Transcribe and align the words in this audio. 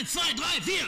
Eins, 0.00 0.12
zwei, 0.12 0.32
drei, 0.34 0.62
vier. 0.62 0.84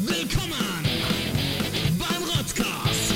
Willkommen 0.00 0.84
beim 1.96 2.22
Rotzcast. 2.24 3.14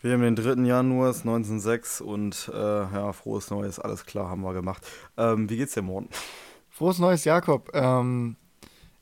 Wir 0.00 0.12
haben 0.14 0.22
den 0.22 0.36
3. 0.36 0.62
Januar 0.62 1.08
1906 1.08 2.00
und 2.00 2.50
äh, 2.54 2.56
ja, 2.56 3.12
frohes 3.12 3.50
Neues, 3.50 3.78
alles 3.78 4.06
klar, 4.06 4.30
haben 4.30 4.40
wir 4.40 4.54
gemacht. 4.54 4.86
Ähm, 5.18 5.50
wie 5.50 5.58
geht's 5.58 5.74
dir, 5.74 5.82
Morten? 5.82 6.08
Frohes 6.70 6.98
Neues, 6.98 7.24
Jakob. 7.24 7.70
Ähm, 7.74 8.36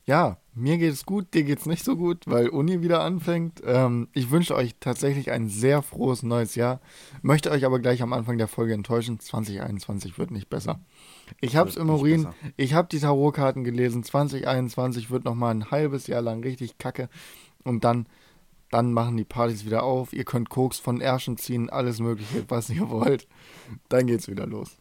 ja, 0.09 0.37
mir 0.55 0.79
geht 0.79 0.91
es 0.91 1.05
gut, 1.05 1.35
dir 1.35 1.43
geht 1.43 1.59
es 1.59 1.67
nicht 1.67 1.85
so 1.85 1.95
gut, 1.95 2.23
weil 2.25 2.49
Uni 2.49 2.81
wieder 2.81 3.01
anfängt. 3.03 3.61
Ähm, 3.63 4.07
ich 4.11 4.31
wünsche 4.31 4.55
euch 4.55 4.75
tatsächlich 4.79 5.29
ein 5.29 5.49
sehr 5.49 5.83
frohes 5.83 6.23
neues 6.23 6.55
Jahr. 6.55 6.81
Möchte 7.21 7.51
euch 7.51 7.63
aber 7.63 7.77
gleich 7.77 8.01
am 8.01 8.11
Anfang 8.11 8.39
der 8.39 8.47
Folge 8.47 8.73
enttäuschen. 8.73 9.19
2021 9.19 10.17
wird 10.17 10.31
nicht 10.31 10.49
besser. 10.49 10.79
Ich 11.41 11.55
habe 11.55 11.69
es 11.69 11.77
im 11.77 11.91
Urin, 11.91 12.23
besser. 12.23 12.35
ich 12.57 12.73
habe 12.73 12.87
die 12.91 12.99
Tarotkarten 12.99 13.63
gelesen. 13.63 14.03
2021 14.03 15.11
wird 15.11 15.25
nochmal 15.25 15.53
ein 15.53 15.69
halbes 15.69 16.07
Jahr 16.07 16.23
lang 16.23 16.41
richtig 16.41 16.79
kacke. 16.79 17.07
Und 17.63 17.83
dann, 17.83 18.07
dann 18.71 18.91
machen 18.91 19.15
die 19.15 19.25
Partys 19.25 19.63
wieder 19.63 19.83
auf. 19.83 20.11
Ihr 20.11 20.25
könnt 20.25 20.49
Koks 20.49 20.79
von 20.79 21.01
Ärschen 21.01 21.37
ziehen, 21.37 21.69
alles 21.69 21.99
Mögliche, 21.99 22.45
was 22.47 22.71
ihr 22.71 22.89
wollt. 22.89 23.27
Dann 23.89 24.07
geht's 24.07 24.27
wieder 24.27 24.47
los. 24.47 24.75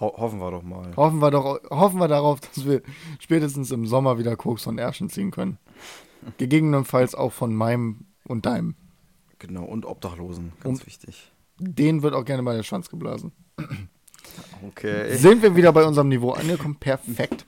Ho 0.00 0.14
hoffen 0.16 0.40
wir 0.40 0.50
doch 0.50 0.62
mal. 0.62 0.96
Hoffen 0.96 1.18
wir 1.20 1.30
doch, 1.30 1.60
hoffen 1.70 1.98
wir 2.00 2.08
darauf, 2.08 2.40
dass 2.54 2.64
wir 2.64 2.82
spätestens 3.18 3.70
im 3.70 3.86
Sommer 3.86 4.18
wieder 4.18 4.36
Koks 4.36 4.62
von 4.64 4.78
Ärschen 4.78 5.10
ziehen 5.10 5.30
können. 5.30 5.58
Gegebenenfalls 6.38 7.14
auch 7.14 7.32
von 7.32 7.54
meinem 7.54 8.06
und 8.26 8.46
deinem. 8.46 8.74
Genau, 9.38 9.64
und 9.64 9.86
Obdachlosen, 9.86 10.52
ganz 10.60 10.80
Und- 10.80 10.86
wichtig. 10.86 11.30
Den 11.62 12.02
wird 12.02 12.14
auch 12.14 12.24
gerne 12.24 12.42
mal 12.42 12.56
der 12.56 12.62
Schwanz 12.62 12.88
geblasen. 12.88 13.32
Okay. 14.66 15.16
Sind 15.16 15.42
wir 15.42 15.56
wieder 15.56 15.72
bei 15.72 15.84
unserem 15.84 16.08
Niveau 16.08 16.30
angekommen? 16.32 16.76
Perfekt. 16.76 17.46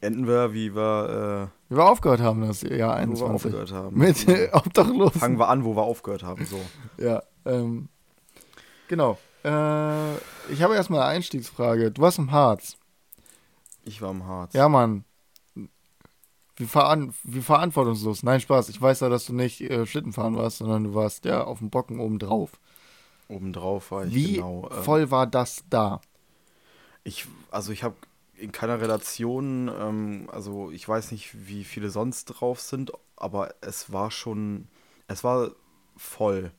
Enden 0.00 0.26
wir, 0.26 0.52
wie 0.52 0.74
wir, 0.74 1.50
Wie 1.68 1.76
wir 1.76 1.84
aufgehört 1.84 2.20
haben, 2.20 2.40
das 2.42 2.62
Jahr 2.62 2.72
äh, 3.00 3.06
wo 3.06 3.14
wir 3.14 3.26
21. 3.28 3.34
aufgehört 3.34 3.72
haben. 3.72 3.96
Mit 3.98 4.28
äh, 4.28 4.48
Obdachlosen. 4.52 5.20
Fangen 5.20 5.38
wir 5.38 5.48
an, 5.48 5.64
wo 5.64 5.76
wir 5.76 5.82
aufgehört 5.82 6.24
haben. 6.24 6.44
So. 6.44 6.60
Ja, 6.98 7.22
ähm, 7.44 7.88
genau. 8.88 9.18
Äh, 9.44 10.14
ich 10.52 10.62
habe 10.62 10.74
erstmal 10.74 11.00
eine 11.00 11.10
Einstiegsfrage. 11.10 11.90
Du 11.90 12.02
warst 12.02 12.18
im 12.18 12.30
Harz. 12.30 12.76
Ich 13.84 14.00
war 14.00 14.10
im 14.10 14.26
Harz. 14.26 14.52
Ja, 14.54 14.68
Mann. 14.68 15.04
Wie, 16.56 16.66
veran 16.66 17.14
wie 17.24 17.40
verantwortungslos. 17.40 18.22
Nein, 18.22 18.40
Spaß. 18.40 18.68
Ich 18.68 18.80
weiß 18.80 19.00
ja, 19.00 19.08
dass 19.08 19.26
du 19.26 19.32
nicht 19.32 19.60
äh, 19.62 19.86
Schlitten 19.86 20.12
fahren 20.12 20.36
warst, 20.36 20.58
sondern 20.58 20.84
du 20.84 20.94
warst 20.94 21.24
ja 21.24 21.44
auf 21.44 21.58
dem 21.58 21.70
Bocken 21.70 21.98
oben 21.98 22.18
drauf. 22.18 22.52
Obendrauf 23.28 23.90
war 23.90 24.04
ich 24.04 24.14
Wie 24.14 24.34
genau. 24.34 24.68
äh, 24.70 24.82
voll 24.82 25.10
war 25.10 25.26
das 25.26 25.64
da? 25.70 26.00
Ich, 27.04 27.26
also 27.50 27.72
ich 27.72 27.82
habe 27.82 27.96
in 28.36 28.52
keiner 28.52 28.80
Relation, 28.80 29.68
ähm, 29.68 30.28
also 30.30 30.70
ich 30.70 30.86
weiß 30.86 31.12
nicht, 31.12 31.48
wie 31.48 31.64
viele 31.64 31.90
sonst 31.90 32.26
drauf 32.26 32.60
sind, 32.60 32.92
aber 33.16 33.54
es 33.60 33.92
war 33.92 34.10
schon, 34.10 34.68
es 35.06 35.24
war 35.24 35.52
voll. 35.96 36.52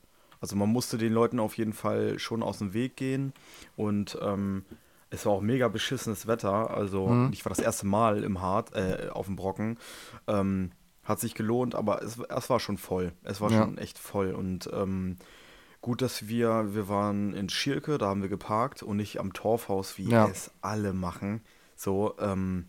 Also 0.44 0.56
man 0.56 0.68
musste 0.68 0.98
den 0.98 1.14
Leuten 1.14 1.40
auf 1.40 1.56
jeden 1.56 1.72
Fall 1.72 2.18
schon 2.18 2.42
aus 2.42 2.58
dem 2.58 2.74
Weg 2.74 2.96
gehen 2.96 3.32
und 3.76 4.18
ähm, 4.20 4.66
es 5.08 5.24
war 5.24 5.32
auch 5.32 5.40
mega 5.40 5.68
beschissenes 5.68 6.26
Wetter. 6.26 6.76
Also 6.76 7.08
Mhm. 7.08 7.30
ich 7.32 7.42
war 7.46 7.48
das 7.48 7.60
erste 7.60 7.86
Mal 7.86 8.22
im 8.22 8.42
Hart, 8.42 8.74
äh, 8.74 9.08
auf 9.10 9.24
dem 9.24 9.36
Brocken. 9.36 9.78
Ähm, 10.26 10.72
hat 11.02 11.18
sich 11.18 11.34
gelohnt, 11.34 11.74
aber 11.74 12.02
es, 12.02 12.18
es 12.18 12.50
war 12.50 12.60
schon 12.60 12.76
voll. 12.76 13.12
Es 13.22 13.40
war 13.40 13.50
Ja. 13.50 13.64
schon 13.64 13.78
echt 13.78 13.98
voll 13.98 14.32
und 14.34 14.68
ähm, 14.70 15.16
Gut, 15.80 16.02
dass 16.02 16.28
wir, 16.28 16.74
wir 16.74 16.88
waren 16.88 17.32
in 17.34 17.48
Schirke, 17.48 17.96
da 17.96 18.06
haben 18.08 18.20
wir 18.22 18.28
geparkt 18.30 18.82
und 18.82 18.98
nicht 18.98 19.18
am 19.20 19.32
Torfhaus, 19.32 19.96
wie 19.96 20.10
Ja. 20.10 20.26
es 20.26 20.50
alle 20.60 20.92
machen. 20.92 21.40
So, 21.74 22.14
ähm, 22.18 22.68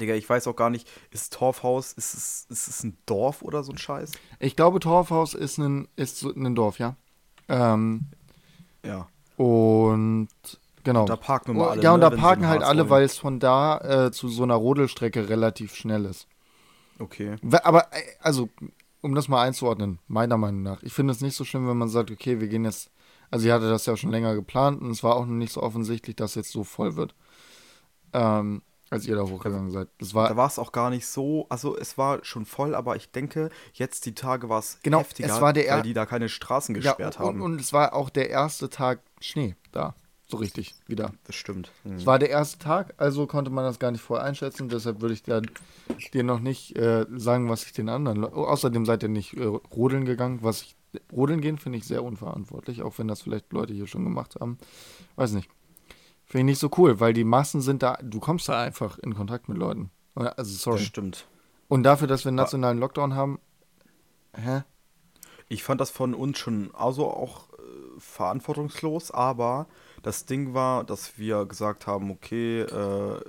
Digga, 0.00 0.14
ich 0.14 0.28
weiß 0.28 0.46
auch 0.48 0.56
gar 0.56 0.70
nicht, 0.70 0.88
ist 1.10 1.32
Torfhaus, 1.34 1.92
ist 1.92 2.14
es, 2.14 2.46
ist 2.50 2.68
es 2.68 2.82
ein 2.82 2.96
Dorf 3.06 3.42
oder 3.42 3.62
so 3.62 3.72
ein 3.72 3.78
Scheiß? 3.78 4.12
Ich 4.40 4.56
glaube, 4.56 4.80
Torfhaus 4.80 5.34
ist 5.34 5.58
ein, 5.58 5.86
ist 5.96 6.22
ein 6.24 6.54
Dorf, 6.54 6.78
ja. 6.78 6.96
Ähm, 7.48 8.06
Ja. 8.84 9.08
und 9.36 10.28
genau. 10.84 11.04
Da 11.06 11.16
parken 11.16 11.52
immer 11.52 11.66
Oh, 11.66 11.68
alle. 11.70 11.82
ja, 11.82 11.92
und 11.94 12.00
ne, 12.00 12.10
da 12.10 12.16
parken 12.16 12.46
halt 12.48 12.62
alle, 12.62 12.90
weil 12.90 13.04
es 13.04 13.18
von 13.18 13.38
da 13.38 14.06
äh, 14.06 14.12
zu 14.12 14.28
so 14.28 14.42
einer 14.42 14.54
Rodelstrecke 14.54 15.28
relativ 15.28 15.74
schnell 15.74 16.04
ist. 16.04 16.26
Okay. 16.98 17.36
Aber, 17.62 17.92
äh, 17.92 18.02
also, 18.20 18.48
um 19.00 19.14
das 19.14 19.28
mal 19.28 19.42
einzuordnen, 19.42 19.98
meiner 20.08 20.36
Meinung 20.36 20.62
nach, 20.62 20.82
ich 20.82 20.92
finde 20.92 21.12
es 21.12 21.20
nicht 21.20 21.36
so 21.36 21.44
schlimm, 21.44 21.66
wenn 21.68 21.78
man 21.78 21.88
sagt, 21.88 22.10
okay, 22.10 22.40
wir 22.40 22.48
gehen 22.48 22.64
jetzt, 22.64 22.90
also 23.30 23.46
ich 23.46 23.52
hatte 23.52 23.68
das 23.70 23.86
ja 23.86 23.96
schon 23.96 24.10
länger 24.10 24.34
geplant 24.34 24.82
und 24.82 24.90
es 24.90 25.02
war 25.02 25.16
auch 25.16 25.24
noch 25.26 25.32
nicht 25.34 25.52
so 25.52 25.62
offensichtlich, 25.62 26.16
dass 26.16 26.34
jetzt 26.34 26.50
so 26.52 26.64
voll 26.64 26.96
wird, 26.96 27.14
ähm, 28.12 28.62
als 28.90 29.06
ihr 29.06 29.14
da 29.16 29.22
hochgegangen 29.22 29.70
seid. 29.70 29.88
Das 29.98 30.08
Da 30.10 30.14
war, 30.16 30.36
war 30.36 30.46
es 30.48 30.58
auch 30.58 30.72
gar 30.72 30.90
nicht 30.90 31.06
so, 31.06 31.46
also 31.48 31.76
es 31.78 31.96
war 31.96 32.24
schon 32.24 32.44
voll, 32.44 32.74
aber 32.74 32.96
ich 32.96 33.10
denke, 33.12 33.48
jetzt 33.72 34.04
die 34.06 34.14
Tage 34.14 34.48
war 34.48 34.58
es 34.58 34.78
Genau, 34.82 34.98
heftiger, 34.98 35.32
es 35.32 35.40
war 35.40 35.52
der 35.52 35.66
er- 35.68 35.76
weil 35.76 35.82
die 35.82 35.94
da 35.94 36.06
keine 36.06 36.28
Straßen 36.28 36.74
ja, 36.74 36.80
gesperrt 36.80 37.18
und, 37.20 37.26
haben. 37.26 37.42
und 37.42 37.60
es 37.60 37.72
war 37.72 37.94
auch 37.94 38.10
der 38.10 38.30
erste 38.30 38.68
Tag 38.68 39.00
Schnee 39.20 39.54
da, 39.72 39.94
so 40.26 40.36
richtig, 40.38 40.74
wieder. 40.88 41.12
das 41.24 41.36
stimmt. 41.36 41.70
Mhm. 41.84 41.96
Es 41.96 42.06
war 42.06 42.18
der 42.18 42.30
erste 42.30 42.58
Tag, 42.58 42.94
also 42.96 43.26
konnte 43.26 43.50
man 43.50 43.64
das 43.64 43.78
gar 43.78 43.90
nicht 43.92 44.00
vorher 44.02 44.26
einschätzen. 44.26 44.68
Deshalb 44.68 45.00
würde 45.00 45.14
ich 45.14 45.22
da, 45.22 45.40
dir 46.12 46.22
noch 46.24 46.40
nicht 46.40 46.76
äh, 46.76 47.06
sagen, 47.16 47.48
was 47.48 47.64
ich 47.64 47.72
den 47.72 47.88
anderen. 47.88 48.24
Oh, 48.24 48.44
außerdem 48.44 48.86
seid 48.86 49.02
ihr 49.04 49.08
nicht 49.08 49.34
äh, 49.36 49.44
rodeln 49.44 50.04
gegangen. 50.04 50.40
Was 50.42 50.62
ich, 50.62 50.76
rodeln 51.12 51.40
gehen 51.40 51.58
finde 51.58 51.78
ich 51.78 51.84
sehr 51.86 52.02
unverantwortlich, 52.04 52.82
auch 52.82 52.98
wenn 52.98 53.06
das 53.08 53.22
vielleicht 53.22 53.52
Leute 53.52 53.72
hier 53.72 53.86
schon 53.86 54.02
gemacht 54.04 54.36
haben. 54.40 54.58
Weiß 55.16 55.32
nicht. 55.32 55.48
Finde 56.30 56.42
ich 56.42 56.52
nicht 56.52 56.58
so 56.60 56.70
cool, 56.78 57.00
weil 57.00 57.12
die 57.12 57.24
Massen 57.24 57.60
sind 57.60 57.82
da. 57.82 57.98
Du 58.04 58.20
kommst 58.20 58.48
da 58.48 58.62
einfach 58.62 59.00
in 59.00 59.14
Kontakt 59.16 59.48
mit 59.48 59.58
Leuten. 59.58 59.90
Also 60.14 60.32
Das 60.36 60.62
sorry. 60.62 60.78
stimmt. 60.78 61.26
Und 61.66 61.82
dafür, 61.82 62.06
dass 62.06 62.24
wir 62.24 62.28
einen 62.28 62.36
nationalen 62.36 62.78
Lockdown 62.78 63.16
haben. 63.16 63.40
Hä? 64.36 64.62
Ich 65.48 65.64
fand 65.64 65.80
das 65.80 65.90
von 65.90 66.14
uns 66.14 66.38
schon 66.38 66.70
also 66.72 67.10
auch 67.10 67.48
äh, 67.54 67.56
verantwortungslos, 67.98 69.10
aber 69.10 69.66
das 70.04 70.24
Ding 70.24 70.54
war, 70.54 70.84
dass 70.84 71.18
wir 71.18 71.46
gesagt 71.46 71.88
haben, 71.88 72.12
okay, 72.12 72.60
äh, 72.60 73.20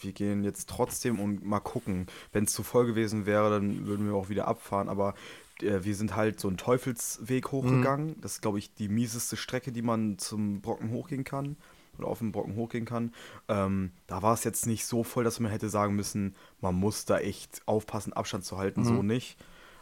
wir 0.00 0.12
gehen 0.12 0.42
jetzt 0.42 0.70
trotzdem 0.70 1.20
und 1.20 1.44
mal 1.44 1.60
gucken. 1.60 2.06
Wenn 2.32 2.44
es 2.44 2.54
zu 2.54 2.62
voll 2.62 2.86
gewesen 2.86 3.26
wäre, 3.26 3.50
dann 3.50 3.86
würden 3.86 4.06
wir 4.06 4.14
auch 4.14 4.30
wieder 4.30 4.48
abfahren, 4.48 4.88
aber 4.88 5.12
äh, 5.60 5.80
wir 5.82 5.94
sind 5.94 6.16
halt 6.16 6.40
so 6.40 6.48
einen 6.48 6.56
Teufelsweg 6.56 7.52
hochgegangen. 7.52 8.18
Das 8.22 8.36
ist, 8.36 8.40
glaube 8.40 8.58
ich, 8.58 8.72
die 8.72 8.88
mieseste 8.88 9.36
Strecke, 9.36 9.70
die 9.70 9.82
man 9.82 10.16
zum 10.16 10.62
Brocken 10.62 10.92
hochgehen 10.92 11.24
kann 11.24 11.56
oder 11.98 12.08
auf 12.08 12.18
dem 12.18 12.32
Brocken 12.32 12.56
hochgehen 12.56 12.84
kann. 12.84 13.12
Ähm, 13.48 13.92
da 14.06 14.22
war 14.22 14.34
es 14.34 14.44
jetzt 14.44 14.66
nicht 14.66 14.86
so 14.86 15.04
voll, 15.04 15.24
dass 15.24 15.40
man 15.40 15.50
hätte 15.50 15.68
sagen 15.68 15.94
müssen, 15.94 16.34
man 16.60 16.74
muss 16.74 17.04
da 17.04 17.18
echt 17.18 17.62
aufpassen, 17.66 18.12
Abstand 18.12 18.44
zu 18.44 18.58
halten, 18.58 18.84
so 18.84 19.02
nicht. 19.02 19.38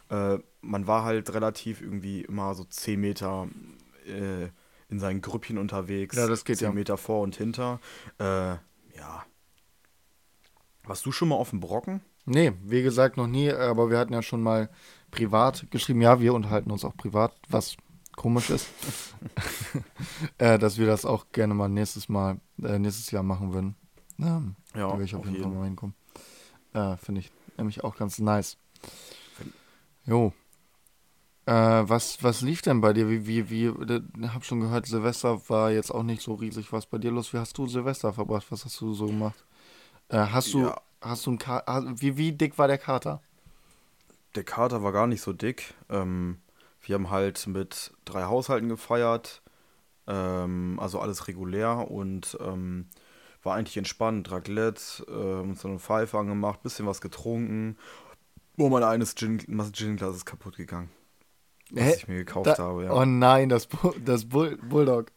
Äh, 0.09 0.39
man 0.61 0.87
war 0.87 1.03
halt 1.03 1.33
relativ 1.33 1.81
irgendwie 1.81 2.21
immer 2.21 2.53
so 2.53 2.65
10 2.65 2.99
Meter 2.99 3.47
äh, 4.05 4.49
in 4.89 4.99
seinen 4.99 5.21
Grüppchen 5.21 5.57
unterwegs. 5.57 6.17
Ja, 6.17 6.27
das 6.27 6.43
geht 6.43 6.57
10 6.57 6.65
ja. 6.65 6.73
Meter 6.73 6.97
vor 6.97 7.21
und 7.21 7.35
hinter. 7.35 7.79
Äh, 8.19 8.23
ja. 8.25 9.25
Warst 10.83 11.05
du 11.05 11.11
schon 11.11 11.29
mal 11.29 11.35
auf 11.35 11.51
dem 11.51 11.61
Brocken? 11.61 12.01
Nee, 12.25 12.51
wie 12.63 12.83
gesagt, 12.83 13.17
noch 13.17 13.27
nie, 13.27 13.51
aber 13.51 13.89
wir 13.89 13.97
hatten 13.97 14.13
ja 14.13 14.21
schon 14.21 14.43
mal 14.43 14.69
privat 15.09 15.65
geschrieben, 15.71 16.01
ja, 16.01 16.19
wir 16.19 16.33
unterhalten 16.33 16.71
uns 16.71 16.85
auch 16.85 16.95
privat, 16.95 17.33
was 17.49 17.77
komisch 18.21 18.49
ist. 18.51 18.67
äh, 20.37 20.59
dass 20.59 20.77
wir 20.77 20.85
das 20.87 21.05
auch 21.05 21.25
gerne 21.31 21.53
mal 21.53 21.67
nächstes 21.69 22.07
Mal, 22.09 22.39
äh, 22.61 22.77
nächstes 22.79 23.09
Jahr 23.11 23.23
machen 23.23 23.53
würden. 23.53 23.75
Ähm, 24.19 24.55
Ja, 24.75 24.89
da 24.91 24.97
will 24.97 25.05
ich 25.05 25.15
auf 25.15 25.21
auf 25.21 25.25
jeden 25.25 25.37
Fall 25.41 25.49
jeden. 25.49 25.59
mal 25.59 25.65
hinkommen. 25.65 25.95
Äh, 26.73 26.97
Finde 26.97 27.21
ich 27.21 27.31
nämlich 27.57 27.83
auch 27.83 27.95
ganz 27.97 28.19
nice. 28.19 28.57
Jo. 30.05 30.33
Äh, 31.45 31.53
was, 31.53 32.23
was 32.23 32.41
lief 32.41 32.61
denn 32.61 32.81
bei 32.81 32.93
dir? 32.93 33.09
Wie, 33.09 33.25
wie, 33.27 33.49
wie, 33.49 34.27
hab 34.27 34.45
schon 34.45 34.59
gehört, 34.61 34.85
Silvester 34.85 35.41
war 35.49 35.71
jetzt 35.71 35.89
auch 35.91 36.03
nicht 36.03 36.21
so 36.21 36.35
riesig. 36.35 36.71
Was 36.71 36.85
bei 36.85 36.97
dir 36.99 37.11
los? 37.11 37.33
Wie 37.33 37.37
hast 37.37 37.57
du 37.57 37.67
Silvester 37.67 38.13
verbracht? 38.13 38.45
Was 38.51 38.63
hast 38.65 38.79
du 38.79 38.93
so 38.93 39.07
gemacht? 39.07 39.43
Äh, 40.09 40.17
hast 40.19 40.53
du, 40.53 40.61
Ja. 40.65 40.81
hast 41.01 41.25
du 41.25 41.31
ein 41.31 41.37
Ka 41.39 41.63
ha- 41.65 41.83
wie, 41.95 42.15
wie 42.17 42.31
dick 42.31 42.57
war 42.59 42.67
der 42.67 42.77
Kater? 42.77 43.21
Der 44.35 44.43
Kater 44.43 44.83
war 44.83 44.91
gar 44.91 45.07
nicht 45.07 45.21
so 45.21 45.33
dick. 45.33 45.73
Ähm, 45.89 46.37
wir 46.83 46.95
haben 46.95 47.09
halt 47.09 47.45
mit 47.47 47.91
drei 48.05 48.23
Haushalten 48.23 48.69
gefeiert. 48.69 49.41
Ähm, 50.07 50.79
also 50.81 50.99
alles 50.99 51.27
regulär 51.27 51.89
und 51.91 52.37
ähm, 52.41 52.87
war 53.43 53.55
eigentlich 53.55 53.77
entspannt. 53.77 54.31
Raclette, 54.31 55.03
äh, 55.07 55.41
uns 55.41 55.61
dann 55.61 55.71
eine 55.71 55.79
Pfeife 55.79 56.17
angemacht, 56.17 56.63
bisschen 56.63 56.87
was 56.87 57.01
getrunken. 57.01 57.77
Oh, 58.57 58.69
mein 58.69 58.83
eines 58.83 59.15
Gin, 59.15 59.39
Gin-Glas 59.71 60.15
ist 60.15 60.25
kaputt 60.25 60.57
gegangen. 60.57 60.89
Was 61.71 61.83
Hä? 61.83 61.93
ich 61.95 62.07
mir 62.07 62.15
gekauft 62.17 62.47
Da- 62.47 62.57
habe, 62.57 62.83
ja. 62.85 62.93
Oh 62.93 63.05
nein, 63.05 63.47
das, 63.49 63.67
Bu 63.67 63.93
das 64.03 64.25
Bull 64.27 64.57
Bulldog. 64.57 65.11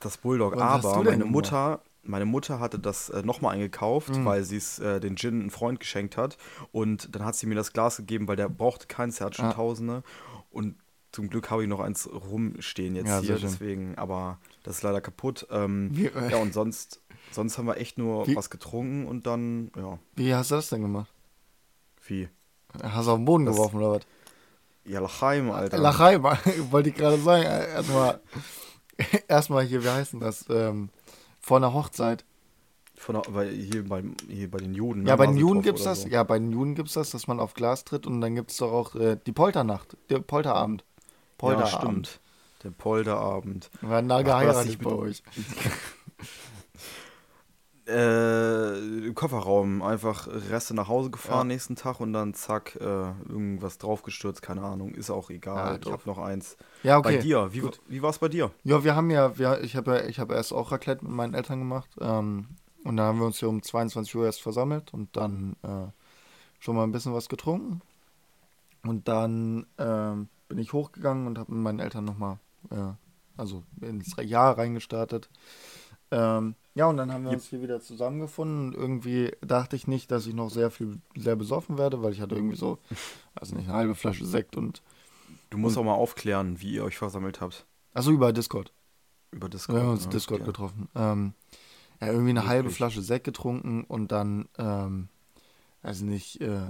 Das 0.00 0.16
Bulldog. 0.18 0.56
Was 0.56 0.84
Aber 0.84 1.04
meine? 1.04 1.24
Mutter, 1.24 1.82
meine 2.02 2.24
Mutter 2.24 2.58
hatte 2.58 2.78
das 2.78 3.10
äh, 3.10 3.22
nochmal 3.22 3.54
eingekauft, 3.54 4.16
Mhm. 4.16 4.24
weil 4.24 4.42
sie 4.42 4.56
es 4.56 4.78
äh, 4.80 4.98
den 5.00 5.16
Gin 5.16 5.40
einen 5.40 5.50
Freund 5.50 5.78
geschenkt 5.80 6.16
hat. 6.16 6.36
Und 6.72 7.14
dann 7.14 7.24
hat 7.24 7.36
sie 7.36 7.46
mir 7.46 7.54
das 7.54 7.72
Glas 7.72 7.98
gegeben, 7.98 8.26
weil 8.26 8.36
der 8.36 8.48
brauchte 8.48 8.86
keins, 8.86 9.16
der 9.18 9.26
hat 9.26 9.36
schon 9.36 9.46
Ah. 9.46 9.52
Tausende. 9.52 10.02
Und 10.50 10.76
zum 11.12 11.28
Glück 11.28 11.50
habe 11.50 11.62
ich 11.62 11.68
noch 11.68 11.80
eins 11.80 12.08
rumstehen 12.12 12.94
jetzt 12.96 13.08
Ja, 13.08 13.20
hier, 13.20 13.38
deswegen, 13.38 13.96
aber 13.98 14.38
das 14.62 14.76
ist 14.76 14.82
leider 14.82 15.00
kaputt. 15.00 15.46
Ähm, 15.50 15.90
Wie, 15.92 16.06
äh, 16.06 16.30
ja, 16.30 16.36
und 16.38 16.52
sonst, 16.54 17.00
sonst 17.32 17.58
haben 17.58 17.66
wir 17.66 17.76
echt 17.78 17.98
nur 17.98 18.26
Wie- 18.26 18.36
was 18.36 18.50
getrunken 18.50 19.06
und 19.06 19.26
dann, 19.26 19.70
ja, 19.76 19.98
Wie 20.16 20.34
hast 20.34 20.50
du 20.50 20.56
das 20.56 20.68
denn 20.68 20.82
gemacht? 20.82 21.12
wie? 22.06 22.28
Hast 22.82 23.06
du 23.08 23.12
auf 23.12 23.18
den 23.18 23.24
Boden 23.24 23.46
Das- 23.46 23.56
geworfen 23.56 23.76
oder 23.78 23.90
was? 23.92 24.02
Ja, 24.84 25.00
Lachheim, 25.00 25.50
Alter. 25.50 25.78
Lachheim, 25.78 26.22
wollte 26.70 26.88
ich 26.88 26.94
gerade 26.94 27.18
sagen. 27.18 27.42
Erstmal, 27.44 28.20
erstmal 29.28 29.64
hier, 29.64 29.84
wie 29.84 29.88
heißt 29.88 30.12
denn 30.14 30.20
das? 30.20 30.46
Ähm, 30.48 30.88
vor 31.40 31.56
einer 31.58 31.72
Hochzeit. 31.74 32.24
Von 32.96 33.14
der, 33.14 33.22
weil 33.34 33.50
hier, 33.50 33.86
beim, 33.88 34.14
hier 34.28 34.50
bei 34.50 34.58
den 34.58 34.74
Juden. 34.74 35.06
Ja, 35.06 35.12
ne, 35.14 35.16
bei 35.18 35.26
den 35.26 35.36
Juden 35.36 35.62
gibt's 35.62 35.84
das. 35.84 36.02
so. 36.02 36.08
Ja, 36.08 36.22
bei 36.22 36.38
den 36.38 36.52
Juden 36.52 36.74
gibt's 36.74 36.92
das, 36.94 37.10
dass 37.10 37.26
man 37.26 37.40
auf 37.40 37.54
Glas 37.54 37.84
tritt 37.84 38.06
und 38.06 38.20
dann 38.20 38.34
gibt's 38.34 38.56
doch 38.58 38.72
auch 38.72 38.94
äh, 38.94 39.16
die 39.26 39.32
Polternacht, 39.32 39.96
der 40.10 40.18
Polterabend. 40.18 40.84
Ja, 41.42 41.48
Polterabend. 41.48 42.06
stimmt. 42.06 42.20
Der 42.62 42.70
Ach, 44.20 44.24
du 44.24 44.30
hast 44.30 44.40
geheiratet 44.42 44.82
bei 44.82 44.90
euch. 44.90 45.22
Äh, 47.86 48.78
im 49.06 49.14
Kofferraum 49.16 49.82
einfach 49.82 50.28
Reste 50.28 50.74
nach 50.74 50.86
Hause 50.86 51.10
gefahren 51.10 51.48
Ja. 51.48 51.54
nächsten 51.54 51.74
Tag 51.74 51.98
und 51.98 52.12
dann 52.12 52.34
zack, 52.34 52.76
äh, 52.76 52.84
irgendwas 52.84 53.78
draufgestürzt, 53.78 54.42
keine 54.42 54.62
Ahnung, 54.62 54.94
ist 54.94 55.10
auch 55.10 55.28
Ja, 55.30 55.36
egal. 55.36 55.74
ich 55.76 55.80
doof. 55.80 55.92
habe 55.94 56.02
noch 56.06 56.18
eins. 56.18 56.56
Ja, 56.84 56.98
okay. 56.98 57.16
Bei 57.16 57.22
dir, 57.22 57.52
wie, 57.52 57.60
gut. 57.60 57.80
wie 57.88 58.00
war 58.00 58.10
es 58.10 58.18
bei 58.18 58.28
dir? 58.28 58.52
Ja, 58.62 58.84
wir 58.84 58.94
haben 58.94 59.10
ja, 59.10 59.36
wir, 59.38 59.60
ich 59.62 59.74
habe 59.74 59.96
ja, 59.96 60.04
ich 60.04 60.20
habe 60.20 60.34
erst 60.34 60.52
auch 60.52 60.70
Raclette 60.70 61.04
mit 61.04 61.12
meinen 61.14 61.34
Eltern 61.34 61.58
gemacht. 61.58 61.90
Ähm, 62.00 62.48
und 62.84 62.96
dann 62.96 63.06
haben 63.06 63.18
wir 63.18 63.26
uns 63.26 63.38
hier 63.40 63.48
um 63.48 63.60
22 63.60 64.14
Uhr 64.14 64.26
erst 64.26 64.40
versammelt 64.42 64.94
und 64.94 65.16
dann 65.16 65.56
äh, 65.62 65.86
schon 66.60 66.76
mal 66.76 66.84
ein 66.84 66.92
bisschen 66.92 67.12
was 67.14 67.28
getrunken. 67.28 67.80
Und 68.84 69.08
dann 69.08 69.66
ähm, 69.78 70.28
bin 70.50 70.58
ich 70.58 70.72
hochgegangen 70.74 71.26
und 71.26 71.38
habe 71.38 71.52
mit 71.54 71.62
meinen 71.62 71.78
Eltern 71.80 72.04
nochmal, 72.04 72.38
äh, 72.70 72.92
also 73.38 73.62
ins 73.80 74.14
Jahr 74.22 74.58
reingestartet. 74.58 75.30
Ähm, 76.10 76.56
ja, 76.74 76.86
und 76.86 76.96
dann 76.96 77.12
haben 77.12 77.24
wir 77.24 77.30
uns 77.30 77.46
hier 77.48 77.62
wieder 77.62 77.80
zusammengefunden 77.80 78.68
und 78.68 78.74
irgendwie 78.74 79.30
dachte 79.42 79.76
ich 79.76 79.86
nicht, 79.86 80.10
dass 80.10 80.26
ich 80.26 80.34
noch 80.34 80.50
sehr 80.50 80.70
viel, 80.72 81.00
sehr 81.16 81.36
besoffen 81.36 81.78
werde, 81.78 82.02
weil 82.02 82.12
ich 82.12 82.20
hatte 82.20 82.34
irgendwie 82.34 82.56
so, 82.56 82.78
also 83.34 83.54
nicht 83.54 83.68
eine 83.68 83.76
halbe 83.78 83.94
Flasche 83.94 84.26
Sekt 84.26 84.56
und, 84.56 84.82
Du 85.50 85.58
musst 85.58 85.76
auch 85.78 85.82
mal 85.84 85.94
aufklären, 85.94 86.60
wie 86.60 86.74
ihr 86.74 86.84
euch 86.84 86.96
versammelt 86.98 87.40
habt. 87.40 87.66
also 87.92 88.12
über 88.12 88.32
Discord. 88.32 88.72
Über 89.32 89.46
Wir 89.46 89.50
Discord. 89.50 89.80
haben 89.80 89.88
uns 89.90 90.04
ja, 90.04 90.10
Discord 90.10 90.40
okay. 90.42 90.46
getroffen. 90.50 90.88
Ähm, 90.94 91.34
ja, 92.00 92.06
irgendwie 92.08 92.30
eine 92.30 92.46
halbe 92.46 92.64
Wirklich? 92.66 92.76
Flasche 92.76 93.02
Sekt 93.02 93.24
getrunken 93.24 93.82
und 93.84 94.12
dann, 94.12 94.48
ähm, 94.58 95.08
also 95.82 96.04
nicht, 96.04 96.40
äh, 96.40 96.68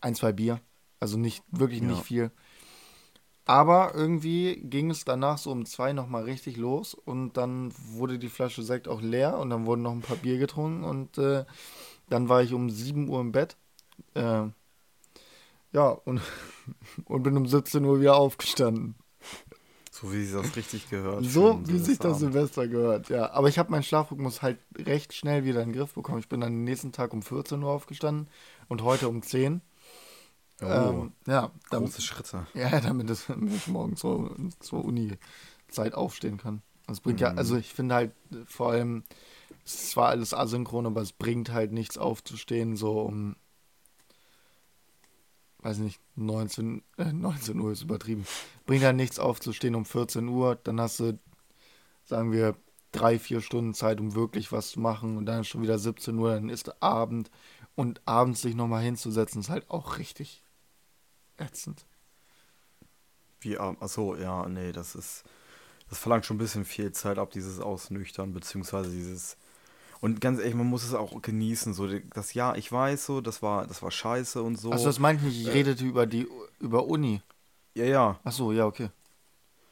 ein, 0.00 0.14
zwei 0.16 0.32
Bier. 0.32 0.60
Also 0.98 1.18
nicht, 1.18 1.44
wirklich 1.52 1.80
Ja. 1.82 1.86
nicht 1.88 2.02
viel. 2.02 2.30
Aber 3.44 3.94
irgendwie 3.94 4.56
ging 4.56 4.90
es 4.90 5.04
danach 5.04 5.38
so 5.38 5.50
um 5.50 5.66
zwei 5.66 5.92
nochmal 5.92 6.24
richtig 6.24 6.56
los 6.56 6.94
und 6.94 7.36
dann 7.36 7.72
wurde 7.92 8.18
die 8.18 8.28
Flasche 8.28 8.62
Sekt 8.62 8.86
auch 8.86 9.00
leer 9.00 9.38
und 9.38 9.50
dann 9.50 9.66
wurden 9.66 9.82
noch 9.82 9.92
ein 9.92 10.02
paar 10.02 10.16
Bier 10.16 10.38
getrunken 10.38 10.84
und 10.84 11.18
äh, 11.18 11.44
dann 12.08 12.28
war 12.28 12.42
ich 12.42 12.52
um 12.52 12.70
7 12.70 13.08
Uhr 13.08 13.20
im 13.20 13.32
Bett. 13.32 13.56
Äh, 14.14 14.48
ja, 15.72 15.88
und, 15.88 16.20
und 17.06 17.22
bin 17.22 17.36
um 17.36 17.46
17 17.46 17.84
Uhr 17.84 18.00
wieder 18.00 18.16
aufgestanden. 18.16 18.94
So 19.90 20.12
wie 20.12 20.24
sich 20.24 20.40
das 20.40 20.56
richtig 20.56 20.88
gehört. 20.88 21.24
So 21.24 21.60
wie 21.66 21.78
sich 21.78 21.98
das. 21.98 22.20
Silvester 22.20 22.68
gehört, 22.68 23.08
ja. 23.10 23.32
Aber 23.32 23.48
ich 23.48 23.58
habe 23.58 23.70
meinen 23.70 23.82
Schlafrhythmus 23.82 24.40
halt 24.40 24.58
recht 24.78 25.12
schnell 25.12 25.44
wieder 25.44 25.62
in 25.62 25.70
den 25.70 25.78
Griff 25.78 25.94
bekommen. 25.94 26.20
Ich 26.20 26.28
bin 26.28 26.40
dann 26.40 26.52
den 26.52 26.64
nächsten 26.64 26.92
Tag 26.92 27.12
um 27.12 27.22
14 27.22 27.62
Uhr 27.62 27.70
aufgestanden 27.70 28.28
und 28.68 28.82
heute 28.82 29.08
um 29.08 29.22
10. 29.22 29.60
Oh, 30.62 30.66
ähm, 30.66 31.12
ja, 31.26 31.50
damit, 31.70 31.90
große 31.92 32.02
Schritte. 32.02 32.46
ja, 32.54 32.80
damit, 32.80 33.08
es, 33.10 33.26
damit 33.26 33.54
ich 33.54 33.66
morgen 33.66 33.96
zur, 33.96 34.34
zur 34.60 34.84
Uni-Zeit 34.84 35.94
aufstehen 35.94 36.38
kann. 36.38 36.62
Das 36.86 37.00
bringt 37.00 37.20
ja, 37.20 37.32
Mhm. 37.32 37.38
also 37.38 37.56
ich 37.56 37.72
finde 37.72 37.94
halt 37.94 38.12
äh, 38.32 38.44
vor 38.46 38.70
allem, 38.72 39.04
es 39.64 39.74
ist 39.74 39.90
zwar 39.90 40.08
alles 40.08 40.34
asynchron, 40.34 40.86
aber 40.86 41.00
es 41.02 41.12
bringt 41.12 41.52
halt 41.52 41.72
nichts 41.72 41.98
aufzustehen, 41.98 42.76
so 42.76 43.00
um, 43.02 43.36
weiß 45.60 45.78
nicht, 45.78 46.00
19, 46.16 46.82
äh, 46.98 47.12
19 47.12 47.58
Uhr 47.60 47.72
ist 47.72 47.82
übertrieben. 47.82 48.26
Bringt 48.66 48.84
halt 48.84 48.96
nichts 48.96 49.18
aufzustehen 49.18 49.74
um 49.74 49.84
14 49.84 50.28
Uhr, 50.28 50.56
dann 50.56 50.80
hast 50.80 51.00
du, 51.00 51.18
sagen 52.04 52.32
wir, 52.32 52.56
drei, 52.92 53.18
vier 53.18 53.40
Stunden 53.40 53.74
Zeit, 53.74 54.00
um 54.00 54.14
wirklich 54.14 54.50
was 54.52 54.70
zu 54.70 54.80
machen 54.80 55.16
und 55.16 55.26
dann 55.26 55.42
ist 55.42 55.48
schon 55.48 55.62
wieder 55.62 55.78
17 55.78 56.18
Uhr, 56.18 56.32
dann 56.34 56.48
ist 56.48 56.82
Abend 56.82 57.30
und 57.76 58.00
abends 58.06 58.42
sich 58.42 58.54
nochmal 58.56 58.82
hinzusetzen, 58.82 59.40
ist 59.40 59.50
halt 59.50 59.70
auch 59.70 59.98
richtig 59.98 60.42
ätzend. 61.40 61.84
Wie, 63.40 63.58
ah, 63.58 63.74
achso, 63.80 64.16
ja, 64.16 64.48
nee, 64.48 64.72
das 64.72 64.94
ist. 64.94 65.24
Das 65.88 65.98
verlangt 65.98 66.24
schon 66.24 66.36
ein 66.36 66.38
bisschen 66.38 66.64
viel 66.64 66.92
Zeit 66.92 67.18
ab, 67.18 67.30
dieses 67.32 67.58
Ausnüchtern, 67.58 68.32
beziehungsweise 68.32 68.90
dieses. 68.90 69.36
Und 70.00 70.20
ganz 70.20 70.38
ehrlich, 70.38 70.54
man 70.54 70.66
muss 70.66 70.84
es 70.84 70.94
auch 70.94 71.20
genießen. 71.20 71.74
So, 71.74 71.88
das 72.14 72.32
Jahr, 72.32 72.56
ich 72.56 72.70
weiß 72.70 73.04
so, 73.06 73.20
das 73.20 73.42
war, 73.42 73.66
das 73.66 73.82
war 73.82 73.90
scheiße 73.90 74.40
und 74.42 74.56
so. 74.56 74.70
Also 74.70 74.84
das 74.86 74.98
meinte 74.98 75.26
ich 75.26 75.36
nicht, 75.36 75.48
ich 75.48 75.54
redete 75.54 75.84
über 75.84 76.06
die 76.06 76.28
über 76.60 76.86
Uni. 76.86 77.22
ja, 77.74 77.84
ja. 77.84 78.20
Ach 78.24 78.32
so, 78.32 78.52
ja, 78.52 78.66
okay. 78.66 78.90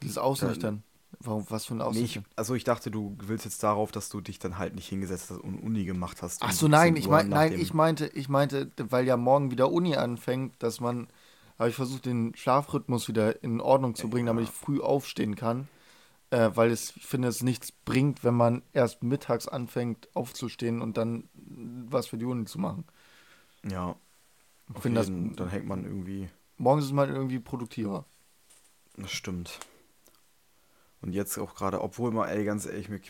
Dieses 0.03 0.17
Ausnüchtern. 0.17 0.83
Warum, 1.21 1.45
was 1.49 1.65
für 1.65 1.73
ein 1.73 1.77
Nee, 1.77 1.83
ich, 1.83 1.87
Ausnüchtern? 1.87 2.25
also 2.35 2.53
ich 2.55 2.63
dachte, 2.63 2.91
du 2.91 3.15
willst 3.21 3.45
jetzt 3.45 3.63
darauf, 3.63 3.91
dass 3.91 4.09
du 4.09 4.21
dich 4.21 4.39
dann 4.39 4.57
halt 4.57 4.75
nicht 4.75 4.87
hingesetzt 4.87 5.31
hast 5.31 5.39
und 5.39 5.59
Uni 5.59 5.83
gemacht 5.85 6.21
hast. 6.21 6.41
Ach 6.43 6.51
so, 6.51 6.67
nein, 6.67 6.95
17 6.95 7.01
ich 7.03 7.09
mein, 7.09 7.29
nein, 7.29 7.53
ich 7.53 7.73
meinte, 7.73 8.07
ich 8.07 8.29
meinte, 8.29 8.71
weil 8.77 9.05
ja 9.07 9.17
morgen 9.17 9.51
wieder 9.51 9.71
Uni 9.71 9.95
anfängt, 9.95 10.53
dass 10.61 10.79
man, 10.79 11.07
habe 11.59 11.69
ich 11.69 11.75
versucht, 11.75 12.05
den 12.05 12.33
Schlafrhythmus 12.35 13.07
wieder 13.09 13.43
in 13.43 13.59
Ordnung 13.59 13.93
zu 13.93 14.09
bringen, 14.09 14.27
damit 14.27 14.45
ich 14.45 14.49
früh 14.49 14.79
aufstehen 14.79 15.35
kann. 15.35 15.67
Äh, 16.31 16.51
weil 16.53 16.71
es, 16.71 16.95
ich 16.95 17.05
finde, 17.05 17.27
es 17.27 17.43
nichts 17.43 17.71
bringt, 17.71 18.23
wenn 18.23 18.35
man 18.35 18.61
erst 18.71 19.03
mittags 19.03 19.47
anfängt 19.47 20.07
aufzustehen 20.15 20.81
und 20.81 20.95
dann 20.95 21.27
was 21.33 22.07
für 22.07 22.17
die 22.17 22.25
Uni 22.25 22.45
zu 22.45 22.59
machen. 22.59 22.85
Ja. 23.63 23.95
Ich 24.73 24.81
finde 24.81 24.99
das, 24.99 25.07
dann 25.07 25.49
hängt 25.49 25.65
man 25.65 25.83
irgendwie. 25.83 26.29
morgens 26.57 26.85
ist 26.85 26.93
man 26.93 27.09
irgendwie 27.09 27.39
produktiver. 27.39 28.05
Das 28.95 29.11
stimmt. 29.11 29.59
Und 31.01 31.13
jetzt 31.13 31.37
auch 31.39 31.55
gerade, 31.55 31.81
obwohl 31.81 32.11
mal, 32.11 32.27
ey, 32.27 32.43
ganz 32.43 32.67
ehrlich, 32.67 32.89
mir, 32.89 33.01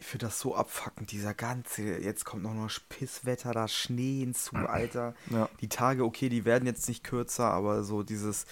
ich 0.00 0.06
finde 0.06 0.26
das 0.26 0.40
so 0.40 0.54
abfuckend, 0.56 1.12
dieser 1.12 1.34
ganze, 1.34 1.82
jetzt 1.82 2.24
kommt 2.24 2.42
noch 2.42 2.54
mal 2.54 2.68
Pisswetter, 2.88 3.52
da 3.52 3.68
Schnee 3.68 4.20
hinzu, 4.20 4.56
Alter. 4.56 5.14
Ja. 5.28 5.48
Die 5.60 5.68
Tage, 5.68 6.04
okay, 6.04 6.30
die 6.30 6.46
werden 6.46 6.64
jetzt 6.64 6.88
nicht 6.88 7.04
kürzer, 7.04 7.44
aber 7.50 7.84
so 7.84 8.02
dieses, 8.02 8.46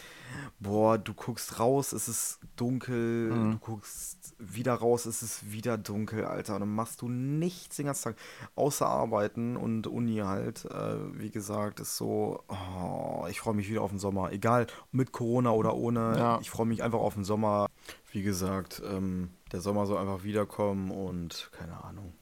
boah, 0.60 0.98
du 0.98 1.14
guckst 1.14 1.58
raus, 1.58 1.92
es 1.92 2.06
ist 2.06 2.38
dunkel, 2.56 3.30
Mhm. 3.32 3.52
du 3.52 3.58
guckst 3.60 4.34
wieder 4.38 4.74
raus, 4.74 5.06
es 5.06 5.22
ist 5.22 5.50
wieder 5.50 5.78
dunkel, 5.78 6.26
Alter. 6.26 6.54
Und 6.56 6.60
dann 6.60 6.74
machst 6.74 7.00
du 7.00 7.08
nichts 7.08 7.76
den 7.76 7.86
ganzen 7.86 8.04
Tag, 8.04 8.16
außer 8.54 8.86
arbeiten 8.86 9.56
und 9.56 9.86
Uni 9.86 10.16
halt. 10.18 10.66
Äh, 10.66 11.18
wie 11.18 11.30
gesagt, 11.30 11.80
ist 11.80 11.96
so, 11.96 12.42
oh, 12.48 13.26
ich 13.30 13.40
freue 13.40 13.54
mich 13.54 13.70
wieder 13.70 13.80
auf 13.80 13.90
den 13.90 13.98
Sommer. 13.98 14.32
Egal, 14.32 14.66
mit 14.92 15.12
Corona 15.12 15.50
oder 15.52 15.74
ohne, 15.74 16.14
Ja. 16.18 16.38
ich 16.42 16.50
freue 16.50 16.66
mich 16.66 16.82
einfach 16.82 17.00
auf 17.00 17.14
den 17.14 17.24
Sommer. 17.24 17.68
Wie 18.12 18.22
gesagt, 18.22 18.82
ähm, 18.84 19.30
der 19.52 19.60
Sommer 19.60 19.86
soll 19.86 19.98
einfach 19.98 20.24
wiederkommen 20.24 20.90
und 20.90 21.50
keine 21.52 21.82
Ahnung. 21.84 22.14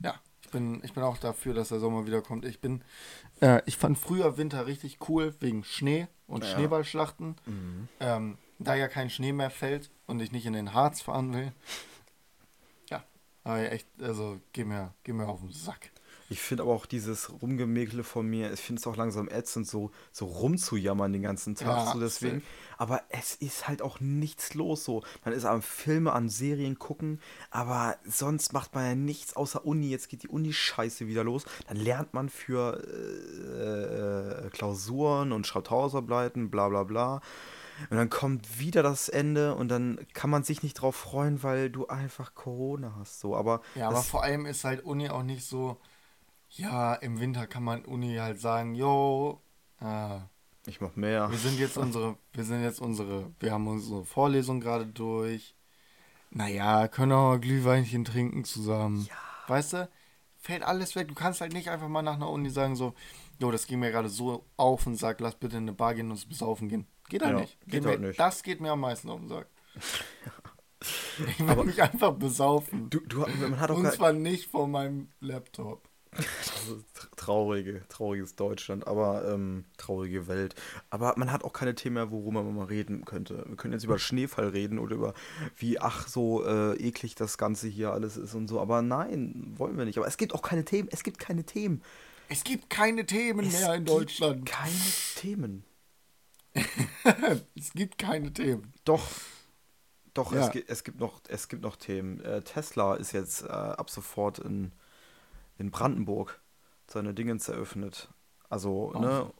Ja, 0.00 0.14
ich 0.42 0.50
bin, 0.50 0.82
ich 0.84 0.92
bin 0.92 1.02
auch 1.02 1.18
dafür, 1.18 1.54
dass 1.54 1.68
der 1.68 1.80
Sommer 1.80 2.06
wiederkommt. 2.06 2.44
Ich 2.44 2.60
bin, 2.60 2.82
äh, 3.40 3.62
ich 3.66 3.76
fand 3.76 3.98
früher 3.98 4.36
Winter 4.36 4.66
richtig 4.66 4.98
cool 5.08 5.34
wegen 5.40 5.64
Schnee 5.64 6.08
und 6.26 6.44
Ja. 6.44 6.50
Schneeballschlachten. 6.50 7.36
Mhm. 7.46 7.88
Ähm, 8.00 8.38
da 8.58 8.74
ja 8.74 8.88
kein 8.88 9.10
Schnee 9.10 9.32
mehr 9.32 9.50
fällt 9.50 9.90
und 10.06 10.20
ich 10.20 10.32
nicht 10.32 10.46
in 10.46 10.54
den 10.54 10.72
Harz 10.72 11.02
fahren 11.02 11.32
will. 11.34 11.52
Ja, 12.90 13.04
aber 13.44 13.70
echt, 13.70 13.86
also 14.00 14.40
geh 14.52 14.64
mir, 14.64 14.94
geh 15.04 15.12
mir 15.12 15.28
auf 15.28 15.40
den 15.40 15.52
Sack. 15.52 15.90
Ich 16.28 16.40
finde 16.40 16.64
aber 16.64 16.72
auch 16.72 16.86
dieses 16.86 17.30
Rumgemäkle 17.40 18.02
von 18.02 18.26
mir, 18.26 18.52
ich 18.52 18.60
finde 18.60 18.80
es 18.80 18.86
auch 18.86 18.96
langsam 18.96 19.28
ätzend, 19.28 19.66
so, 19.66 19.90
so 20.10 20.26
rumzujammern 20.26 21.12
den 21.12 21.22
ganzen 21.22 21.54
Tag. 21.54 21.86
Ja, 21.86 21.92
so 21.92 22.00
deswegen. 22.00 22.42
Aber 22.78 23.02
es 23.08 23.36
ist 23.36 23.68
halt 23.68 23.80
auch 23.80 24.00
nichts 24.00 24.54
los. 24.54 24.84
So. 24.84 25.02
Man 25.24 25.34
ist 25.34 25.44
am 25.44 25.62
Filme, 25.62 26.12
an 26.12 26.28
Serien 26.28 26.78
gucken, 26.78 27.20
aber 27.50 27.96
sonst 28.04 28.52
macht 28.52 28.74
man 28.74 28.84
ja 28.84 28.94
nichts 28.94 29.36
außer 29.36 29.64
Uni. 29.64 29.88
Jetzt 29.88 30.08
geht 30.08 30.24
die 30.24 30.28
Uni-Scheiße 30.28 31.06
wieder 31.06 31.24
los. 31.24 31.44
Dann 31.68 31.76
lernt 31.76 32.12
man 32.12 32.28
für 32.28 32.82
äh, 32.84 34.46
äh, 34.46 34.50
Klausuren 34.50 35.32
und 35.32 35.46
schreibt 35.46 35.70
Hausarbeiten, 35.70 36.50
bla 36.50 36.68
bla 36.68 36.82
bla. 36.82 37.20
Und 37.90 37.96
dann 37.98 38.08
kommt 38.08 38.58
wieder 38.58 38.82
das 38.82 39.08
Ende 39.08 39.54
und 39.54 39.68
dann 39.68 40.06
kann 40.14 40.30
man 40.30 40.42
sich 40.42 40.62
nicht 40.62 40.74
drauf 40.74 40.96
freuen, 40.96 41.42
weil 41.42 41.70
du 41.70 41.86
einfach 41.88 42.34
Corona 42.34 42.94
hast. 42.98 43.20
So, 43.20 43.36
aber 43.36 43.60
Ja, 43.74 43.88
aber 43.88 44.02
vor 44.02 44.22
allem 44.22 44.46
ist 44.46 44.64
halt 44.64 44.84
Uni 44.84 45.10
auch 45.10 45.22
nicht 45.22 45.44
so, 45.44 45.76
ja, 46.58 46.94
im 46.94 47.20
Winter 47.20 47.46
kann 47.46 47.62
man 47.64 47.84
Uni 47.84 48.16
halt 48.16 48.40
sagen, 48.40 48.74
yo, 48.74 49.40
äh, 49.80 50.18
ich 50.66 50.80
mach 50.80 50.96
mehr. 50.96 51.30
wir 51.30 51.38
sind 51.38 51.58
jetzt 51.58 51.76
unsere, 51.78 52.16
wir 52.32 52.44
sind 52.44 52.62
jetzt 52.62 52.80
unsere, 52.80 53.30
wir 53.40 53.52
haben 53.52 53.66
unsere 53.68 54.04
Vorlesung 54.04 54.60
gerade 54.60 54.86
durch. 54.86 55.54
Naja, 56.30 56.88
können 56.88 57.12
auch 57.12 57.30
mal 57.30 57.40
Glühweinchen 57.40 58.04
trinken 58.04 58.44
zusammen. 58.44 59.08
Weißt 59.46 59.74
du? 59.74 59.88
Fällt 60.38 60.62
alles 60.62 60.94
weg. 60.96 61.08
Du 61.08 61.14
kannst 61.14 61.40
halt 61.40 61.52
nicht 61.52 61.70
einfach 61.70 61.88
mal 61.88 62.02
nach 62.02 62.14
einer 62.16 62.30
Uni 62.30 62.50
sagen 62.50 62.76
so, 62.76 62.94
jo, 63.38 63.50
das 63.50 63.66
ging 63.66 63.78
mir 63.80 63.90
gerade 63.90 64.08
so 64.08 64.44
auf 64.56 64.86
und 64.86 64.96
sag, 64.96 65.20
lass 65.20 65.34
bitte 65.36 65.56
in 65.56 65.64
eine 65.64 65.72
Bar 65.72 65.94
gehen 65.94 66.06
und 66.06 66.12
uns 66.12 66.26
besaufen 66.26 66.68
gehen. 66.68 66.86
Geht 67.08 67.22
halt 67.22 67.34
Ja, 67.34 67.40
nicht. 67.40 67.58
geht 67.66 67.84
mir, 67.84 67.90
halt 67.90 68.00
nicht. 68.00 68.18
Das 68.20 68.42
geht 68.42 68.60
mir 68.60 68.72
am 68.72 68.80
meisten 68.80 69.08
auf 69.08 69.20
den 69.20 69.28
Sack. 69.28 69.48
Ich 71.18 71.38
will 71.40 71.64
mich 71.64 71.82
einfach 71.82 72.12
besaufen. 72.12 72.90
Du, 72.90 73.00
du, 73.00 73.20
man 73.20 73.58
hat 73.58 73.70
auch 73.70 73.76
Und 73.76 73.90
zwar 73.92 74.12
nicht 74.12 74.50
vor 74.50 74.68
meinem 74.68 75.08
Laptop. 75.20 75.88
Tr- 76.16 76.84
traurige, 77.16 77.82
trauriges 77.88 78.34
Deutschland, 78.36 78.86
aber 78.86 79.28
ähm, 79.32 79.64
traurige 79.76 80.26
Welt. 80.28 80.54
Aber 80.90 81.14
man 81.16 81.30
hat 81.32 81.44
auch 81.44 81.52
keine 81.52 81.74
Themen 81.74 81.94
mehr, 81.94 82.10
worüber 82.10 82.42
man 82.42 82.54
mal 82.54 82.64
reden 82.66 83.04
könnte. 83.04 83.44
Wir 83.46 83.56
können 83.56 83.72
jetzt 83.72 83.84
über 83.84 83.98
Schneefall 83.98 84.48
reden 84.48 84.78
oder 84.78 84.94
über 84.96 85.14
wie, 85.56 85.78
ach, 85.80 86.06
so 86.08 86.44
äh, 86.44 86.74
eklig 86.76 87.14
das 87.14 87.38
Ganze 87.38 87.68
hier 87.68 87.92
alles 87.92 88.16
ist 88.16 88.34
und 88.34 88.48
so. 88.48 88.60
Aber 88.60 88.82
nein, 88.82 89.54
wollen 89.56 89.76
wir 89.78 89.84
nicht. 89.84 89.98
Aber 89.98 90.06
es 90.06 90.16
gibt 90.16 90.34
auch 90.34 90.42
keine 90.42 90.64
Themen. 90.64 90.88
Es 90.92 91.02
gibt 91.02 91.18
keine 91.18 91.44
Themen. 91.44 91.82
Es 92.28 92.42
gibt 92.44 92.70
keine 92.70 93.06
Themen 93.06 93.46
Es 93.46 93.52
mehr 93.52 93.74
in 93.74 93.84
gibt 93.84 93.88
Deutschland. 93.96 94.46
Keine 94.46 94.72
Themen. 95.16 95.64
es 97.54 97.72
gibt 97.74 97.98
keine 97.98 98.32
Themen. 98.32 98.72
Doch. 98.84 99.06
Doch, 100.14 100.32
Ja. 100.32 100.46
es, 100.46 100.50
gibt, 100.52 100.70
es, 100.70 100.82
gibt 100.84 100.98
noch, 100.98 101.20
es 101.28 101.48
gibt 101.48 101.62
noch 101.62 101.76
Themen. 101.76 102.20
Äh, 102.20 102.40
Tesla 102.42 102.94
ist 102.94 103.12
jetzt 103.12 103.42
äh, 103.42 103.48
ab 103.48 103.90
sofort 103.90 104.38
in, 104.38 104.72
in 105.58 105.70
Brandenburg 105.70 106.40
seine 106.86 107.14
Dingens 107.14 107.48
eröffnet. 107.48 108.08
Also, 108.48 108.92
ne, 108.92 109.32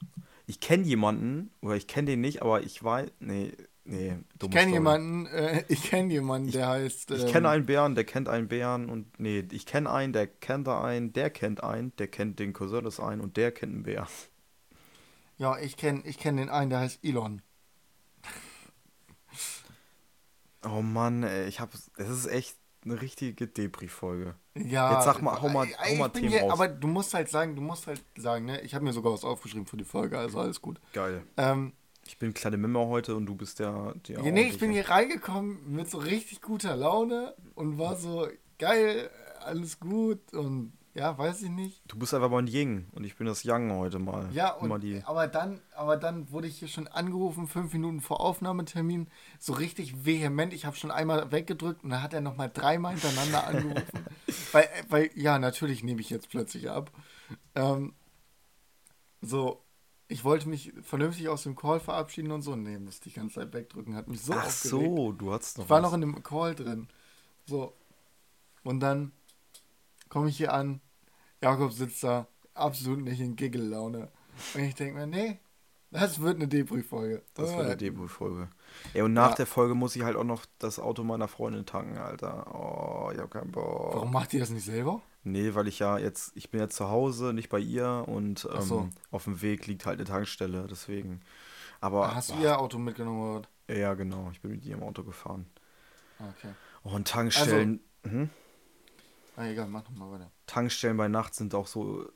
ich 0.46 0.60
kenne 0.60 0.84
jemanden, 0.84 1.50
oder 1.60 1.76
ich 1.76 1.86
kenne 1.86 2.06
den 2.06 2.20
nicht, 2.20 2.42
aber 2.42 2.62
ich 2.62 2.82
weiß, 2.82 3.10
nee, 3.20 3.52
nee, 3.84 4.16
Ich 4.42 4.50
kenne 4.50 4.72
jemanden, 4.72 5.26
äh, 5.26 5.64
ich 5.68 5.82
kenne 5.82 6.12
jemanden, 6.12 6.50
der 6.50 6.68
heißt. 6.68 7.10
Ich 7.12 7.22
ähm, 7.24 7.28
kenne 7.28 7.48
einen 7.48 7.66
Bären, 7.66 7.94
der 7.94 8.04
kennt 8.04 8.28
einen 8.28 8.48
Bären 8.48 8.88
und 8.88 9.18
nee, 9.18 9.44
ich 9.50 9.66
kenne 9.66 9.90
einen, 9.90 10.12
der 10.12 10.26
kennt 10.26 10.66
da 10.66 10.82
einen, 10.82 11.12
der 11.12 11.30
kennt 11.30 11.62
einen, 11.62 11.94
der 11.96 12.08
kennt 12.08 12.38
den 12.38 12.52
Cousin 12.52 12.84
des 12.84 13.00
einen 13.00 13.20
und 13.20 13.36
der 13.36 13.52
kennt 13.52 13.72
einen 13.72 13.82
Bär. 13.84 14.06
Ja, 15.38 15.58
ich 15.58 15.76
kenne 15.76 16.02
ich 16.04 16.18
kenn 16.18 16.36
den 16.36 16.48
einen, 16.48 16.70
der 16.70 16.80
heißt 16.80 17.04
Elon. 17.04 17.42
Oh 20.64 20.82
Mann, 20.82 21.22
ey, 21.22 21.46
ich 21.46 21.60
hab, 21.60 21.72
es 21.74 22.08
ist 22.08 22.26
echt 22.26 22.56
eine 22.86 23.00
richtige 23.02 23.46
Depri-Folge. 23.46 24.34
Ja. 24.54 24.94
Jetzt 24.94 25.04
sag 25.04 25.20
mal, 25.20 25.40
hau 25.42 25.48
mal- 25.48 25.66
äh, 25.66 25.90
hau 25.90 25.94
mal 25.96 26.08
Themen 26.08 26.28
hier, 26.30 26.40
raus. 26.42 26.52
Aber 26.52 26.68
du 26.68 26.86
musst 26.88 27.12
halt 27.14 27.28
sagen, 27.28 27.54
du 27.56 27.62
musst 27.62 27.86
halt 27.86 28.00
sagen, 28.16 28.46
ne? 28.46 28.60
Ich 28.62 28.74
habe 28.74 28.84
mir 28.84 28.92
sogar 28.92 29.12
was 29.12 29.24
aufgeschrieben 29.24 29.66
für 29.66 29.76
die 29.76 29.84
Folge, 29.84 30.18
also 30.18 30.38
alles 30.40 30.62
gut. 30.62 30.80
Geil. 30.92 31.22
Ähm, 31.36 31.72
Ich 32.06 32.18
bin 32.18 32.32
kleine 32.32 32.56
Mimmer 32.56 32.86
heute 32.86 33.16
und 33.16 33.26
du 33.26 33.34
bist 33.34 33.58
der, 33.58 33.94
der 34.08 34.20
ja, 34.24 34.30
nee, 34.30 34.48
ich 34.48 34.58
bin 34.58 34.70
hier 34.70 34.88
reingekommen 34.88 35.58
mit 35.74 35.90
so 35.90 35.98
richtig 35.98 36.40
guter 36.40 36.76
Laune 36.76 37.34
und 37.56 37.78
war 37.78 37.96
so 37.96 38.28
geil, 38.58 39.10
alles 39.44 39.80
gut 39.80 40.32
und 40.32 40.72
ja, 40.96 41.16
weiß 41.18 41.42
ich 41.42 41.50
nicht. 41.50 41.82
Du 41.88 41.98
bist 41.98 42.14
einfach 42.14 42.30
mal 42.30 42.38
ein 42.38 42.46
Ying 42.46 42.86
und 42.92 43.04
ich 43.04 43.16
bin 43.16 43.26
das 43.26 43.42
Yang 43.42 43.70
heute 43.72 43.98
mal. 43.98 44.30
Ja, 44.32 44.52
und, 44.52 44.82
die. 44.82 45.02
aber 45.04 45.28
dann, 45.28 45.60
aber 45.74 45.98
dann 45.98 46.30
wurde 46.30 46.48
ich 46.48 46.58
hier 46.58 46.68
schon 46.68 46.88
angerufen, 46.88 47.46
fünf 47.46 47.74
Minuten 47.74 48.00
vor 48.00 48.20
Aufnahmetermin, 48.20 49.08
so 49.38 49.52
richtig 49.52 50.06
vehement. 50.06 50.54
Ich 50.54 50.64
habe 50.64 50.74
schon 50.74 50.90
einmal 50.90 51.30
weggedrückt 51.30 51.84
und 51.84 51.90
dann 51.90 52.02
hat 52.02 52.14
er 52.14 52.22
nochmal 52.22 52.50
dreimal 52.52 52.94
hintereinander 52.94 53.46
angerufen. 53.46 54.06
weil, 54.52 54.68
weil, 54.88 55.10
ja, 55.14 55.38
natürlich 55.38 55.84
nehme 55.84 56.00
ich 56.00 56.08
jetzt 56.08 56.30
plötzlich 56.30 56.70
ab. 56.70 56.90
Ähm, 57.54 57.92
so, 59.20 59.62
ich 60.08 60.24
wollte 60.24 60.48
mich 60.48 60.72
vernünftig 60.80 61.28
aus 61.28 61.42
dem 61.42 61.56
Call 61.56 61.78
verabschieden 61.78 62.30
und 62.32 62.40
so. 62.40 62.56
Nee, 62.56 62.78
musste 62.78 63.10
die 63.10 63.14
ganze 63.14 63.40
Zeit 63.40 63.52
wegdrücken, 63.52 63.96
hat 63.96 64.08
mich 64.08 64.22
so 64.22 64.32
Ach 64.32 64.46
aufgeregt. 64.46 64.86
so, 64.86 65.12
du 65.12 65.32
hattest 65.32 65.58
noch 65.58 65.64
Ich 65.64 65.70
war 65.70 65.82
was. 65.82 65.90
noch 65.90 65.94
in 65.94 66.00
dem 66.00 66.22
Call 66.22 66.54
drin. 66.54 66.88
So. 67.44 67.74
Und 68.64 68.80
dann 68.80 69.12
komme 70.08 70.30
ich 70.30 70.38
hier 70.38 70.54
an. 70.54 70.80
Jakob 71.42 71.72
sitzt 71.72 72.02
da 72.04 72.26
absolut 72.54 73.00
nicht 73.02 73.20
in 73.20 73.36
Giggle-Laune. 73.36 74.08
Und 74.54 74.60
ich 74.60 74.74
denke 74.74 74.94
mir, 74.94 75.06
nee, 75.06 75.38
das 75.90 76.20
wird 76.20 76.36
eine 76.36 76.48
Debris-Folge. 76.48 77.22
Das 77.34 77.50
Äh, 77.50 77.56
eine 77.56 77.76
Debut-Folge. 77.76 78.48
Ey, 78.94 79.02
und 79.02 79.12
nach 79.12 79.30
Ja. 79.30 79.36
der 79.36 79.46
Folge 79.46 79.74
muss 79.74 79.96
ich 79.96 80.02
halt 80.02 80.16
auch 80.16 80.24
noch 80.24 80.44
das 80.58 80.78
Auto 80.78 81.02
meiner 81.04 81.28
Freundin 81.28 81.64
tanken, 81.66 81.96
Alter. 81.98 82.54
Oh, 82.54 83.10
ich 83.12 83.18
hab 83.18 83.30
keinen 83.30 83.52
Bock. 83.52 83.94
Warum 83.94 84.12
macht 84.12 84.34
ihr 84.34 84.40
das 84.40 84.50
nicht 84.50 84.64
selber? 84.64 85.00
Nee, 85.24 85.54
weil 85.54 85.66
ich 85.68 85.78
ja 85.78 85.98
jetzt, 85.98 86.32
ich 86.36 86.50
bin 86.50 86.60
jetzt 86.60 86.76
zu 86.76 86.88
Hause, 86.88 87.32
nicht 87.32 87.48
bei 87.48 87.58
ihr 87.58 88.04
und 88.06 88.48
Ach 88.52 88.60
so. 88.62 88.80
ähm, 88.80 88.90
auf 89.10 89.24
dem 89.24 89.42
Weg 89.42 89.66
liegt 89.66 89.84
halt 89.86 89.98
eine 89.98 90.06
Tankstelle, 90.08 90.66
deswegen. 90.70 91.20
Aber 91.80 92.14
Hast 92.14 92.30
du 92.30 92.34
ihr 92.40 92.58
Auto 92.58 92.78
mitgenommen 92.78 93.38
oder? 93.38 93.48
ja, 93.76 93.94
genau, 93.94 94.28
ich 94.32 94.40
bin 94.40 94.52
mit 94.52 94.64
ihr 94.64 94.74
im 94.76 94.82
Auto 94.82 95.02
gefahren. 95.02 95.46
Okay. 96.18 96.48
Oh, 96.84 96.90
und 96.90 97.08
Tankstellen, 97.08 97.80
Also 98.04 98.16
mhm. 98.16 98.30
Ah, 99.36 99.46
egal, 99.46 99.68
mach 99.68 99.84
nochmal 99.84 100.12
weiter. 100.12 100.30
Tankstellen 100.46 100.96
bei 100.96 101.08
Nacht 101.08 101.34
sind 101.34 101.54
auch 101.54 101.66
so, 101.66 102.10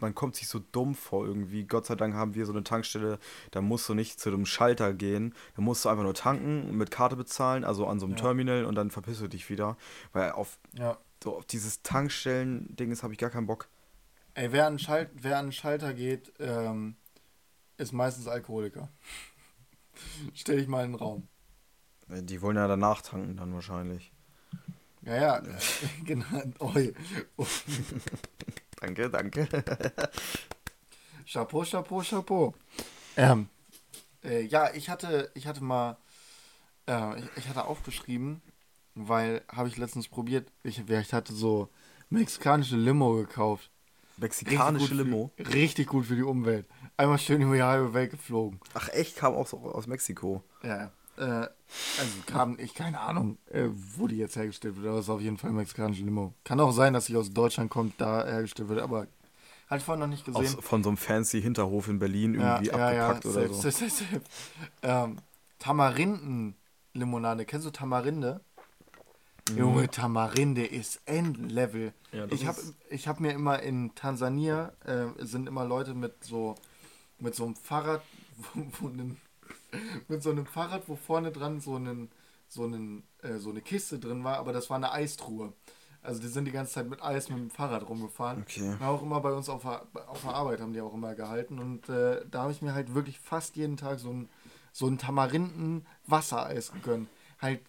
man 0.00 0.14
kommt 0.14 0.34
sich 0.36 0.48
so 0.48 0.58
dumm 0.58 0.94
vor 0.94 1.24
irgendwie. 1.26 1.64
Gott 1.64 1.86
sei 1.86 1.94
Dank 1.94 2.14
haben 2.14 2.34
wir 2.34 2.44
so 2.44 2.52
eine 2.52 2.64
Tankstelle, 2.64 3.18
da 3.52 3.60
musst 3.62 3.88
du 3.88 3.94
nicht 3.94 4.18
zu 4.20 4.30
dem 4.30 4.44
Schalter 4.46 4.92
gehen, 4.92 5.32
da 5.54 5.62
musst 5.62 5.84
du 5.84 5.88
einfach 5.88 6.02
nur 6.02 6.14
tanken 6.14 6.68
und 6.68 6.76
mit 6.76 6.90
Karte 6.90 7.16
bezahlen, 7.16 7.64
also 7.64 7.86
an 7.86 8.00
so 8.00 8.06
einem 8.06 8.16
Ja. 8.16 8.22
Terminal 8.22 8.64
und 8.64 8.74
dann 8.74 8.90
verpisst 8.90 9.20
du 9.20 9.28
dich 9.28 9.48
wieder. 9.48 9.76
Weil 10.12 10.32
auf, 10.32 10.58
Ja. 10.72 10.98
so 11.22 11.36
auf 11.36 11.44
dieses 11.46 11.82
Tankstellen-Ding 11.82 13.00
habe 13.02 13.12
ich 13.12 13.18
gar 13.18 13.30
keinen 13.30 13.46
Bock. 13.46 13.68
Ey, 14.34 14.52
wer 14.52 14.66
an, 14.66 14.78
Schalt 14.78 15.10
wer 15.14 15.38
an 15.38 15.46
den 15.46 15.52
Schalter 15.52 15.94
geht, 15.94 16.32
ähm, 16.40 16.96
ist 17.78 17.92
meistens 17.92 18.26
Alkoholiker. 18.26 18.88
Stell 20.34 20.56
dich 20.58 20.68
mal 20.68 20.84
in 20.84 20.92
den 20.92 20.98
Raum. 21.00 21.28
Die 22.08 22.42
wollen 22.42 22.56
ja 22.56 22.68
danach 22.68 23.02
tanken 23.02 23.36
dann 23.36 23.54
wahrscheinlich. 23.54 24.12
Ja, 25.06 25.14
ja, 25.14 25.42
genau. 26.04 26.24
Oi. 26.58 26.92
Oh. 27.36 27.46
Danke, 28.80 29.08
danke. 29.08 29.46
Chapeau, 31.24 31.64
Chapeau, 31.64 32.02
Chapeau. 32.02 32.54
Ähm, 33.16 33.48
äh, 34.24 34.42
ja, 34.42 34.74
ich 34.74 34.90
hatte, 34.90 35.30
ich 35.34 35.46
hatte 35.46 35.62
mal, 35.62 35.96
äh, 36.88 37.20
ich, 37.20 37.24
ich 37.36 37.48
hatte 37.48 37.64
aufgeschrieben, 37.64 38.42
weil 38.94 39.42
habe 39.48 39.68
ich 39.68 39.76
letztens 39.76 40.08
probiert, 40.08 40.50
ich, 40.64 40.88
ich 40.88 41.12
hatte 41.12 41.32
so 41.32 41.68
mexikanische 42.10 42.76
Limo 42.76 43.14
gekauft. 43.14 43.70
Mexikanische 44.16 44.88
gut 44.88 44.96
Limo. 44.96 45.30
Für, 45.36 45.52
richtig 45.52 45.86
gut 45.86 46.06
für 46.06 46.16
die 46.16 46.22
Umwelt. 46.22 46.66
Einmal 46.96 47.18
schön 47.18 47.42
über 47.42 47.54
die 47.54 47.62
halbe 47.62 47.94
Welt 47.94 48.10
geflogen. 48.10 48.58
Ach 48.74 48.88
echt, 48.88 49.16
kam 49.16 49.34
auch 49.34 49.46
so 49.46 49.58
aus 49.58 49.86
Mexiko. 49.86 50.42
Ja. 50.64 50.90
Äh, 51.18 51.48
also 51.98 52.12
kam, 52.26 52.58
ich 52.58 52.74
keine 52.74 53.00
Ahnung, 53.00 53.38
äh, 53.50 53.68
wo 53.96 54.06
die 54.06 54.16
jetzt 54.16 54.36
hergestellt 54.36 54.76
wird, 54.76 54.86
aber 54.86 54.98
es 54.98 55.06
ist 55.06 55.10
auf 55.10 55.20
jeden 55.20 55.36
Fall 55.36 55.50
mexikanische 55.50 56.04
Limo. 56.04 56.34
Kann 56.44 56.60
auch 56.60 56.72
sein, 56.72 56.92
dass 56.92 57.06
sie 57.06 57.16
aus 57.16 57.32
Deutschland 57.32 57.70
kommt, 57.70 58.00
da 58.00 58.24
hergestellt 58.24 58.68
wird, 58.68 58.80
aber 58.80 59.06
hatte 59.68 59.78
ich 59.78 59.84
vorhin 59.84 60.00
noch 60.00 60.06
nicht 60.06 60.24
gesehen. 60.24 60.56
Aus, 60.58 60.64
von 60.64 60.82
so 60.82 60.90
einem 60.90 60.96
fancy 60.96 61.42
Hinterhof 61.42 61.88
in 61.88 61.98
Berlin 61.98 62.34
irgendwie 62.34 62.70
abgepackt 62.70 63.26
oder 63.26 63.48
safe, 63.48 63.54
so. 63.54 63.70
safe, 63.70 63.90
safe. 63.90 64.20
Ähm, 64.82 65.18
Tamarinden-Limonade. 65.58 67.44
Kennst 67.44 67.66
du 67.66 67.70
Tamarinde? 67.70 68.40
Junge, 69.56 69.88
Tamarinde 69.88 70.66
ist 70.66 71.00
Endlevel. 71.06 71.92
Ja, 72.12 72.26
ich 72.30 72.46
habe 72.46 72.58
hab 72.92 73.20
mir 73.20 73.32
immer 73.32 73.60
in 73.62 73.94
Tansania 73.94 74.72
äh, 74.84 75.06
sind 75.24 75.48
immer 75.48 75.64
Leute 75.64 75.94
mit 75.94 76.24
so 76.24 76.56
mit 77.18 77.34
so 77.34 77.44
einem 77.44 77.54
Fahrrad, 77.54 78.02
wo, 78.54 78.66
wo 78.80 78.88
einen, 78.88 79.16
mit 80.08 80.22
so 80.22 80.30
einem 80.30 80.46
Fahrrad, 80.46 80.88
wo 80.88 80.96
vorne 80.96 81.32
dran 81.32 81.60
so 81.60 81.76
einen 81.76 82.10
so 82.48 82.64
einen 82.64 83.02
äh, 83.22 83.38
so 83.38 83.50
eine 83.50 83.60
Kiste 83.60 83.98
drin 83.98 84.24
war, 84.24 84.38
aber 84.38 84.52
das 84.52 84.70
war 84.70 84.76
eine 84.76 84.92
Eistruhe. 84.92 85.52
Also 86.02 86.20
die 86.20 86.28
sind 86.28 86.44
die 86.44 86.52
ganze 86.52 86.74
Zeit 86.74 86.88
mit 86.88 87.02
Eis 87.02 87.28
mit 87.28 87.38
dem 87.38 87.50
Fahrrad 87.50 87.88
rumgefahren. 87.88 88.42
Okay. 88.42 88.76
War 88.78 88.90
auch 88.90 89.02
immer 89.02 89.20
bei 89.20 89.32
uns 89.32 89.48
auf 89.48 89.62
der, 89.62 89.82
auf 90.08 90.22
der 90.22 90.34
Arbeit 90.34 90.60
haben 90.60 90.72
die 90.72 90.80
auch 90.80 90.94
immer 90.94 91.16
gehalten 91.16 91.58
und 91.58 91.88
äh, 91.88 92.24
da 92.30 92.42
habe 92.42 92.52
ich 92.52 92.62
mir 92.62 92.74
halt 92.74 92.94
wirklich 92.94 93.18
fast 93.18 93.56
jeden 93.56 93.76
Tag 93.76 93.98
so 93.98 94.12
ein 94.12 94.28
so 94.72 94.86
ein 94.86 94.98
Tamarinden-Wassereis 94.98 96.72
gegönnt. 96.72 97.08
Halt 97.40 97.62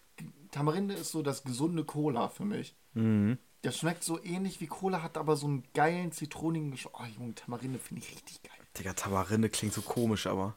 Tamarinde 0.50 0.94
ist 0.94 1.10
so 1.10 1.22
das 1.22 1.42
gesunde 1.42 1.84
Cola 1.84 2.28
für 2.28 2.44
mich. 2.44 2.74
Mhm. 2.94 3.38
Das 3.62 3.76
schmeckt 3.76 4.04
so 4.04 4.22
ähnlich 4.22 4.60
wie 4.60 4.66
Cola, 4.66 5.02
hat 5.02 5.16
aber 5.16 5.36
so 5.36 5.46
einen 5.46 5.64
geilen 5.74 6.12
zitronigen 6.12 6.70
Geschmack. 6.70 6.94
Oh, 7.00 7.04
Junge, 7.18 7.34
Tamarinde 7.34 7.78
finde 7.78 8.02
ich 8.02 8.12
richtig 8.12 8.42
geil. 8.42 8.58
Digga, 8.78 8.92
Tamarinde 8.92 9.48
klingt 9.50 9.74
so 9.74 9.82
komisch, 9.82 10.26
aber. 10.26 10.54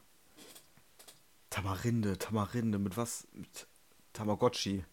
Tamarinde, 1.52 2.18
Tamarinde, 2.18 2.78
mit 2.78 2.96
was? 2.96 3.28
Mit 3.34 3.66
Tamagotchi. 4.14 4.84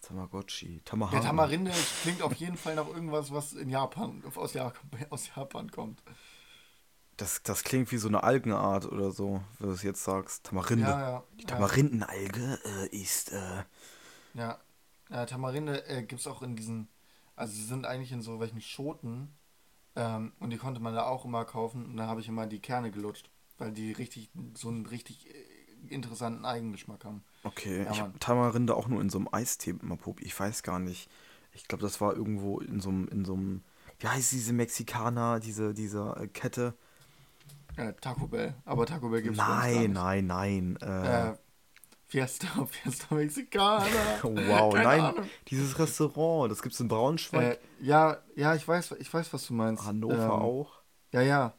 Tamagotchi, 0.00 0.80
Tamahara. 0.84 1.16
Der 1.16 1.28
Tamarinde 1.28 1.72
klingt 2.02 2.22
auf 2.22 2.34
jeden 2.34 2.56
Fall 2.56 2.76
nach 2.76 2.86
irgendwas, 2.86 3.32
was 3.32 3.52
in 3.54 3.68
Japan, 3.68 4.22
aus, 4.36 4.54
Ja- 4.54 4.72
aus 5.10 5.28
Japan 5.34 5.70
kommt. 5.70 6.02
Das, 7.16 7.42
das 7.42 7.64
klingt 7.64 7.90
wie 7.92 7.96
so 7.96 8.08
eine 8.08 8.22
Algenart 8.22 8.84
oder 8.86 9.10
so, 9.10 9.42
wenn 9.58 9.68
du 9.68 9.74
es 9.74 9.82
jetzt 9.82 10.04
sagst. 10.04 10.44
Tamarinde. 10.44 10.82
Ja, 10.82 11.00
ja. 11.00 11.22
Die 11.38 11.42
ja. 11.42 11.48
Tamarindenalge 11.48 12.58
äh, 12.64 12.96
ist, 12.96 13.32
äh, 13.32 13.64
Ja, 14.34 14.58
ja 15.10 15.26
Tamarinde 15.26 15.86
äh, 15.88 16.02
gibt 16.02 16.20
es 16.20 16.26
auch 16.26 16.42
in 16.42 16.56
diesen, 16.56 16.88
also 17.34 17.52
sie 17.54 17.64
sind 17.64 17.86
eigentlich 17.86 18.12
in 18.12 18.22
so 18.22 18.38
welchen 18.38 18.60
Schoten 18.60 19.34
ähm, 19.96 20.32
und 20.40 20.50
die 20.50 20.58
konnte 20.58 20.80
man 20.80 20.94
da 20.94 21.06
auch 21.06 21.24
immer 21.24 21.44
kaufen 21.46 21.86
und 21.86 21.96
da 21.96 22.06
habe 22.06 22.20
ich 22.20 22.28
immer 22.28 22.46
die 22.46 22.60
Kerne 22.60 22.90
gelutscht, 22.90 23.30
weil 23.58 23.72
die 23.72 23.92
richtig, 23.92 24.30
so 24.54 24.68
einen 24.68 24.86
richtig 24.86 25.26
äh, 25.34 25.55
interessanten 25.88 26.44
Eigengeschmack 26.44 27.04
haben. 27.04 27.22
Okay, 27.44 27.84
Ja, 27.84 27.90
ich 27.90 28.00
habe 28.00 28.18
Tamarinde 28.18 28.74
auch 28.76 28.88
nur 28.88 29.00
in 29.00 29.10
so 29.10 29.18
einem 29.18 29.28
Eistee 29.32 29.74
mal 29.82 29.96
probiert. 29.96 30.26
Ich 30.26 30.38
weiß 30.38 30.62
gar 30.62 30.78
nicht. 30.78 31.08
Ich 31.52 31.68
glaube, 31.68 31.82
das 31.82 32.00
war 32.00 32.14
irgendwo 32.14 32.60
in 32.60 32.80
so 32.80 32.88
einem, 32.90 33.08
in 33.08 33.24
so 33.24 33.34
einem, 33.34 33.62
wie 34.00 34.08
heißt 34.08 34.32
diese 34.32 34.52
Mexikaner, 34.52 35.40
diese, 35.40 35.72
diese 35.74 36.14
äh, 36.20 36.26
Kette? 36.28 36.74
Äh, 37.76 37.92
Taco 38.00 38.26
Bell. 38.26 38.54
Aber 38.64 38.86
Taco 38.86 39.08
Bell 39.08 39.22
gibt 39.22 39.38
es 39.38 39.44
gar 39.44 39.60
Nein, 39.60 39.80
nicht. 39.80 39.92
nein, 39.92 40.26
nein. 40.26 40.78
Äh, 40.82 41.30
Äh, 41.30 41.34
Fiesta, 42.08 42.46
Fiesta 42.70 43.14
Mexicana. 43.14 43.84
wow, 44.22 44.72
keine 44.72 44.84
nein. 44.84 45.00
Ahnung. 45.00 45.30
Dieses 45.48 45.78
Restaurant, 45.78 46.50
das 46.50 46.62
gibt's 46.62 46.80
in 46.80 46.88
Braunschweig, 46.88 47.58
Äh, 47.58 47.84
ja, 47.84 48.18
ja, 48.34 48.54
ich 48.54 48.66
weiß, 48.66 48.92
ich 48.98 49.12
weiß, 49.12 49.32
was 49.32 49.46
du 49.46 49.54
meinst. 49.54 49.84
Hannover 49.84 50.24
ähm, 50.24 50.30
auch. 50.30 50.72
Ja, 51.12 51.20
ja. 51.22 51.54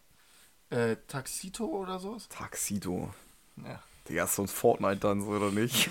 Äh, 0.69 0.98
Taxito 1.07 1.65
oder 1.65 2.00
sowas? 2.00 2.27
Taxido. 2.29 3.10
Ja. 3.57 3.81
Digga, 4.08 4.24
ist 4.24 4.36
so 4.36 4.44
ein 4.44 4.48
Fortnite 4.48 4.98
dann 4.98 5.22
so, 5.22 5.32
oder 5.32 5.52
nicht? 5.52 5.90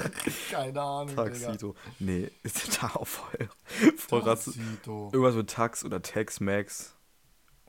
Keine 0.50 0.80
Ahnung. 0.80 1.14
Taxido. 1.14 1.74
Nee, 1.98 2.30
ist 2.42 2.82
da 2.82 2.88
auch 2.94 3.06
voll, 3.06 3.48
voll 3.96 4.22
Taxito. 4.22 5.10
Irgendwas 5.12 5.34
mit 5.34 5.50
Tax 5.50 5.84
oder 5.84 6.00
Tex-Max. 6.00 6.94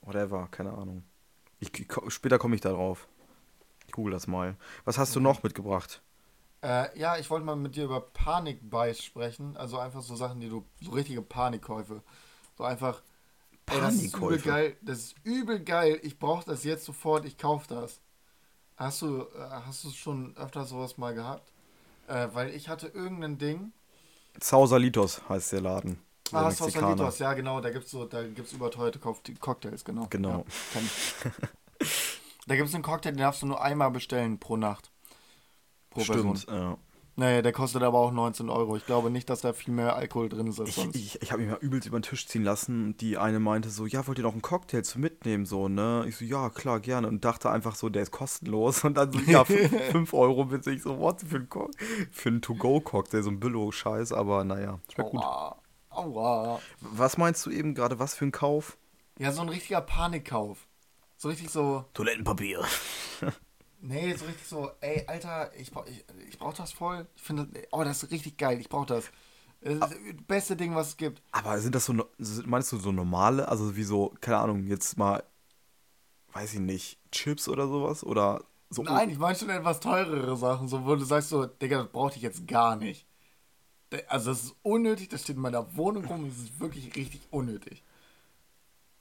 Whatever, 0.02 0.48
keine 0.50 0.72
Ahnung. 0.72 1.04
Ich, 1.58 1.78
ich, 1.78 1.88
später 2.08 2.38
komme 2.38 2.54
ich 2.54 2.62
da 2.62 2.70
drauf. 2.70 3.06
Ich 3.86 3.92
google 3.92 4.12
das 4.12 4.26
mal. 4.26 4.56
Was 4.84 4.96
hast 4.96 5.14
du 5.14 5.20
noch 5.20 5.42
mitgebracht? 5.42 6.00
Äh, 6.62 6.98
ja, 6.98 7.18
ich 7.18 7.28
wollte 7.28 7.44
mal 7.44 7.56
mit 7.56 7.76
dir 7.76 7.84
über 7.84 8.00
Panik-Buys 8.00 9.02
sprechen. 9.02 9.56
Also 9.56 9.78
einfach 9.78 10.02
so 10.02 10.16
Sachen, 10.16 10.40
die 10.40 10.48
du, 10.48 10.64
so 10.80 10.92
richtige 10.92 11.22
Panikkäufe. 11.22 12.02
So 12.56 12.64
einfach, 12.64 13.02
ey, 13.66 13.80
das 13.80 13.94
ist 13.94 14.14
übel 14.14 14.38
Panikkäufe? 14.38 14.48
geil, 14.48 14.76
das 14.80 14.98
ist 14.98 15.14
übel 15.24 15.60
geil, 15.60 15.98
ich 16.02 16.18
brauche 16.18 16.44
das 16.44 16.64
jetzt 16.64 16.84
sofort, 16.84 17.24
ich 17.24 17.36
kaufe 17.38 17.68
das. 17.68 18.00
Hast 18.80 19.02
du, 19.02 19.20
äh, 19.20 19.26
hast 19.66 19.84
du 19.84 19.90
schon 19.90 20.34
öfter 20.38 20.64
sowas 20.64 20.96
mal 20.96 21.12
gehabt? 21.14 21.52
Äh, 22.08 22.28
weil 22.32 22.54
ich 22.54 22.68
hatte 22.70 22.86
irgendein 22.88 23.36
Ding, 23.36 23.72
Sausalitos 24.42 25.20
heißt 25.28 25.52
der 25.52 25.60
Laden. 25.60 25.98
Der 26.32 26.38
Ah. 26.40 26.50
Sausalitos, 26.50 27.18
ja 27.18 27.34
genau, 27.34 27.60
da 27.60 27.68
gibt's 27.70 27.90
so, 27.90 28.06
da 28.06 28.22
gibt's 28.26 28.52
überteuerte 28.52 28.98
Cock- 28.98 29.20
Cocktails, 29.38 29.84
genau. 29.84 30.06
Genau. 30.08 30.46
Ja, 30.74 31.30
da 32.46 32.56
gibt's 32.56 32.72
einen 32.74 32.82
Cocktail, 32.82 33.10
den 33.12 33.18
darfst 33.18 33.42
du 33.42 33.46
nur 33.46 33.60
einmal 33.60 33.90
bestellen 33.90 34.38
pro 34.38 34.56
Nacht. 34.56 34.90
Pro 35.90 36.00
Stimmt, 36.00 36.46
Person. 36.46 36.54
ja. 36.54 36.78
Naja, 37.20 37.42
der 37.42 37.52
kostet 37.52 37.82
aber 37.82 37.98
auch 37.98 38.12
19 38.12 38.48
Euro. 38.48 38.76
Ich 38.78 38.86
glaube 38.86 39.10
nicht, 39.10 39.28
dass 39.28 39.42
da 39.42 39.52
viel 39.52 39.74
mehr 39.74 39.94
Alkohol 39.94 40.30
drin 40.30 40.46
ist 40.46 40.58
als 40.58 40.70
Ich, 40.70 40.74
sonst. 40.76 40.96
ich, 40.96 41.20
ich 41.20 41.32
habe 41.32 41.42
mich 41.42 41.50
mal 41.50 41.58
übelst 41.60 41.86
über 41.86 41.98
den 41.98 42.02
Tisch 42.02 42.26
ziehen 42.26 42.44
lassen 42.44 42.86
und 42.86 43.00
die 43.02 43.18
eine 43.18 43.40
meinte 43.40 43.68
so, 43.68 43.84
ja, 43.84 44.06
wollt 44.06 44.16
ihr 44.16 44.24
noch 44.24 44.32
einen 44.32 44.40
Cocktail 44.40 44.80
zu 44.82 44.98
mitnehmen, 44.98 45.44
so, 45.44 45.68
ne? 45.68 46.06
Ich 46.08 46.16
so, 46.16 46.24
ja, 46.24 46.48
klar, 46.48 46.80
gerne. 46.80 47.08
Und 47.08 47.22
dachte 47.26 47.50
einfach 47.50 47.74
so, 47.74 47.90
der 47.90 48.04
ist 48.04 48.10
kostenlos. 48.10 48.84
Und 48.84 48.94
dann 48.96 49.12
so, 49.12 49.18
ja, 49.20 49.44
5 49.44 50.14
Euro 50.14 50.46
bitte. 50.46 50.70
Ich 50.70 50.82
so, 50.82 50.98
what, 50.98 51.20
für 51.20 51.36
einen, 51.36 51.50
Co- 51.50 51.70
für 52.10 52.30
einen 52.30 52.40
To-Go-Cocktail, 52.40 53.22
so 53.22 53.28
ein 53.30 53.38
Billo-Scheiß, 53.38 54.12
aber 54.14 54.42
naja, 54.44 54.80
schmeckt 54.90 55.10
gut. 55.10 55.22
Aua. 55.22 55.56
Aua. 55.90 56.60
Was 56.80 57.18
meinst 57.18 57.44
du 57.44 57.50
eben 57.50 57.74
gerade, 57.74 57.98
was 57.98 58.14
für 58.14 58.24
ein 58.24 58.32
Kauf? 58.32 58.78
Ja, 59.18 59.30
so 59.30 59.42
ein 59.42 59.50
richtiger 59.50 59.82
Panikkauf. 59.82 60.66
So 61.18 61.28
richtig 61.28 61.50
so, 61.50 61.84
Toilettenpapier. 61.92 62.64
nee, 63.80 64.14
so 64.14 64.24
richtig 64.26 64.46
so, 64.46 64.70
ey, 64.80 65.04
Alter, 65.06 65.50
ich, 65.56 65.70
brauch- 65.70 65.86
ich, 65.86 66.04
ich 66.28 66.38
brauch 66.38 66.54
das 66.54 66.72
voll. 66.72 67.06
Ich 67.16 67.22
finde, 67.22 67.48
oh, 67.72 67.82
das 67.84 68.02
ist 68.02 68.10
richtig 68.10 68.36
geil, 68.36 68.60
ich 68.60 68.68
brauch 68.68 68.86
das. 68.86 69.10
Das 69.62 69.74
ist 69.74 69.80
das 69.82 69.94
beste 70.26 70.56
Ding, 70.56 70.74
was 70.74 70.88
es 70.88 70.96
gibt. 70.96 71.22
Aber 71.32 71.58
sind 71.60 71.74
das 71.74 71.84
so, 71.84 71.94
meinst 72.46 72.72
du 72.72 72.78
so 72.78 72.92
normale, 72.92 73.46
also 73.48 73.76
wie 73.76 73.82
so, 73.84 74.14
keine 74.20 74.38
Ahnung, 74.38 74.66
jetzt 74.66 74.96
mal, 74.96 75.22
weiß 76.32 76.54
ich 76.54 76.60
nicht, 76.60 76.98
Chips 77.12 77.48
oder 77.48 77.66
sowas? 77.68 78.02
Oder 78.04 78.44
so? 78.70 78.82
Nein, 78.82 79.10
ich 79.10 79.18
meine 79.18 79.36
schon 79.36 79.50
etwas 79.50 79.80
teurere 79.80 80.36
Sachen, 80.36 80.68
so 80.68 80.84
wo 80.86 80.96
du 80.96 81.04
sagst 81.04 81.28
so, 81.28 81.44
Digga, 81.46 81.82
das 81.82 81.92
brauchte 81.92 82.16
ich 82.16 82.22
jetzt 82.22 82.46
gar 82.46 82.76
nicht. 82.76 83.06
Also 84.08 84.30
das 84.30 84.44
ist 84.44 84.54
unnötig, 84.62 85.08
das 85.08 85.22
steht 85.22 85.36
in 85.36 85.42
meiner 85.42 85.76
Wohnung 85.76 86.04
rum, 86.04 86.28
das 86.28 86.38
ist 86.38 86.60
wirklich 86.60 86.94
richtig 86.94 87.20
unnötig. 87.30 87.82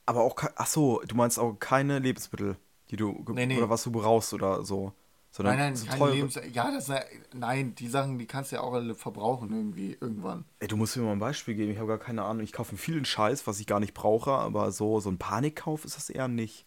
Aber 0.05 0.21
auch, 0.21 0.35
ach 0.55 0.65
so, 0.67 1.01
du 1.07 1.15
meinst 1.15 1.37
auch 1.37 1.53
keine 1.53 1.99
Lebensmittel, 1.99 2.57
die 2.91 2.97
du, 2.97 3.25
Nee, 3.29 3.45
nee. 3.45 3.57
oder 3.57 3.69
was 3.69 3.83
du 3.83 3.91
brauchst 3.91 4.33
oder 4.33 4.63
so. 4.63 4.93
Sondern 5.31 5.57
Nein, 5.57 5.65
nein, 5.67 5.75
so 5.75 5.85
keine 5.85 6.11
Lebens... 6.11 6.39
Ja, 6.53 6.71
das 6.71 6.91
nein, 7.33 7.75
die 7.75 7.87
Sachen, 7.87 8.17
die 8.17 8.25
kannst 8.25 8.51
du 8.51 8.55
ja 8.55 8.63
auch 8.63 8.73
alle 8.73 8.95
verbrauchen 8.95 9.51
irgendwie, 9.53 9.95
irgendwann. 9.99 10.45
Ey, 10.59 10.67
du 10.67 10.75
musst 10.75 10.97
mir 10.97 11.03
mal 11.03 11.11
ein 11.11 11.19
Beispiel 11.19 11.53
geben, 11.53 11.71
ich 11.71 11.77
habe 11.77 11.87
gar 11.87 11.99
keine 11.99 12.23
Ahnung. 12.23 12.43
Ich 12.43 12.51
kaufe 12.51 12.75
vielen 12.77 13.05
Scheiß, 13.05 13.45
was 13.45 13.59
ich 13.59 13.67
gar 13.67 13.79
nicht 13.79 13.93
brauche, 13.93 14.31
aber 14.31 14.71
so, 14.71 14.99
so 14.99 15.09
ein 15.09 15.19
Panikkauf 15.19 15.85
ist 15.85 15.97
das 15.97 16.09
eher 16.09 16.27
nicht. 16.27 16.65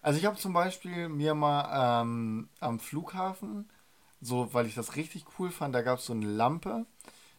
Also 0.00 0.18
ich 0.18 0.24
habe 0.24 0.38
zum 0.38 0.54
Beispiel 0.54 1.10
mir 1.10 1.34
mal 1.34 2.02
ähm, 2.02 2.48
am 2.60 2.78
Flughafen, 2.78 3.68
so 4.22 4.54
weil 4.54 4.64
ich 4.64 4.74
das 4.74 4.96
richtig 4.96 5.26
cool 5.38 5.50
fand, 5.50 5.74
da 5.74 5.82
gab 5.82 5.98
es 5.98 6.06
so 6.06 6.14
eine 6.14 6.26
Lampe, 6.26 6.86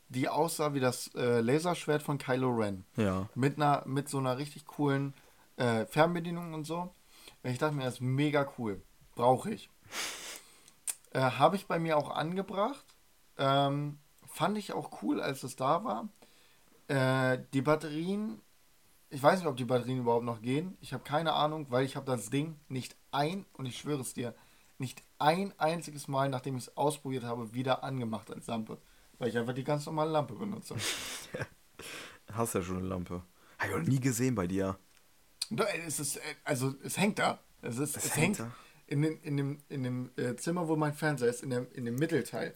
die 0.10 0.30
aussah 0.30 0.76
wie 0.76 0.80
das 0.80 1.10
äh, 1.16 1.40
Laserschwert 1.42 2.04
von 2.04 2.20
Kylo 2.20 2.50
Ren. 2.50 2.86
Ja. 2.98 3.30
Mit 3.34 3.56
einer, 3.56 3.84
mit 3.88 4.10
so 4.10 4.20
einer 4.20 4.38
richtig 4.38 4.68
coolen 4.68 5.16
äh, 5.58 5.86
Fernbedienung 5.88 6.54
und 6.54 6.66
so. 6.66 6.94
Und 7.44 7.50
ich 7.50 7.58
dachte 7.58 7.76
mir, 7.76 7.84
das 7.84 7.96
ist 7.96 8.02
mega 8.02 8.52
cool. 8.58 8.82
Brauche 9.16 9.52
ich. 9.52 9.70
Äh, 11.12 11.20
Habe 11.20 11.56
ich 11.56 11.68
bei 11.68 11.80
mir 11.80 11.98
auch 11.98 12.10
angebracht. 12.10 12.86
Ähm, 13.38 14.00
fand 14.28 14.58
ich 14.58 14.74
auch 14.74 15.02
cool, 15.02 15.22
als 15.22 15.44
es 15.44 15.56
da 15.56 15.84
war. 15.84 16.10
Äh, 16.88 17.44
die 17.54 17.62
Batterien, 17.62 18.42
ich 19.10 19.22
weiß 19.22 19.40
nicht, 19.40 19.48
ob 19.48 19.58
die 19.58 19.66
Batterien 19.66 20.00
überhaupt 20.00 20.26
noch 20.26 20.42
gehen. 20.42 20.78
Ich 20.82 20.94
habe 20.94 21.04
keine 21.04 21.34
Ahnung, 21.34 21.68
weil 21.70 21.86
ich 21.86 21.96
habe 21.96 22.06
das 22.06 22.30
Ding 22.30 22.60
nicht 22.70 22.96
ein, 23.12 23.46
und 23.54 23.66
ich 23.66 23.78
schwöre 23.78 24.02
es 24.02 24.14
dir, 24.14 24.36
nicht 24.78 25.04
ein 25.20 25.54
einziges 25.60 26.08
Mal, 26.08 26.30
nachdem 26.30 26.58
ich 26.58 26.68
es 26.68 26.78
ausprobiert 26.78 27.24
habe, 27.24 27.54
wieder 27.54 27.84
angemacht 27.84 28.32
als 28.32 28.48
Lampe. 28.48 28.78
Weil 29.20 29.30
ich 29.30 29.38
einfach 29.38 29.54
die 29.54 29.64
ganz 29.64 29.86
normale 29.86 30.12
Lampe 30.12 30.34
benutze. 30.34 30.76
Hast 32.34 32.56
ja 32.56 32.62
schon 32.62 32.78
eine 32.78 32.88
Lampe. 32.88 33.22
Habe 33.60 33.72
ich 33.72 33.78
noch 33.78 33.88
nie 33.88 34.00
gesehen 34.00 34.34
bei 34.34 34.48
dir. 34.48 34.78
Es 35.86 36.00
ist, 36.00 36.18
äh, 36.18 36.22
also 36.44 36.74
es 36.84 36.98
hängt 36.98 37.20
da. 37.20 37.40
Es, 37.62 37.78
ist, 37.78 37.98
es, 37.98 38.16
hängt 38.16 38.38
hängt, 38.38 38.40
da? 38.40 38.52
in, 38.88 39.02
dem, 39.02 39.20
in 39.24 39.38
dem, 39.38 39.58
in 39.70 39.84
dem 39.84 40.12
äh, 40.18 40.36
Zimmer, 40.36 40.68
wo 40.68 40.76
mein 40.76 40.94
Fernseher 40.94 41.30
ist, 41.30 41.44
in 41.44 41.50
dem, 41.50 41.68
in 41.74 41.86
dem 41.86 41.96
Mittelteil. 41.96 42.54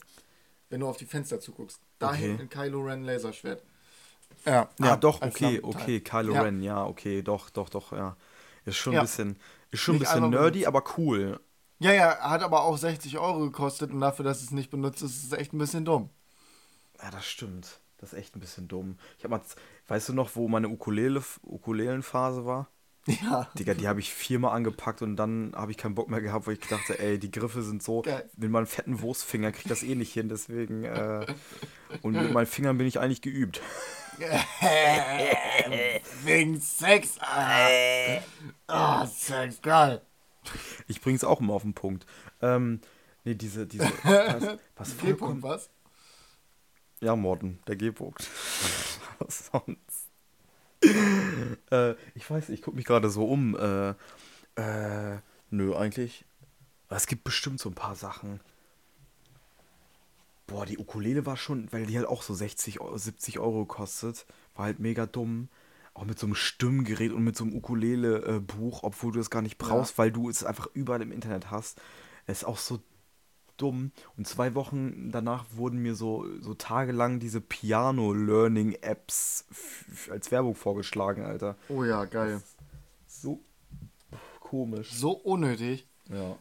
Wenn 0.69 0.79
du 0.79 0.87
auf 0.87 0.97
die 0.97 1.05
Fenster 1.05 1.39
zuguckst. 1.39 1.79
Da 1.99 2.09
Okay. 2.09 2.17
hängt 2.29 2.41
ein 2.41 2.49
Kylo 2.49 2.81
Ren 2.81 3.03
Laserschwert. 3.03 3.63
Ja, 4.45 4.69
ah, 4.81 4.95
doch, 4.97 5.21
okay, 5.21 5.59
okay, 5.61 5.99
Kylo 6.01 6.33
Ja. 6.33 6.41
Ren, 6.41 6.61
ja, 6.61 6.83
okay, 6.85 7.21
doch, 7.21 7.49
doch, 7.49 7.69
doch, 7.69 7.91
ja. 7.91 8.17
Ist 8.65 8.77
schon 8.77 8.93
Ja. 8.93 9.01
ein 9.01 9.05
bisschen, 9.05 9.39
ist 9.71 9.81
schon 9.81 9.95
ein 9.95 9.99
bisschen 9.99 10.29
nerdy, 10.29 10.59
benutzt. 10.61 10.67
aber 10.67 10.83
cool. 10.97 11.39
Ja, 11.79 11.93
ja, 11.93 12.17
hat 12.19 12.41
aber 12.41 12.63
auch 12.63 12.77
60 12.77 13.17
Euro 13.19 13.39
gekostet 13.41 13.91
und 13.91 14.01
dafür, 14.01 14.25
dass 14.25 14.41
es 14.41 14.51
nicht 14.51 14.71
benutzt 14.71 15.01
ist, 15.03 15.15
ist 15.17 15.25
es 15.25 15.31
echt 15.33 15.53
ein 15.53 15.57
bisschen 15.57 15.85
dumm. 15.85 16.09
Ja, 17.01 17.11
das 17.11 17.25
stimmt. 17.25 17.79
Das 17.97 18.13
ist 18.13 18.19
echt 18.19 18.35
ein 18.35 18.39
bisschen 18.39 18.67
dumm. 18.67 18.97
Ich 19.17 19.23
hab 19.23 19.31
mal, 19.31 19.41
weißt 19.87 20.09
du 20.09 20.13
noch, 20.13 20.35
wo 20.35 20.47
meine 20.47 20.69
Ukulele, 20.69 21.23
Ukulelenphase 21.43 22.45
war? 22.45 22.67
Ja. 23.07 23.47
Digga, 23.57 23.75
die 23.75 23.87
habe 23.87 23.99
ich 23.99 24.11
viermal 24.13 24.55
angepackt 24.55 25.01
und 25.03 25.15
dann 25.15 25.53
habe 25.55 25.71
ich 25.71 25.77
keinen 25.77 25.93
Bock 25.93 26.09
mehr 26.09 26.21
gehabt, 26.21 26.47
weil 26.47 26.53
ich 26.55 26.59
dachte, 26.61 26.97
ey, 26.97 27.19
die 27.19 27.29
Griffe 27.29 27.61
sind 27.61 27.83
so, 27.83 28.01
Geil. 28.01 28.27
mit 28.35 28.49
meinem 28.49 28.65
fetten 28.65 28.99
Wurstfinger 29.01 29.51
krieg 29.51 29.65
ich 29.65 29.69
das 29.69 29.83
eh 29.83 29.93
nicht 29.93 30.11
hin, 30.11 30.27
deswegen, 30.27 30.83
äh, 30.85 31.25
und 32.01 32.13
mit 32.13 32.33
meinen 32.33 32.47
Fingern 32.47 32.77
bin 32.79 32.87
ich 32.87 32.99
eigentlich 32.99 33.21
geübt. 33.21 33.61
Wegen 36.23 36.59
Sex. 36.59 37.17
Ah, 37.19 38.19
Ah, 38.67 39.05
Sex, 39.05 39.61
geil. 39.61 40.01
Ich 40.87 41.01
bring's 41.01 41.23
auch 41.23 41.41
immer 41.41 41.53
auf 41.53 41.63
den 41.63 41.73
Punkt. 41.73 42.05
Ähm, 42.41 42.79
nee, 43.23 43.35
diese, 43.35 43.67
diese, 43.67 43.85
was, 44.03 44.57
was 44.75 44.97
G-Punkt, 44.97 45.43
was? 45.43 45.69
ja, 47.01 47.15
Morten, 47.15 47.59
der 47.67 47.75
G-Punkt. 47.75 48.21
was 49.19 49.51
sonst? 49.51 50.04
Äh, 51.71 51.95
ich 52.13 52.29
weiß, 52.29 52.49
ich 52.49 52.61
gucke 52.61 52.77
mich 52.77 52.85
gerade 52.85 53.09
so 53.09 53.25
um, 53.25 53.55
äh, 53.55 53.89
äh, 54.55 55.19
nö, 55.49 55.75
eigentlich, 55.75 56.25
es 56.89 57.07
gibt 57.07 57.23
bestimmt 57.23 57.59
so 57.59 57.69
ein 57.69 57.75
paar 57.75 57.95
Sachen. 57.95 58.39
Boah, 60.47 60.65
die 60.65 60.77
Ukulele 60.77 61.25
war 61.25 61.37
schon, 61.37 61.71
weil 61.71 61.87
die 61.87 61.97
halt 61.97 62.07
auch 62.07 62.21
so 62.21 62.33
60, 62.33 62.79
Euro, 62.79 62.97
70 62.97 63.39
Euro 63.39 63.65
kostet. 63.65 64.25
War 64.55 64.65
halt 64.65 64.79
mega 64.79 65.05
dumm. 65.05 65.49
Auch 65.95 66.05
mit 66.05 66.19
so 66.19 66.27
einem 66.27 66.35
Stimmgerät 66.35 67.11
und 67.11 67.23
mit 67.23 67.35
so 67.35 67.45
einem 67.45 67.55
Ukulele-Buch, 67.55 68.83
obwohl 68.83 69.13
du 69.13 69.19
es 69.19 69.29
gar 69.29 69.41
nicht 69.41 69.57
brauchst, 69.57 69.97
weil 69.97 70.11
du 70.11 70.29
es 70.29 70.43
einfach 70.43 70.67
überall 70.73 71.01
im 71.01 71.11
Internet 71.11 71.49
hast. 71.51 71.81
Es 72.27 72.39
ist 72.39 72.43
auch 72.43 72.57
so 72.57 72.79
dumm. 73.57 73.91
Und 74.17 74.27
zwei 74.27 74.55
Wochen 74.55 75.11
danach 75.11 75.45
wurden 75.51 75.79
mir 75.79 75.95
so, 75.95 76.25
so 76.41 76.53
tagelang 76.53 77.19
diese 77.19 77.41
Piano-Learning-Apps 77.41 79.45
als 80.11 80.31
Werbung 80.31 80.55
vorgeschlagen, 80.55 81.23
Alter. 81.23 81.55
Oh 81.69 81.83
ja, 81.83 82.05
geil. 82.05 82.41
So 83.07 83.39
komisch. 84.39 84.93
So 84.93 85.11
unnötig. 85.11 85.87
Ja. 86.09 86.37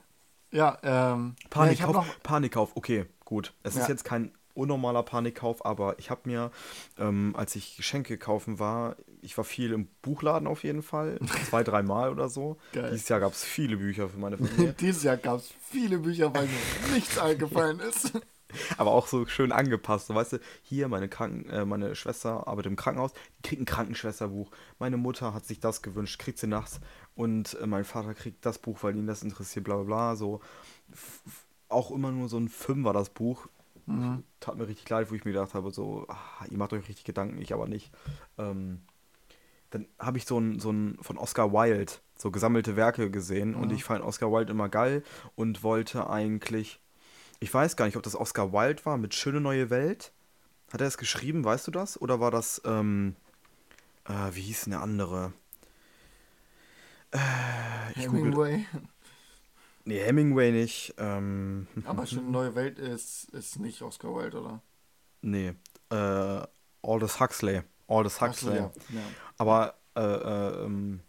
Ja, 0.50 0.79
ähm. 0.83 1.35
ja, 1.42 1.48
Panikkauf, 1.50 1.94
noch, 1.94 2.22
Panikkauf, 2.22 2.77
okay, 2.77 3.07
gut. 3.24 3.53
Es 3.64 3.74
ist 3.74 3.83
Ja. 3.83 3.88
jetzt 3.88 4.05
kein 4.05 4.31
unnormaler 4.55 5.03
Panikkauf, 5.03 5.66
aber 5.66 5.98
ich 5.98 6.11
habe 6.11 6.20
mir, 6.27 6.53
ähm, 6.96 7.35
als 7.37 7.57
ich 7.57 7.77
Geschenke 7.77 8.18
kaufen 8.18 8.61
war, 8.61 8.94
ich 9.24 9.37
war 9.37 9.44
viel 9.44 9.72
im 9.72 9.88
Buchladen 10.02 10.46
auf 10.46 10.62
jeden 10.64 10.82
Fall. 10.82 11.18
Zwei, 11.48 11.62
dreimal 11.64 12.10
oder 12.10 12.28
so. 12.28 12.58
Geil. 12.72 12.90
Dieses 12.92 13.08
Jahr 13.08 13.20
gab 13.20 13.32
es 13.32 13.44
viele 13.44 13.76
Bücher 13.76 14.08
für 14.08 14.18
meine 14.18 14.37
Familie. 14.38 14.72
Dieses 14.80 15.02
Jahr 15.02 15.16
gab 15.16 15.38
es 15.38 15.52
viele 15.70 15.98
Bücher, 15.98 16.32
weil 16.34 16.46
mir 16.46 16.94
nichts 16.94 17.18
eingefallen 17.18 17.80
ist. 17.80 18.12
aber 18.78 18.92
auch 18.92 19.06
so 19.08 19.26
schön 19.26 19.50
angepasst. 19.50 20.06
So, 20.06 20.14
weißt 20.14 20.34
du, 20.34 20.38
hier 20.62 20.87
meine 20.88 21.08
Kranken, 21.08 21.48
äh, 21.50 21.64
meine 21.64 21.96
Schwester 21.96 22.46
arbeitet 22.46 22.70
im 22.70 22.76
Krankenhaus, 22.76 23.12
die 23.38 23.42
kriegt 23.48 23.62
ein 23.62 23.66
Krankenschwesterbuch. 23.66 24.50
Meine 24.78 24.96
Mutter 24.96 25.34
hat 25.34 25.44
sich 25.44 25.58
das 25.58 25.82
gewünscht, 25.82 26.20
kriegt 26.20 26.38
sie 26.38 26.46
nachts. 26.46 26.80
Und 27.16 27.54
äh, 27.60 27.66
mein 27.66 27.84
Vater 27.84 28.14
kriegt 28.14 28.44
das 28.46 28.58
Buch, 28.58 28.78
weil 28.82 28.96
ihn 28.96 29.06
das 29.06 29.22
interessiert, 29.22 29.64
bla 29.64 29.76
bla 29.76 29.84
bla. 29.84 30.16
So 30.16 30.40
F- 30.92 31.22
auch 31.68 31.90
immer 31.90 32.12
nur 32.12 32.28
so 32.28 32.38
ein 32.38 32.48
Fünfer 32.48 32.92
das 32.92 33.10
Buch. 33.10 33.48
Tat 34.40 34.56
mir 34.56 34.66
richtig 34.66 34.88
leid, 34.88 35.10
wo 35.10 35.14
ich 35.14 35.26
mir 35.26 35.32
gedacht 35.32 35.52
habe, 35.52 35.70
so, 35.70 36.06
ah, 36.08 36.46
ihr 36.48 36.56
macht 36.56 36.72
euch 36.72 36.88
richtig 36.88 37.04
Gedanken, 37.04 37.38
ich 37.42 37.52
aber 37.52 37.66
nicht. 37.68 37.90
Ähm, 38.38 38.80
dann 39.74 39.88
habe 39.98 40.18
ich 40.18 40.24
so 40.24 40.38
ein, 40.38 40.60
so 40.60 40.70
ein 40.70 40.96
von 41.02 41.18
Oscar 41.18 41.52
Wilde, 41.52 41.92
so 42.16 42.30
gesammelte 42.30 42.76
Werke 42.76 43.10
gesehen 43.10 43.56
und 43.56 43.72
ich 43.72 43.82
fand 43.82 44.04
Oscar 44.04 44.30
Wilde 44.30 44.52
immer 44.52 44.68
geil 44.68 45.02
und 45.34 45.64
wollte 45.64 46.08
eigentlich, 46.08 46.78
ich 47.40 47.52
weiß 47.52 47.74
gar 47.74 47.87
nicht, 47.87 47.96
ob 47.96 48.04
das 48.04 48.14
Oscar 48.14 48.52
Wilde 48.52 48.84
war 48.87 48.98
mit 48.98 49.14
Schöne 49.14 49.40
neue 49.40 49.70
Welt. 49.70 50.12
Hat 50.72 50.80
er 50.80 50.87
es 50.87 50.96
geschrieben, 50.96 51.44
weißt 51.44 51.66
du 51.66 51.72
das? 51.72 52.00
Oder 52.00 52.20
war 52.20 52.30
das, 52.30 52.62
ähm, 52.64 53.16
äh, 54.04 54.32
wie 54.32 54.42
hieß 54.42 54.62
denn 54.62 54.70
der 54.70 54.82
andere? 54.82 55.32
Äh, 57.10 57.18
ich 57.96 58.06
google, 58.06 58.20
Hemingway. 58.22 58.66
nee, 59.87 59.98
Hemingway 59.98 60.52
nicht. 60.52 60.94
Ähm, 60.98 61.66
Aber 61.84 62.06
schon 62.06 62.30
Neue 62.30 62.54
Welt 62.54 62.78
ist, 62.78 63.24
ist 63.30 63.58
nicht 63.58 63.82
Oscar 63.82 64.14
Wilde, 64.14 64.40
oder? 64.40 64.62
nee, 65.20 65.52
äh, 65.90 66.46
Aldous 66.80 67.18
Huxley. 67.18 67.62
Aldous 67.88 68.16
Ach 68.16 68.32
so, 68.34 68.46
Huxley. 68.50 68.56
ja. 68.56 68.70
ja. 68.90 69.02
Aber 69.38 69.74
äh, 69.96 70.00
äh, 70.00 70.64
ähm, 70.64 71.00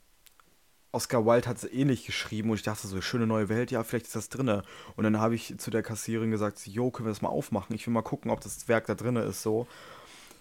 Oscar 0.91 1.25
Wilde 1.25 1.49
hat 1.49 1.57
es 1.57 1.71
ähnlich 1.71 2.05
geschrieben 2.05 2.49
und 2.49 2.55
ich 2.55 2.63
dachte 2.63 2.87
so, 2.87 3.01
schöne 3.01 3.27
neue 3.27 3.49
Welt, 3.49 3.69
ja, 3.69 3.83
vielleicht 3.83 4.05
ist 4.05 4.15
das 4.15 4.29
drinne. 4.29 4.63
Und 4.95 5.03
dann 5.03 5.19
habe 5.19 5.35
ich 5.35 5.57
zu 5.57 5.69
der 5.69 5.83
Kassiererin 5.83 6.31
gesagt, 6.31 6.65
jo, 6.65 6.89
können 6.89 7.07
wir 7.07 7.11
das 7.11 7.21
mal 7.21 7.29
aufmachen? 7.29 7.75
Ich 7.75 7.85
will 7.85 7.93
mal 7.93 8.01
gucken, 8.01 8.31
ob 8.31 8.39
das 8.39 8.67
Werk 8.69 8.85
da 8.87 8.95
drinne 8.95 9.23
ist, 9.23 9.41
so. 9.41 9.67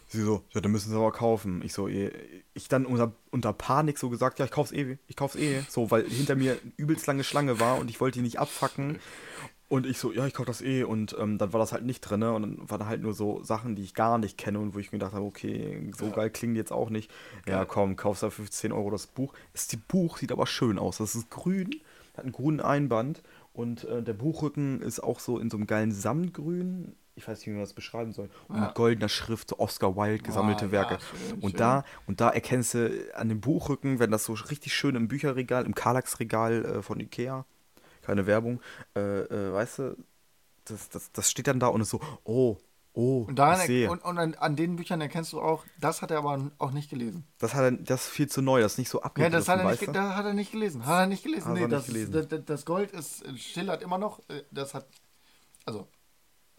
Sie 0.07 0.23
so, 0.23 0.45
ja, 0.53 0.61
dann 0.61 0.71
müssen 0.71 0.91
sie 0.91 0.97
aber 0.97 1.11
kaufen. 1.11 1.61
Ich 1.65 1.73
so, 1.73 1.89
eh, 1.89 2.13
ich 2.53 2.69
dann 2.69 2.87
unter, 2.87 3.13
unter 3.33 3.53
Panik 3.53 3.99
so 3.99 4.11
gesagt, 4.11 4.39
ja, 4.39 4.45
ich 4.45 4.53
kauf's 4.53 4.71
eh, 4.71 4.99
ich 5.09 5.17
kauf's 5.17 5.35
eh. 5.35 5.63
So, 5.69 5.91
weil 5.91 6.09
hinter 6.09 6.37
mir 6.37 6.57
übelst 6.77 7.07
lange 7.09 7.25
Schlange 7.25 7.59
war 7.59 7.79
und 7.79 7.91
ich 7.91 8.01
wollte 8.01 8.19
die 8.19 8.23
nicht 8.23 8.39
abfacken. 8.39 9.01
Und 9.75 9.87
ich 9.87 9.99
so, 9.99 10.13
ja, 10.13 10.25
ich 10.25 10.35
kauf 10.35 10.47
das 10.47 10.63
eh. 10.63 10.85
Und 10.85 11.17
ähm, 11.19 11.37
dann 11.37 11.53
war 11.53 11.59
das 11.59 11.73
halt 11.73 11.85
nicht 11.85 12.01
drin. 12.01 12.23
Und 12.23 12.43
dann 12.43 12.71
waren 12.71 12.87
halt 12.87 13.03
nur 13.03 13.13
so 13.13 13.43
Sachen, 13.43 13.75
die 13.75 13.83
ich 13.83 13.95
gar 13.95 14.19
nicht 14.19 14.39
kenne 14.39 14.61
und 14.61 14.73
wo 14.73 14.79
ich 14.79 14.93
mir 14.93 14.99
gedacht 15.01 15.15
habe, 15.15 15.25
okay, 15.25 15.91
so 15.97 16.11
geil 16.11 16.31
klingen 16.31 16.55
die 16.55 16.61
jetzt 16.61 16.71
auch 16.73 16.91
nicht. 16.91 17.11
Ja, 17.49 17.65
komm, 17.65 17.97
kaufst 17.97 18.23
da 18.23 18.31
15 18.31 18.71
Euro 18.71 18.91
das 18.91 19.09
Buch. 19.09 19.35
Das 19.53 19.67
die 19.67 19.77
Buch 19.77 20.19
sieht 20.19 20.31
aber 20.31 20.47
schön 20.47 20.79
aus. 20.79 20.99
Das 20.99 21.17
ist 21.17 21.29
grün, 21.29 21.71
hat 22.17 22.23
einen 22.23 22.31
grünen 22.33 22.61
Einband. 22.61 23.23
Und 23.53 23.83
äh, 23.85 24.01
der 24.01 24.13
Buchrücken 24.15 24.81
ist 24.81 25.01
auch 25.01 25.19
so 25.19 25.41
in 25.41 25.51
so 25.51 25.57
einem 25.57 25.67
geilen 25.67 25.91
Samtgrün. 25.91 26.95
Ich 27.17 27.27
weiß 27.27 27.39
nicht, 27.39 27.47
wie 27.49 27.53
man 27.53 27.61
das 27.61 27.73
beschreiben 27.73 28.13
soll. 28.13 28.29
Und 28.49 28.57
Ja. 28.57 28.67
mit 28.67 28.75
goldener 28.77 29.09
Schrift, 29.09 29.51
so 29.51 29.59
Oscar 29.59 29.97
Wilde, 29.97 30.23
gesammelte 30.23 30.67
ja, 30.67 30.71
Werke. 30.73 30.99
schön, 31.01 31.39
und 31.41 31.51
schön. 31.51 31.59
da 31.59 31.85
und 32.07 32.21
da 32.21 32.31
erkennst 32.31 32.75
du 32.75 32.91
an 33.15 33.29
dem 33.29 33.41
Buchrücken, 33.41 33.99
wenn 33.99 34.13
das 34.13 34.25
so 34.25 34.35
richtig 34.35 34.73
schön 34.73 34.95
im 34.95 35.09
Bücherregal, 35.09 35.65
im 35.67 35.75
Kallax-Regal 35.75 36.65
äh, 36.65 36.83
von 36.83 36.99
Ikea, 37.01 37.45
keine 38.05 38.27
Werbung, 38.27 38.61
äh, 38.97 39.01
äh, 39.23 39.53
weißt 39.53 39.79
du, 39.81 39.97
das, 40.67 40.89
das, 40.91 41.13
das 41.13 41.31
steht 41.31 41.47
dann 41.47 41.61
da 41.61 41.69
und 41.69 41.81
ist 41.83 41.91
so, 41.91 42.01
oh, 42.25 42.57
oh, 42.95 43.25
Und, 43.29 43.37
daran 43.39 43.61
ich 43.61 43.67
sehe. 43.67 43.91
und, 43.91 44.05
und 44.05 44.19
an, 44.19 44.35
an 44.37 44.57
den 44.57 44.77
Büchern 44.77 45.01
erkennst 45.01 45.33
du 45.33 45.41
auch, 45.41 45.65
das 45.81 46.03
hat 46.03 46.11
er 46.11 46.19
aber 46.19 46.51
auch 46.59 46.71
nicht 46.73 46.91
gelesen. 46.91 47.25
das, 47.39 47.55
hat 47.55 47.63
er, 47.65 47.73
das 47.73 48.07
ist 48.07 48.11
viel 48.13 48.29
zu 48.29 48.41
neu, 48.43 48.61
das 48.61 48.73
ist 48.73 48.79
nicht 48.79 48.89
so 48.89 48.99
Ja, 48.99 49.05
abgegriffen, 49.05 49.33
das 49.33 49.49
hat 49.49 49.59
er 49.61 49.71
nicht, 49.71 49.89
das 49.89 50.15
hat 50.17 50.25
er 50.27 50.35
nicht 50.35 50.53
gelesen. 50.53 50.87
Hat 50.87 51.01
er 51.01 51.07
nicht 51.07 51.23
gelesen. 51.23 51.47
Hat 51.49 51.55
nee, 51.55 51.61
er 51.63 51.69
nicht 51.69 51.73
das, 51.79 51.87
gelesen. 51.87 52.13
Das, 52.13 52.29
das- 52.29 52.45
das 52.45 52.65
Gold 52.65 52.93
ist 52.93 53.25
schillert 53.39 53.83
immer 53.83 53.99
noch. 53.99 54.21
äh, 54.29 54.43
Das 54.51 54.75
hat. 54.75 54.87
Also, 55.67 55.89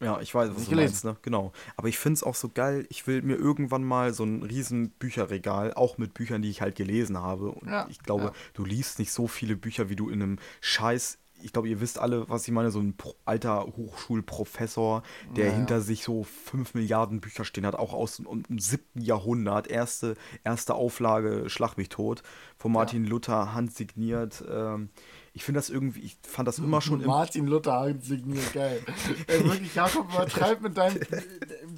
Ja, 0.02 0.20
ich 0.20 0.36
weiß, 0.36 0.50
was 0.56 0.64
du 0.66 0.70
gelesen. 0.72 0.92
meinst, 0.94 1.06
ne? 1.06 1.16
Genau. 1.22 1.52
Aber 1.78 1.88
ich 1.88 1.98
finde 1.98 2.16
es 2.18 2.24
auch 2.24 2.36
so 2.36 2.50
geil, 2.50 2.86
ich 2.90 3.08
will 3.08 3.22
mir 3.22 3.36
irgendwann 3.38 3.84
mal 3.84 4.14
so 4.14 4.24
ein 4.26 4.44
riesen 4.44 4.90
Bücherregal, 4.92 5.74
auch 5.74 5.98
mit 5.98 6.14
Büchern, 6.14 6.42
die 6.42 6.50
ich 6.50 6.62
halt 6.62 6.76
gelesen 6.76 7.18
habe. 7.18 7.52
Und 7.52 7.70
Ja, 7.70 7.88
ich 7.90 8.00
glaube, 8.00 8.26
ja. 8.26 8.34
du 8.54 8.66
liest 8.66 9.00
nicht 9.00 9.12
so 9.14 9.28
viele 9.28 9.56
Bücher, 9.56 9.90
wie 9.90 9.96
du 9.96 10.10
in 10.10 10.22
einem 10.22 10.40
Scheiß. 10.62 11.18
Ich 11.42 11.54
glaube, 11.54 11.70
ihr 11.70 11.80
wisst 11.82 12.00
alle, 12.00 12.28
was 12.30 12.48
ich 12.48 12.54
meine, 12.54 12.72
so 12.72 12.80
ein 12.80 12.96
alter 13.26 13.66
Hochschulprofessor, 13.66 15.04
der 15.36 15.46
Ja, 15.46 15.52
ja. 15.52 15.58
hinter 15.58 15.82
sich 15.82 16.04
so 16.04 16.24
5 16.24 16.74
Milliarden 16.74 17.22
Bücher 17.22 17.46
stehen 17.46 17.66
hat, 17.66 17.76
auch 17.76 17.94
aus 17.94 18.18
dem, 18.18 18.44
dem 18.44 18.60
7. 18.60 19.02
Jahrhundert, 19.02 19.68
erste, 19.68 20.16
erste 20.44 20.74
Auflage 20.76 21.50
Schlag 21.50 21.78
mich 21.78 21.90
tot, 21.90 22.24
von 22.58 22.72
Martin 22.72 23.06
Luther, 23.06 23.54
handsigniert. 23.54 24.44
Ähm, 24.50 24.90
ich 25.34 25.44
finde 25.44 25.60
das 25.60 25.70
irgendwie, 25.70 26.00
ich 26.00 26.18
fand 26.26 26.48
das 26.48 26.60
immer 26.60 26.80
schon 26.80 27.02
im 27.02 27.08
Martin 27.08 27.46
Luther 27.48 27.82
hat 27.82 28.04
signiert, 28.04 28.54
geil. 28.54 28.82
ey, 29.28 29.44
wirklich, 29.44 29.76
Jakob, 29.76 30.10
übertreib 30.14 30.62
mit 30.62 30.78
deinem. 30.78 31.00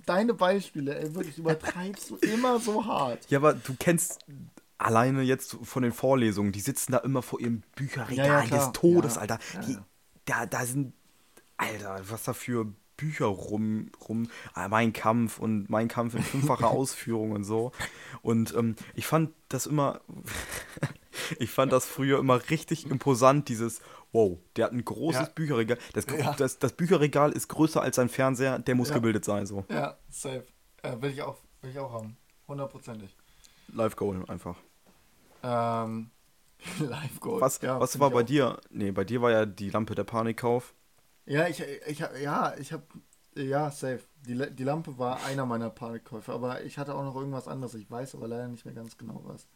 Deine 0.05 0.35
Beispiele, 0.35 0.95
ey, 0.95 1.15
wirklich, 1.15 1.39
übertreibst 1.39 2.11
du 2.11 2.17
immer 2.17 2.59
so 2.59 2.85
hart. 2.85 3.19
Ja, 3.29 3.39
aber 3.39 3.53
du 3.53 3.75
kennst 3.77 4.19
alleine 4.77 5.21
jetzt 5.23 5.57
von 5.63 5.83
den 5.83 5.91
Vorlesungen, 5.91 6.51
die 6.51 6.59
sitzen 6.59 6.91
da 6.91 6.99
immer 6.99 7.21
vor 7.21 7.39
ihrem 7.39 7.63
Bücherregal 7.75 8.25
Ja, 8.25 8.43
ja, 8.43 8.57
des 8.57 8.71
Todes, 8.73 9.15
Ja, 9.15 9.21
Alter. 9.21 9.39
Die. 9.65 9.77
Da, 10.25 10.45
da 10.45 10.65
sind, 10.65 10.93
Alter, 11.57 12.01
was 12.09 12.23
da 12.23 12.33
für 12.33 12.73
Bücher 12.97 13.27
rum, 13.27 13.91
rum, 14.07 14.29
ah, 14.53 14.67
Mein 14.67 14.91
Kampf 14.91 15.39
und 15.39 15.69
Mein 15.69 15.87
Kampf 15.87 16.15
in 16.15 16.23
fünffacher 16.23 16.67
Ausführung 16.71 17.31
und 17.31 17.43
so. 17.43 17.71
Und 18.21 18.53
ähm, 18.55 18.75
ich 18.95 19.05
fand 19.05 19.31
das 19.49 19.67
immer, 19.67 20.01
ich 21.39 21.51
fand 21.51 21.71
das 21.71 21.85
früher 21.85 22.19
immer 22.19 22.49
richtig 22.49 22.89
imposant, 22.89 23.49
dieses, 23.49 23.81
wow, 24.11 24.37
der 24.55 24.65
hat 24.65 24.73
ein 24.73 24.83
großes. 24.83 25.29
Bücherregal. 25.33 25.77
Das, 25.93 26.05
das, 26.37 26.59
das 26.59 26.73
Bücherregal 26.73 27.31
ist 27.31 27.47
größer 27.47 27.81
als 27.81 27.95
sein 27.95 28.09
Fernseher, 28.09 28.59
der 28.59 28.75
muss 28.75 28.91
gebildet 28.91 29.23
sein, 29.23 29.45
so. 29.45 29.63
Ja, 29.69 29.97
safe. 30.09 30.45
Will, 30.99 31.11
ich 31.11 31.21
auch, 31.21 31.37
will 31.61 31.71
ich 31.71 31.79
auch 31.79 31.91
haben. 31.91 32.17
Hundertprozentig. 32.47 33.15
Live 33.73 33.95
Goal 33.95 34.23
einfach. 34.27 34.55
Ähm, 35.43 36.09
Live 36.79 37.19
Gold. 37.19 37.41
Was, 37.41 37.61
ja, 37.61 37.79
was 37.79 37.99
war 37.99 38.09
bei 38.11 38.23
dir? 38.23 38.59
Nee, 38.69 38.91
bei 38.91 39.03
dir 39.03 39.21
war 39.21 39.31
ja 39.31 39.45
die 39.45 39.69
Lampe 39.69 39.95
der 39.95 40.03
Panikkauf. 40.03 40.73
Ja, 41.25 41.47
ich, 41.47 41.61
ich, 41.87 42.01
hab- 42.01 42.17
ja, 42.17 42.55
ich 42.57 42.71
habe, 42.73 42.83
ja, 43.35 43.69
safe. 43.69 44.01
Die, 44.25 44.35
die 44.55 44.63
Lampe 44.63 44.97
war 44.97 45.23
einer 45.25 45.45
meiner 45.45 45.69
Panikkäufe, 45.69 46.33
aber 46.33 46.63
ich 46.63 46.77
hatte 46.77 46.95
auch 46.95 47.03
noch 47.03 47.15
irgendwas 47.15 47.47
anderes. 47.47 47.75
Ich 47.75 47.89
weiß 47.89 48.15
aber 48.15 48.27
leider 48.27 48.47
nicht 48.47 48.65
mehr 48.65 48.73
ganz 48.73 48.97
genau 48.97 49.21
was. 49.25 49.47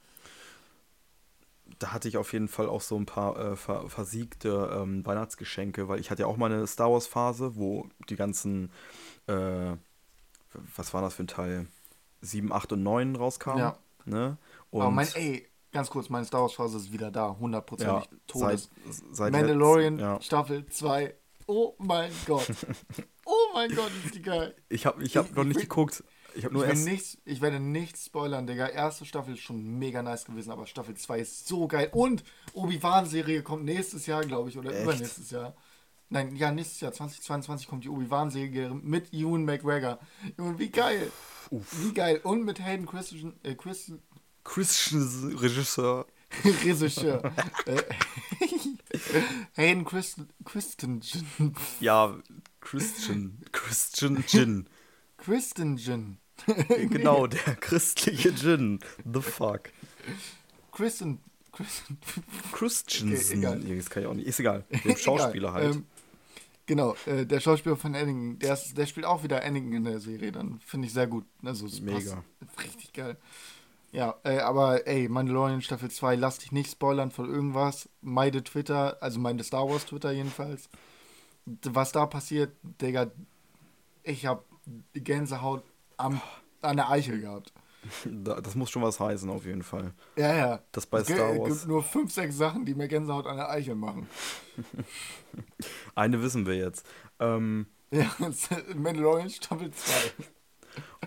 Da 1.79 1.93
hatte 1.93 2.07
ich 2.07 2.17
auf 2.17 2.33
jeden 2.33 2.47
Fall 2.47 2.67
auch 2.67 2.81
so 2.81 2.97
ein 2.97 3.05
paar 3.05 3.37
äh, 3.39 3.55
ver 3.55 3.89
versiegte 3.89 4.69
ähm, 4.73 5.05
Weihnachtsgeschenke, 5.05 5.87
weil 5.87 5.99
ich 5.99 6.11
hatte 6.11 6.23
ja 6.23 6.27
auch 6.27 6.37
meine 6.37 6.67
Star 6.67 6.91
Wars 6.91 7.07
Phase, 7.07 7.55
wo 7.55 7.87
die 8.09 8.15
ganzen, 8.15 8.71
äh, 9.27 9.73
was 10.75 10.93
war 10.93 11.01
das 11.01 11.15
für 11.15 11.23
ein 11.23 11.27
Teil? 11.27 11.67
7, 12.21 12.51
8 12.53 12.71
und 12.73 12.83
9 12.83 13.15
rauskamen. 13.15 13.59
Ja. 13.61 13.77
Ne? 14.05 14.37
Und 14.71 14.81
aber 14.83 14.91
mein, 14.91 15.07
ey, 15.15 15.47
ganz 15.71 15.89
kurz, 15.89 16.09
meine 16.09 16.25
Star 16.25 16.41
Wars 16.41 16.53
Phase 16.53 16.77
ist 16.77 16.91
wieder 16.91 17.11
da, 17.11 17.35
hundertprozentig. 17.39 18.09
ja, 18.11 18.17
Todes. 18.27 18.69
seit, 18.85 19.15
seit 19.15 19.31
Mandalorian 19.33 19.93
jetzt- 19.93 20.01
ja. 20.01 20.21
Staffel 20.21 20.65
2. 20.67 21.15
Oh 21.47 21.73
mein 21.79 22.11
Gott. 22.25 22.47
oh 23.25 23.33
mein 23.53 23.73
Gott, 23.75 23.91
ist 24.05 24.15
die 24.15 24.21
geil. 24.21 24.55
Ich 24.69 24.85
habe 24.85 25.03
ich 25.03 25.17
hab 25.17 25.25
Ich- 25.29 25.35
noch 25.35 25.43
ich 25.43 25.49
nicht 25.49 25.59
geguckt. 25.61 26.03
Ich 26.33 26.45
habe 26.45 26.53
nur 26.53 26.63
Ich, 26.63 26.69
erst. 26.69 26.85
nichts, 26.85 27.17
ich 27.25 27.41
werde 27.41 27.59
nichts 27.59 28.05
spoilern, 28.05 28.47
Digga. 28.47 28.67
Erste 28.67 29.03
Staffel 29.05 29.33
ist 29.33 29.41
schon 29.41 29.77
mega 29.79 30.01
nice 30.01 30.23
gewesen, 30.23 30.51
aber 30.51 30.65
Staffel 30.65 30.95
2 30.95 31.19
ist 31.19 31.45
so 31.45 31.67
geil. 31.67 31.89
Und 31.91 32.23
Obi-Wan-Serie 32.53 33.43
kommt 33.43 33.65
nächstes 33.65 34.05
Jahr, 34.05 34.21
glaube 34.21 34.47
ich, 34.49 34.57
oder 34.57 34.71
Echt? 34.71 34.83
übernächstes 34.83 35.29
Jahr. 35.31 35.53
Nein, 36.07 36.35
ja, 36.37 36.51
nächstes 36.51 36.79
Jahr, 36.79 36.93
2022, 36.93 37.67
kommt 37.67 37.83
die 37.83 37.89
Obi-Wan-Serie 37.89 38.69
mit 38.69 39.13
Ewan 39.13 39.43
McGregor. 39.43 39.99
Junge, 40.37 40.57
wie 40.57 40.69
geil. 40.69 41.11
Wie 41.49 41.93
geil. 41.93 42.21
Und 42.23 42.45
mit 42.45 42.61
Hayden 42.63 42.85
Christensen, 42.85 43.33
äh, 43.43 43.55
Christen, 43.55 44.01
Christian 44.43 45.35
Regisseur. 45.37 46.05
Regisseur. 46.65 47.31
äh, 47.65 47.81
Hayden 49.55 49.85
Christen, 49.85 50.29
Christensen. 50.45 51.55
Ja, 51.79 52.15
Christian. 52.59 53.39
Christian 53.51 54.23
Jin. 54.27 54.67
Christensen. 55.17 56.17
genau, 56.67 57.27
der 57.27 57.55
christliche 57.55 58.29
Jin. 58.29 58.79
The 59.11 59.21
fuck. 59.21 59.69
Kristen. 60.71 61.19
Kristen. 61.51 61.97
Christensen. 62.51 63.39
egal. 63.39 63.59
Nee, 63.59 63.75
das 63.75 63.89
kann 63.89 64.03
ich 64.03 64.09
auch 64.09 64.13
nicht. 64.13 64.27
Ist 64.27 64.39
egal. 64.39 64.63
Der 64.83 64.95
Schauspieler 64.95 65.49
Egal. 65.49 65.63
halt. 65.63 65.75
Ähm, 65.75 65.85
genau, 66.65 66.95
äh, 67.05 67.25
der 67.25 67.39
Schauspieler 67.41 67.75
von 67.75 67.93
Anakin, 67.93 68.39
der, 68.39 68.53
ist, 68.53 68.77
der 68.77 68.85
spielt 68.85 69.05
auch 69.05 69.23
wieder 69.23 69.43
Anakin 69.43 69.73
in 69.73 69.83
der 69.83 69.99
Serie, 69.99 70.31
dann 70.31 70.59
finde 70.65 70.87
ich 70.87 70.93
sehr 70.93 71.07
gut. 71.07 71.25
Also, 71.43 71.67
Mega. 71.81 72.23
Passt. 72.55 72.65
Richtig 72.65 72.93
geil. 72.93 73.17
Ja, 73.91 74.15
äh, 74.23 74.39
aber 74.39 74.87
ey, 74.87 75.09
Mandalorian 75.09 75.61
Staffel 75.61 75.91
2, 75.91 76.15
lass 76.15 76.39
dich 76.39 76.51
nicht 76.53 76.71
spoilern 76.71 77.11
von 77.11 77.29
irgendwas. 77.29 77.89
Meide 78.01 78.43
Twitter, 78.43 78.97
also 79.01 79.19
meine 79.19 79.43
Star 79.43 79.67
Wars 79.69 79.85
Twitter 79.85 80.11
jedenfalls. 80.11 80.69
Was 81.45 81.91
da 81.91 82.05
passiert, 82.05 82.51
Digga, 82.63 83.11
ich 84.03 84.25
hab 84.25 84.45
Gänsehaut 84.93 85.63
am, 85.97 86.21
an 86.61 86.77
der 86.77 86.89
Eichel 86.89 87.19
gehabt. 87.21 87.51
Da- 88.05 88.39
Das 88.39 88.53
muss 88.55 88.69
schon 88.69 88.83
was 88.83 88.99
heißen, 88.99 89.27
auf 89.29 89.43
jeden 89.45 89.63
Fall. 89.63 89.91
Ja, 90.15 90.35
ja. 90.35 90.59
Das 90.71 90.85
bei 90.85 90.99
es 90.99 91.07
Star 91.07 91.31
es 91.33 91.39
Wars. 91.39 91.49
gibt 91.49 91.67
nur 91.67 91.83
fünf, 91.83 92.13
sechs 92.13 92.37
Sachen, 92.37 92.63
die 92.63 92.75
mir 92.75 92.87
Gänsehaut 92.87 93.25
an 93.25 93.37
der 93.37 93.49
Eichel 93.49 93.73
machen. 93.75 94.07
Eine 95.95 96.21
wissen 96.21 96.45
wir 96.45 96.55
jetzt. 96.55 96.85
Ähm, 97.19 97.65
Ja, 97.91 98.09
Mandalorian 98.75 99.29
Staffel 99.29 99.71
2. 99.71 99.93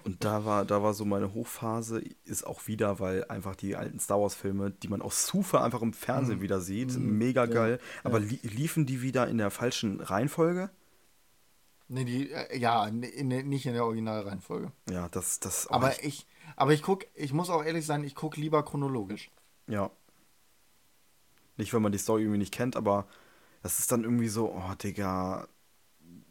und 0.05 0.25
da 0.25 0.45
war, 0.45 0.65
da 0.65 0.83
war 0.83 0.95
so 0.95 1.05
meine 1.05 1.33
Hochphase, 1.35 2.03
ist 2.25 2.47
auch 2.47 2.67
wieder, 2.67 3.01
weil 3.01 3.25
einfach 3.27 3.57
die 3.57 3.75
alten 3.77 3.99
Star 3.99 4.21
Wars-Filme, 4.21 4.71
die 4.71 4.89
man 4.89 5.03
aus 5.03 5.27
Zufall 5.27 5.63
einfach 5.63 5.83
im 5.83 5.93
Fernsehen 5.93 6.41
wieder 6.41 6.61
sieht, 6.61 6.97
mega 6.99 7.47
geil. 7.47 7.81
Aber 8.03 8.21
li 8.21 8.39
liefen 8.43 8.87
die 8.87 9.03
wieder 9.03 9.27
in 9.29 9.39
der 9.39 9.51
falschen 9.51 10.01
Reihenfolge? 10.01 10.71
Nee, 11.89 12.05
die, 12.05 12.31
äh, 12.31 12.57
ja, 12.59 12.87
in, 12.87 13.03
in, 13.03 13.29
nicht 13.49 13.67
in 13.67 13.75
der 13.75 13.85
Originalreihenfolge. 13.85 14.73
Ja, 14.91 15.09
das, 15.09 15.41
das. 15.41 15.67
Aber 15.69 15.93
ich- 15.93 16.05
ich, 16.05 16.27
aber 16.57 16.73
ich 16.73 16.83
guck, 16.83 17.05
ich 17.15 17.33
muss 17.33 17.51
auch 17.51 17.63
ehrlich 17.65 17.85
sein, 17.87 18.05
ich 18.05 18.15
gucke 18.15 18.41
lieber 18.41 18.63
chronologisch. 18.65 19.31
Ja. 19.67 19.91
Nicht, 21.57 21.73
wenn 21.73 21.83
man 21.83 21.93
die 21.93 21.99
Story 21.99 22.23
irgendwie 22.23 22.39
nicht 22.39 22.55
kennt, 22.55 22.75
aber 22.77 23.07
das 23.63 23.79
ist 23.79 23.93
dann 23.93 24.03
irgendwie 24.05 24.29
so, 24.29 24.51
oh, 24.53 24.75
Digga, 24.83 25.47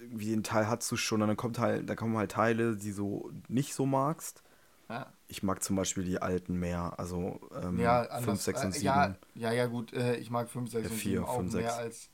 irgendwie 0.03 0.31
den 0.31 0.43
Teil 0.43 0.67
hast 0.67 0.91
du 0.91 0.95
schon, 0.97 1.21
und 1.21 1.27
dann 1.29 1.37
kommt 1.37 1.59
halt, 1.59 1.89
da 1.89 1.95
kommen 1.95 2.17
halt 2.17 2.31
Teile, 2.31 2.75
die 2.77 2.93
du 2.93 3.31
nicht 3.47 3.73
so 3.73 3.85
magst. 3.85 4.43
Ja, 4.89 5.13
Ich 5.27 5.43
mag 5.43 5.63
zum 5.63 5.75
Beispiel 5.75 6.03
die 6.05 6.21
alten 6.21 6.59
mehr, 6.59 6.93
also 6.99 7.41
ähm, 7.53 7.79
ja 7.79 8.03
5, 8.11 8.11
anders. 8.11 8.43
6 8.43 8.63
und 8.63 8.73
äh, 8.75 8.79
7. 8.79 8.83
Ja, 8.83 9.17
ja, 9.35 9.51
ja, 9.51 9.65
gut, 9.67 9.93
äh, 9.93 10.15
ich 10.17 10.29
mag 10.29 10.49
5, 10.49 10.71
6 10.71 10.89
Ja, 10.89 10.89
und 10.89 11.01
vier, 11.01 11.03
7 11.03 11.25
auch 11.25 11.37
fünf, 11.37 11.51
mehr 11.51 11.73
sechs. 11.73 11.77
als. 11.77 12.09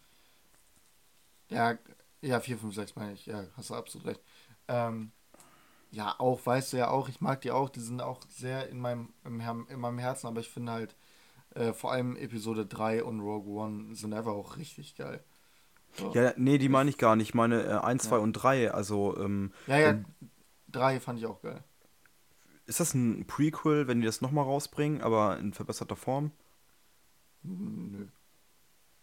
Ja, 1.50 1.78
ja, 2.22 2.40
4, 2.40 2.58
5, 2.58 2.76
6 2.76 2.96
meine 2.96 3.14
ich, 3.14 3.26
ja, 3.26 3.46
hast 3.58 3.70
du 3.70 3.76
absolut 3.76 4.08
recht. 4.08 4.22
Ähm, 4.68 5.12
ja, 5.92 6.16
auch, 6.20 6.46
weißt 6.46 6.74
du 6.74 6.78
ja 6.78 6.90
auch, 6.90 7.10
ich 7.10 7.22
mag 7.22 7.42
die 7.42 7.52
auch, 7.52 7.70
die 7.70 7.82
sind 7.82 8.02
auch 8.02 8.22
sehr 8.30 8.70
in 8.70 8.80
meinem, 8.80 9.14
im, 9.26 9.42
in 9.70 9.80
meinem 9.80 10.00
Herzen, 10.00 10.28
aber 10.28 10.42
ich 10.42 10.50
finde 10.50 10.74
halt, 10.74 10.96
äh, 11.56 11.74
vor 11.74 11.92
allem 11.94 12.18
Episode 12.18 12.66
3 12.66 13.04
und 13.04 13.22
Rogue 13.22 13.54
One 13.54 13.96
sind 13.96 14.14
einfach 14.14 14.34
auch 14.34 14.58
richtig 14.58 14.96
geil. 14.96 15.24
So. 15.94 16.14
Ja, 16.14 16.34
nee, 16.38 16.58
die 16.58 16.70
meine 16.70 16.90
ich 16.90 16.98
gar 16.98 17.16
nicht. 17.16 17.30
Ich 17.30 17.34
meine 17.34 17.64
äh, 17.64 17.74
1, 17.80 18.04
2 18.04 18.18
und 18.20 18.34
3. 18.34 18.72
Also, 18.72 19.18
ähm, 19.18 19.52
ja, 19.68 19.78
ja, 19.78 19.88
wenn- 19.90 20.06
3 20.70 21.00
fand 21.00 21.20
ich 21.20 21.26
auch 21.26 21.42
geil. 21.42 21.64
ist 22.68 22.80
das 22.80 22.94
ein 22.94 23.26
Prequel, 23.26 23.88
wenn 23.88 24.00
die 24.02 24.06
das 24.06 24.22
nochmal 24.22 24.46
rausbringen, 24.46 25.02
aber 25.02 25.38
in 25.40 25.54
verbesserter 25.54 25.96
Form? 25.96 26.32
Nö. 27.44 28.06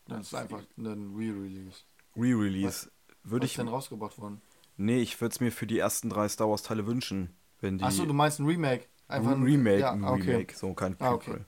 Das 0.06 0.28
ist 0.28 0.34
einfach 0.34 0.62
ein 0.78 1.14
Re-Release. 1.16 1.80
Re-Release. 2.16 2.90
Würde 3.24 3.42
Was 3.42 3.46
ist 3.46 3.50
ich. 3.52 3.56
denn 3.56 3.68
rausgebracht 3.68 4.18
worden? 4.18 4.40
Nee, 4.76 5.00
ich 5.00 5.20
würde 5.20 5.32
es 5.32 5.40
mir 5.40 5.50
für 5.50 5.66
die 5.66 5.78
ersten 5.78 6.08
drei 6.10 6.28
Star 6.28 6.48
Wars-Teile 6.48 6.86
wünschen. 6.86 7.34
Wenn 7.60 7.78
die. 7.78 7.84
Achso, 7.84 8.04
du 8.06 8.12
meinst 8.12 8.38
ein 8.38 8.46
Remake? 8.46 8.84
Einfach 9.08 9.32
ein 9.32 9.42
Remake, 9.42 9.80
Ja, 9.80 9.92
ein 9.92 10.04
okay. 10.04 10.30
Remake, 10.32 10.54
so 10.56 10.74
kein 10.74 10.94
Ah, 11.00 11.16
Prequel. 11.16 11.34
okay. 11.34 11.44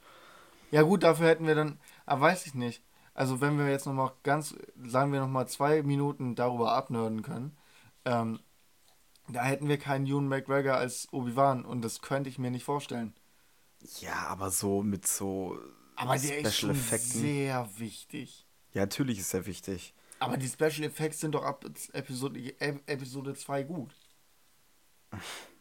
Ja 0.71 0.83
gut, 0.83 1.03
dafür 1.03 1.29
hätten 1.29 1.47
wir 1.47 1.55
dann, 1.55 1.79
aber 2.07 2.23
weiß 2.23 2.47
ich 2.47 2.55
nicht. 2.55 2.83
Also 3.19 3.41
wenn 3.41 3.59
wir 3.59 3.69
jetzt 3.69 3.85
nochmal 3.85 4.13
ganz, 4.23 4.55
sagen 4.87 5.13
wir 5.13 5.19
nochmal 5.19 5.49
zwei 5.49 5.83
Minuten 5.83 6.37
darüber 6.37 6.71
abnörden 6.75 7.23
können, 7.23 7.57
ähm, 8.05 8.39
da 9.27 9.43
hätten 9.43 9.67
wir 9.67 9.77
keinen 9.77 10.07
Ewan 10.07 10.29
McGregor 10.29 10.75
als 10.77 11.13
Obi-Wan 11.13 11.65
und 11.65 11.83
das 11.83 12.01
könnte 12.01 12.31
ich 12.31 12.39
mir 12.39 12.53
nicht 12.53 12.63
vorstellen. 12.63 13.13
Ja, 13.99 14.29
aber 14.29 14.53
so 14.53 14.85
mit 14.85 15.05
so 15.05 15.59
Aber 15.97 16.17
der 16.17 16.39
ist 16.39 16.55
Special 16.57 16.77
schon 16.77 17.01
sehr 17.01 17.69
wichtig. 17.79 18.47
Ja, 18.73 18.83
natürlich 18.83 19.19
ist 19.19 19.35
er 19.35 19.47
wichtig. 19.47 19.95
Aber 20.21 20.37
die 20.37 20.47
Special 20.47 20.85
Effects 20.85 21.19
sind 21.19 21.33
doch 21.35 21.43
ab 21.43 21.65
Episode, 21.95 22.39
Ep- 22.61 22.83
Episode 22.87 23.35
2 23.35 23.65
gut. 23.65 23.97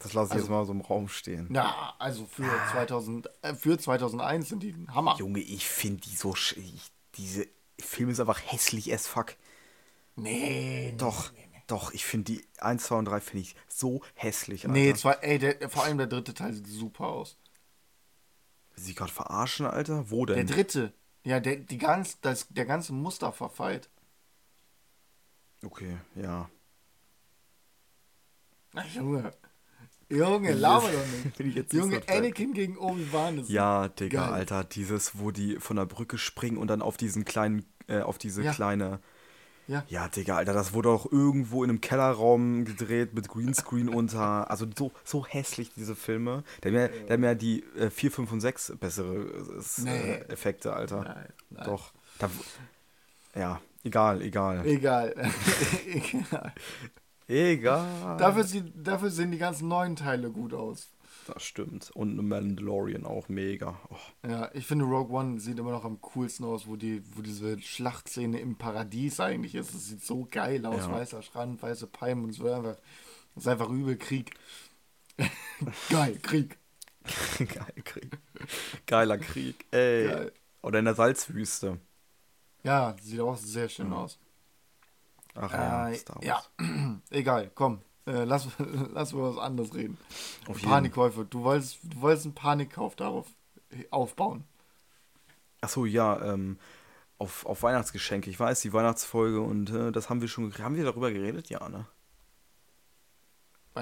Das 0.00 0.12
lasse 0.12 0.28
ich 0.28 0.32
Also- 0.34 0.44
jetzt 0.44 0.50
mal 0.50 0.64
so 0.64 0.72
im 0.72 0.80
Raum 0.80 1.08
stehen. 1.08 1.46
Na, 1.50 1.94
also 1.98 2.24
für, 2.26 2.48
2000, 2.72 3.28
äh, 3.42 3.54
für 3.54 3.78
2001 3.78 4.48
sind 4.48 4.62
die 4.62 4.70
ein 4.72 4.94
Hammer. 4.94 5.16
Junge, 5.18 5.40
ich 5.40 5.66
finde 5.66 6.00
die 6.02 6.14
so. 6.14 6.30
sch- 6.32 6.56
Ich, 6.58 6.90
diese 7.16 7.46
Film 7.80 8.08
ist 8.10 8.20
einfach 8.20 8.40
hässlich 8.40 8.92
as 8.92 9.06
fuck. 9.06 9.34
Nee, 10.16 10.94
Doch, 10.98 11.32
doch, 11.68 11.92
ich 11.92 12.04
finde 12.04 12.32
die 12.32 12.46
1, 12.58 12.84
2 12.84 12.96
und 12.96 13.04
3 13.04 13.20
finde 13.20 13.42
ich 13.42 13.56
so 13.68 14.02
hässlich. 14.14 14.62
Alter. 14.64 14.72
Nee, 14.72 14.94
zwei, 14.94 15.12
ey, 15.20 15.38
der, 15.38 15.68
vor 15.70 15.84
allem 15.84 15.98
der 15.98 16.06
dritte 16.08 16.34
Teil 16.34 16.52
sieht 16.54 16.66
super 16.66 17.06
aus. 17.06 17.36
Sie 18.74 18.94
gerade 18.94 19.12
verarschen, 19.12 19.66
Alter? 19.66 20.10
Wo 20.10 20.24
denn? 20.26 20.36
Der 20.36 20.44
dritte. 20.56 20.92
Ja, 21.24 21.40
der, 21.40 21.56
die 21.56 21.78
ganz, 21.78 22.20
das, 22.20 22.46
der 22.48 22.64
ganze 22.64 22.92
Mustafa-Fight. 22.92 23.88
Okay, 25.64 25.98
ja. 26.14 26.48
Ach, 28.74 28.86
Junge. 28.94 29.32
Junge, 30.10 30.52
laber 30.54 30.88
doch 30.90 31.38
nicht. 31.44 31.72
Junge. 31.72 32.00
Anakin 32.08 32.52
gegen 32.54 32.78
Obi-Wan 32.78 33.38
ist. 33.38 33.50
Ja, 33.50 33.88
Digga, 33.88 34.24
Geil. 34.26 34.32
Alter, 34.34 34.64
dieses, 34.64 35.18
wo 35.18 35.30
die 35.30 35.56
von 35.56 35.76
der 35.76 35.86
Brücke 35.86 36.16
springen 36.18 36.56
und 36.56 36.68
dann 36.68 36.80
auf 36.82 36.96
diesen 36.96 37.24
kleinen, 37.24 37.64
äh, 37.88 38.00
auf 38.00 38.18
diese 38.18 38.42
Ja. 38.42 38.52
kleine. 38.52 39.00
Ja. 39.66 39.84
Ja, 39.88 40.08
Digga, 40.08 40.36
Alter, 40.36 40.54
das 40.54 40.72
wurde 40.72 40.88
auch 40.88 41.12
irgendwo 41.12 41.62
in 41.62 41.68
einem 41.68 41.82
Kellerraum 41.82 42.64
gedreht 42.64 43.12
mit 43.12 43.28
Greenscreen 43.28 43.90
unter. 43.90 44.50
Also 44.50 44.64
so, 44.74 44.92
so 45.04 45.26
hässlich, 45.26 45.72
diese 45.76 45.94
Filme. 45.94 46.42
Da 46.62 46.70
haben 46.70 46.76
ja, 46.76 46.88
da 47.06 47.12
haben 47.12 47.24
ja 47.24 47.34
die 47.34 47.62
äh, 47.78 47.90
4, 47.90 48.10
5 48.10 48.32
und 48.32 48.40
6 48.40 48.72
bessere 48.80 49.14
äh, 49.14 49.82
Nee. 49.82 49.90
äh, 50.12 50.20
Effekte, 50.32 50.72
Alter. 50.72 51.02
Nein, 51.02 51.28
nein. 51.50 51.64
Doch. 51.66 51.92
Da, 52.18 52.30
ja, 53.38 53.60
egal, 53.84 54.22
egal. 54.22 54.64
Egal. 54.66 55.14
Egal. 55.86 56.54
Egal. 57.28 58.16
Dafür, 58.18 58.44
sieht, 58.44 58.72
dafür 58.74 59.10
sehen 59.10 59.30
die 59.30 59.38
ganzen 59.38 59.68
neuen 59.68 59.96
Teile 59.96 60.30
gut 60.30 60.54
aus. 60.54 60.88
Das 61.26 61.42
stimmt. 61.42 61.90
Und 61.90 62.16
Mandalorian 62.26 63.04
auch 63.04 63.28
mega. 63.28 63.78
Oh. 63.90 64.26
Ja, 64.28 64.50
ich 64.54 64.66
finde 64.66 64.86
Rogue 64.86 65.14
One 65.14 65.38
sieht 65.38 65.58
immer 65.58 65.72
noch 65.72 65.84
am 65.84 66.00
coolsten 66.00 66.44
aus, 66.46 66.66
wo 66.66 66.76
die, 66.76 67.02
wo 67.14 67.20
diese 67.20 67.58
Schlachtszene 67.60 68.40
im 68.40 68.56
Paradies 68.56 69.20
eigentlich 69.20 69.54
ist. 69.54 69.74
Das 69.74 69.86
sieht 69.88 70.02
so 70.02 70.26
geil 70.30 70.64
aus, 70.64 70.78
Ja. 70.86 70.90
weißer 70.92 71.20
Strand, 71.20 71.62
weiße 71.62 71.86
Palmen 71.86 72.24
und 72.24 72.38
wird 72.38 72.54
einfach, 72.54 72.76
es 73.36 73.42
ist 73.42 73.48
einfach 73.48 73.68
übel 73.68 73.96
Krieg. 73.96 74.30
geil, 75.90 76.18
Krieg. 76.22 76.56
Geil, 77.38 77.74
Krieg. 77.84 78.18
Geiler 78.86 79.16
Krieg. 79.18 79.64
Ey. 79.70 80.06
Geil. 80.08 80.32
Oder 80.62 80.78
in 80.80 80.84
der 80.84 80.94
Salzwüste. 80.94 81.78
Ja, 82.64 82.94
sieht 83.00 83.20
auch 83.20 83.36
sehr 83.36 83.68
schön 83.70 83.86
Mhm. 83.88 83.92
aus. 83.94 84.18
Ach 85.40 85.52
ja, 85.52 85.88
Äh, 85.90 85.94
Star 85.94 86.16
Wars. 86.16 86.24
ja, 86.24 86.42
egal, 87.10 87.50
komm. 87.54 87.80
Äh, 88.06 88.24
lass, 88.24 88.48
lass 88.92 89.12
über 89.12 89.34
was 89.34 89.42
anderes 89.42 89.74
reden. 89.74 89.98
Auf. 90.46 90.60
Panikkäufe. 90.62 91.24
Du 91.24 91.44
wolltest, 91.44 91.78
du 91.82 92.00
wolltest 92.00 92.26
einen 92.26 92.34
Panikkauf 92.34 92.96
darauf 92.96 93.26
aufbauen. 93.90 94.44
Achso, 95.60 95.84
ja, 95.84 96.20
ähm, 96.22 96.58
auf, 97.18 97.44
auf 97.46 97.62
Weihnachtsgeschenke. 97.62 98.30
Ich 98.30 98.38
weiß, 98.38 98.60
die 98.60 98.72
Weihnachtsfolge 98.72 99.40
und 99.40 99.70
äh, 99.70 99.92
das 99.92 100.08
haben 100.08 100.20
wir 100.20 100.28
schon. 100.28 100.52
Haben 100.58 100.76
wir 100.76 100.84
darüber 100.84 101.10
geredet? 101.10 101.50
Ja, 101.50 101.68
ne? 101.68 101.86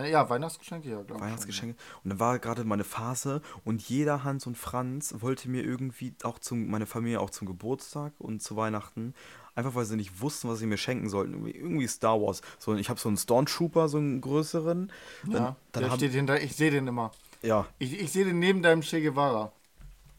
Ja, 0.05 0.29
Weihnachtsgeschenke, 0.29 0.89
ja, 0.91 1.03
glaube 1.03 1.15
ich. 1.17 1.21
Weihnachtsgeschenke. 1.21 1.77
Und 2.05 2.11
dann 2.11 2.21
war 2.21 2.39
gerade 2.39 2.65
meine 2.65 2.85
Phase 2.85 3.41
und 3.65 3.83
jeder 3.83 4.25
Hans 4.25 4.47
und 4.47 4.57
Franz 4.59 5.15
wollte 5.19 5.49
mir 5.49 5.63
irgendwie 5.65 6.15
auch 6.23 6.39
zum, 6.39 6.69
meine 6.69 6.87
Familie 6.87 7.21
auch 7.21 7.31
zum 7.31 7.47
Geburtstag 7.47 8.13
und 8.19 8.43
zu 8.43 8.57
Weihnachten, 8.57 9.15
einfach 9.55 9.75
weil 9.75 9.85
sie 9.87 9.97
nicht 9.97 10.21
wussten, 10.21 10.49
was 10.49 10.59
sie 10.59 10.67
mir 10.67 10.77
schenken 10.77 11.09
sollten. 11.09 11.47
Irgendwie, 11.47 11.87
Star 11.87 12.21
Wars. 12.21 12.43
So, 12.59 12.75
ich 12.75 12.91
habe 12.91 13.01
so 13.01 13.09
einen 13.09 13.17
Stormtrooper, 13.17 13.89
so 13.89 13.99
einen 13.99 14.21
größeren. 14.21 14.93
schon. 15.23 15.33
Dann, 15.33 15.43
Ja, 15.43 15.57
dann 15.73 15.83
der 15.83 15.91
haben, 15.93 15.99
steht 15.99 16.13
hinter, 16.13 16.41
ich 16.43 16.55
sehe 16.57 16.71
den 16.71 16.87
immer. 16.87 17.11
ja, 17.43 17.67
Ich, 17.79 17.99
ich 18.01 18.13
sehe 18.13 18.25
den 18.25 18.39
neben 18.39 18.63
deinem 18.63 18.83
Che 18.83 19.01
Guevara. 19.01 19.53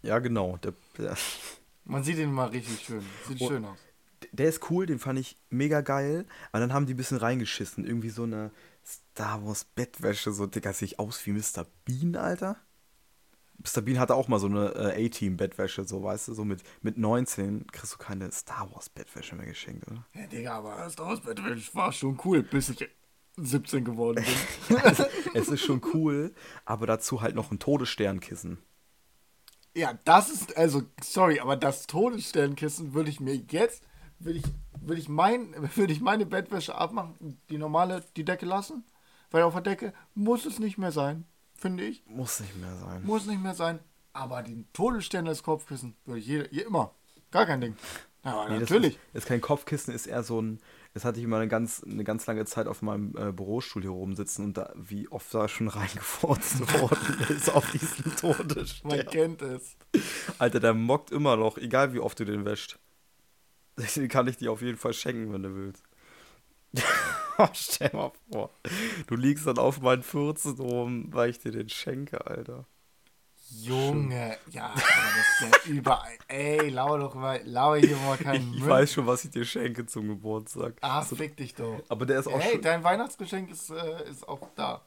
ja, 0.02 0.20
genau. 0.20 0.58
Der, 0.64 0.74
der, 0.98 1.16
Man 1.86 2.04
sieht 2.04 2.18
ihn 2.18 2.30
immer 2.30 2.52
richtig 2.52 2.82
schön. 2.86 3.02
Sieht 3.28 3.42
Oh. 3.42 3.48
schön 3.48 3.64
aus. 3.66 3.78
der 4.34 4.50
ist 4.50 4.70
cool, 4.70 4.86
den 4.86 5.00
fand 5.00 5.20
ich 5.20 5.38
mega 5.50 5.82
geil. 5.82 6.26
Aber 6.52 6.60
dann 6.60 6.74
haben 6.74 6.86
die 6.86 6.94
ein 6.94 6.98
bisschen 6.98 7.18
reingeschissen. 7.18 7.86
Irgendwie 7.86 8.10
so 8.10 8.24
eine 8.24 8.52
Star 8.88 9.46
Wars 9.46 9.66
Bettwäsche, 9.66 10.32
so 10.32 10.46
Digga, 10.46 10.72
sehe 10.72 10.86
ich 10.86 11.00
aus 11.00 11.26
wie 11.26 11.34
Mr. 11.34 11.66
Bean, 11.84 12.16
Alter. 12.16 12.56
Mr. 13.58 13.82
Bean 13.82 14.00
hatte 14.00 14.16
auch 14.16 14.28
mal 14.28 14.40
so 14.40 14.48
eine 14.48 14.70
äh, 14.76 15.06
A-Team-Bettwäsche, 15.06 15.84
so 15.86 16.04
weißt 16.04 16.30
du, 16.30 16.34
so 16.34 16.46
mit, 16.46 16.64
mit 16.82 16.98
19 16.98 17.68
kriegst 17.68 17.94
du 17.94 17.98
keine 17.98 18.32
Star 18.32 18.72
Wars 18.72 18.90
Bettwäsche 18.90 19.36
mehr 19.36 19.48
geschenkt, 19.48 19.88
oder? 19.88 20.06
Ja, 20.14 20.28
Digga, 20.28 20.54
aber 20.54 20.90
Star 20.90 21.08
Wars 21.08 21.22
Battle 21.22 21.60
war 21.74 21.92
schon 21.92 22.18
cool, 22.24 22.44
bis 22.44 22.70
ich 22.70 22.88
17 23.36 23.84
geworden 23.84 24.24
bin. 24.24 24.78
es 25.34 25.50
ist 25.50 25.62
schon 25.62 25.82
cool, 25.94 26.34
aber 26.64 26.86
dazu 26.88 27.22
halt 27.22 27.36
noch 27.36 27.52
ein 27.52 27.60
Todessternkissen. 27.60 28.60
ja, 29.76 30.00
das 30.06 30.30
ist, 30.30 30.56
also, 30.56 30.84
sorry, 31.04 31.40
aber 31.40 31.58
das 31.58 31.88
Todessternkissen 31.88 32.94
würde 32.94 33.10
ich 33.10 33.20
mir 33.20 33.36
jetzt, 33.36 33.84
würde 34.20 34.40
ich, 34.40 34.46
würde 34.82 35.02
ich, 35.02 35.10
mein, 35.10 35.54
würde 35.76 35.94
ich 35.94 36.02
meine 36.02 36.26
Bettwäsche 36.26 36.76
abmachen, 36.76 37.40
die 37.50 37.58
normale, 37.58 38.04
die 38.16 38.26
Decke 38.26 38.46
lassen, 38.46 38.84
weil 39.32 39.44
auf 39.44 39.54
der 39.54 39.62
Decke 39.62 39.94
muss 40.16 40.46
es 40.46 40.60
nicht 40.60 40.78
mehr 40.78 40.92
sein, 40.92 41.26
finde 41.56 41.84
ich. 41.86 42.04
Muss 42.08 42.40
nicht 42.40 42.56
mehr 42.58 42.76
sein. 42.76 43.04
Muss 43.06 43.26
nicht 43.26 43.42
mehr 43.42 43.54
sein. 43.56 43.80
Aber 44.14 44.42
den 44.42 44.68
Todesstern 44.74 45.28
als 45.28 45.44
Kopfkissen 45.44 45.96
würde 46.06 46.20
ich 46.20 46.28
jeder, 46.28 46.52
je- 46.52 46.64
immer. 46.64 46.94
Gar 47.32 47.46
kein 47.46 47.62
Ding. 47.62 47.76
Ja, 48.24 48.46
Nee, 48.50 48.60
das 48.60 48.70
natürlich. 48.70 48.96
Ist, 49.14 49.24
ist 49.24 49.28
kein 49.28 49.42
Kopfkissen, 49.42 49.94
ist 49.94 50.08
eher 50.08 50.24
so 50.24 50.42
ein. 50.42 50.60
Das 50.94 51.06
hatte 51.06 51.20
ich 51.20 51.28
mal 51.28 51.38
eine 51.40 51.48
ganz, 51.48 51.84
eine 51.84 52.04
ganz 52.04 52.26
lange 52.26 52.44
Zeit 52.46 52.66
auf 52.68 52.82
meinem 52.82 53.16
äh, 53.16 53.32
Bürostuhl 53.32 53.84
hier 53.84 53.94
oben 53.94 54.16
sitzen 54.16 54.44
und 54.46 54.58
da, 54.58 54.74
wie 54.76 55.08
oft 55.10 55.32
da 55.34 55.48
schon 55.48 55.68
reingefurzt 55.68 56.60
worden 56.82 57.26
ist 57.30 57.54
auf 57.54 57.70
diesen 57.72 58.06
Man 58.24 58.36
Todesstern. 58.48 59.06
kennt 59.06 59.42
es. 59.44 59.76
Alter, 60.40 60.60
der 60.60 60.74
mockt 60.74 61.12
immer 61.12 61.36
noch, 61.36 61.58
egal 61.60 61.94
wie 61.94 62.00
oft 62.00 62.20
du 62.20 62.26
den 62.26 62.44
wäscht. 62.46 62.80
Den 63.78 64.08
kann 64.08 64.28
ich 64.28 64.38
dir 64.38 64.52
auf 64.52 64.62
jeden 64.62 64.78
Fall 64.78 64.94
schenken, 64.94 65.32
wenn 65.34 65.44
du 65.44 65.56
willst. 65.56 65.84
Stell 67.54 67.92
mal 67.94 68.12
vor, 68.32 68.50
du 69.08 69.16
liegst 69.16 69.46
dann 69.48 69.58
auf 69.60 69.80
meinen 69.82 70.04
Furzen 70.04 70.60
rum, 70.60 71.08
weil 71.14 71.30
ich 71.30 71.40
dir 71.40 71.52
den 71.52 71.70
schenke, 71.70 72.26
Alter. 72.26 72.66
Junge, 73.50 74.38
ja, 74.50 74.66
aber 74.66 74.74
das 74.76 75.54
ist 75.56 75.66
ja 75.68 75.72
überall. 75.72 76.18
Ey, 76.28 76.70
lauer 76.70 77.00
doch 77.00 77.16
mal, 77.16 77.40
lauer 77.46 77.78
hier 77.78 77.96
mal 77.98 78.18
keinen 78.18 78.50
Ich, 78.50 78.56
ich 78.56 78.60
Müll. 78.62 78.70
weiß 78.70 78.92
schon, 78.92 79.08
was 79.08 79.24
ich 79.24 79.32
dir 79.32 79.46
schenke 79.46 79.86
zum 79.86 80.08
Geburtstag. 80.10 80.76
Ah, 80.82 81.02
fick 81.02 81.38
dich 81.38 81.56
doch. 81.56 81.82
Aber 81.88 82.06
der 82.06 82.20
ist 82.20 82.28
auch 82.28 82.40
Hey, 82.40 82.60
dein 82.60 82.84
Weihnachtsgeschenk 82.84 83.50
ist, 83.50 83.70
äh, 83.70 84.10
ist 84.10 84.28
auch 84.28 84.50
da. 84.56 84.82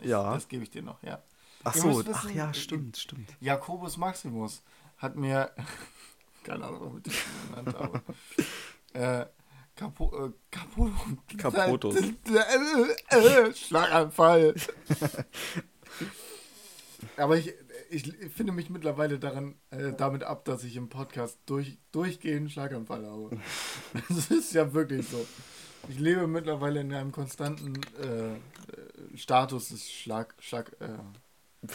Ich, 0.00 0.06
Ja. 0.08 0.32
Das 0.34 0.46
gebe 0.46 0.62
ich 0.62 0.70
dir 0.70 0.82
noch, 0.82 1.02
ja. 1.02 1.20
Ach 1.64 1.74
Ihr 1.74 1.80
so, 1.80 1.88
müsst 1.88 2.08
ach 2.12 2.24
wissen, 2.24 2.36
ja, 2.36 2.50
äh, 2.50 2.54
stimmt, 2.54 2.96
stimmt. 2.98 3.30
Jakobus 3.40 3.96
Maximus 3.96 4.62
hat 4.98 5.16
mir, 5.16 5.50
keine 6.44 6.64
Ahnung, 6.64 6.80
warum 6.80 6.96
ich 6.98 7.02
das 7.04 7.14
genannt 7.48 7.76
habe, 7.78 8.02
äh, 8.92 9.26
Kapo, 9.76 10.26
äh, 10.26 10.30
Kapo, 10.50 10.90
Kapotus. 11.36 11.96
Äh, 13.10 13.16
äh, 13.16 13.54
Schlaganfall. 13.54 14.54
Aber 17.16 17.36
ich, 17.36 17.54
ich 17.90 18.04
finde 18.34 18.52
mich 18.52 18.70
mittlerweile 18.70 19.18
daran, 19.18 19.54
äh, 19.70 19.92
damit 19.96 20.24
ab, 20.24 20.44
dass 20.44 20.64
ich 20.64 20.76
im 20.76 20.88
Podcast 20.88 21.38
durch, 21.46 21.78
durchgehend 21.92 22.52
Schlaganfall 22.52 23.06
habe. 23.06 23.30
Das 24.08 24.30
ist 24.30 24.54
ja 24.54 24.72
wirklich 24.74 25.08
so. 25.08 25.26
Ich 25.88 25.98
lebe 25.98 26.26
mittlerweile 26.26 26.80
in 26.80 26.92
einem 26.92 27.12
konstanten 27.12 27.74
äh, 28.00 28.34
äh, 28.34 28.36
Status 29.16 29.68
des 29.68 29.90
Schlag, 29.90 30.34
Schlag, 30.38 30.72
äh, 30.80 30.88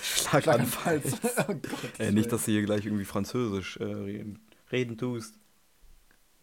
Schlaganfall. 0.01 1.01
Schlaganfalls. 1.01 1.13
oh 1.47 1.53
Gott, 1.53 1.99
Äh, 1.99 2.11
nicht, 2.11 2.31
dass 2.31 2.45
du 2.45 2.51
hier 2.51 2.63
gleich 2.63 2.85
irgendwie 2.85 3.05
Französisch 3.05 3.77
äh, 3.77 3.83
reden, 3.83 4.39
reden 4.71 4.97
tust. 4.97 5.35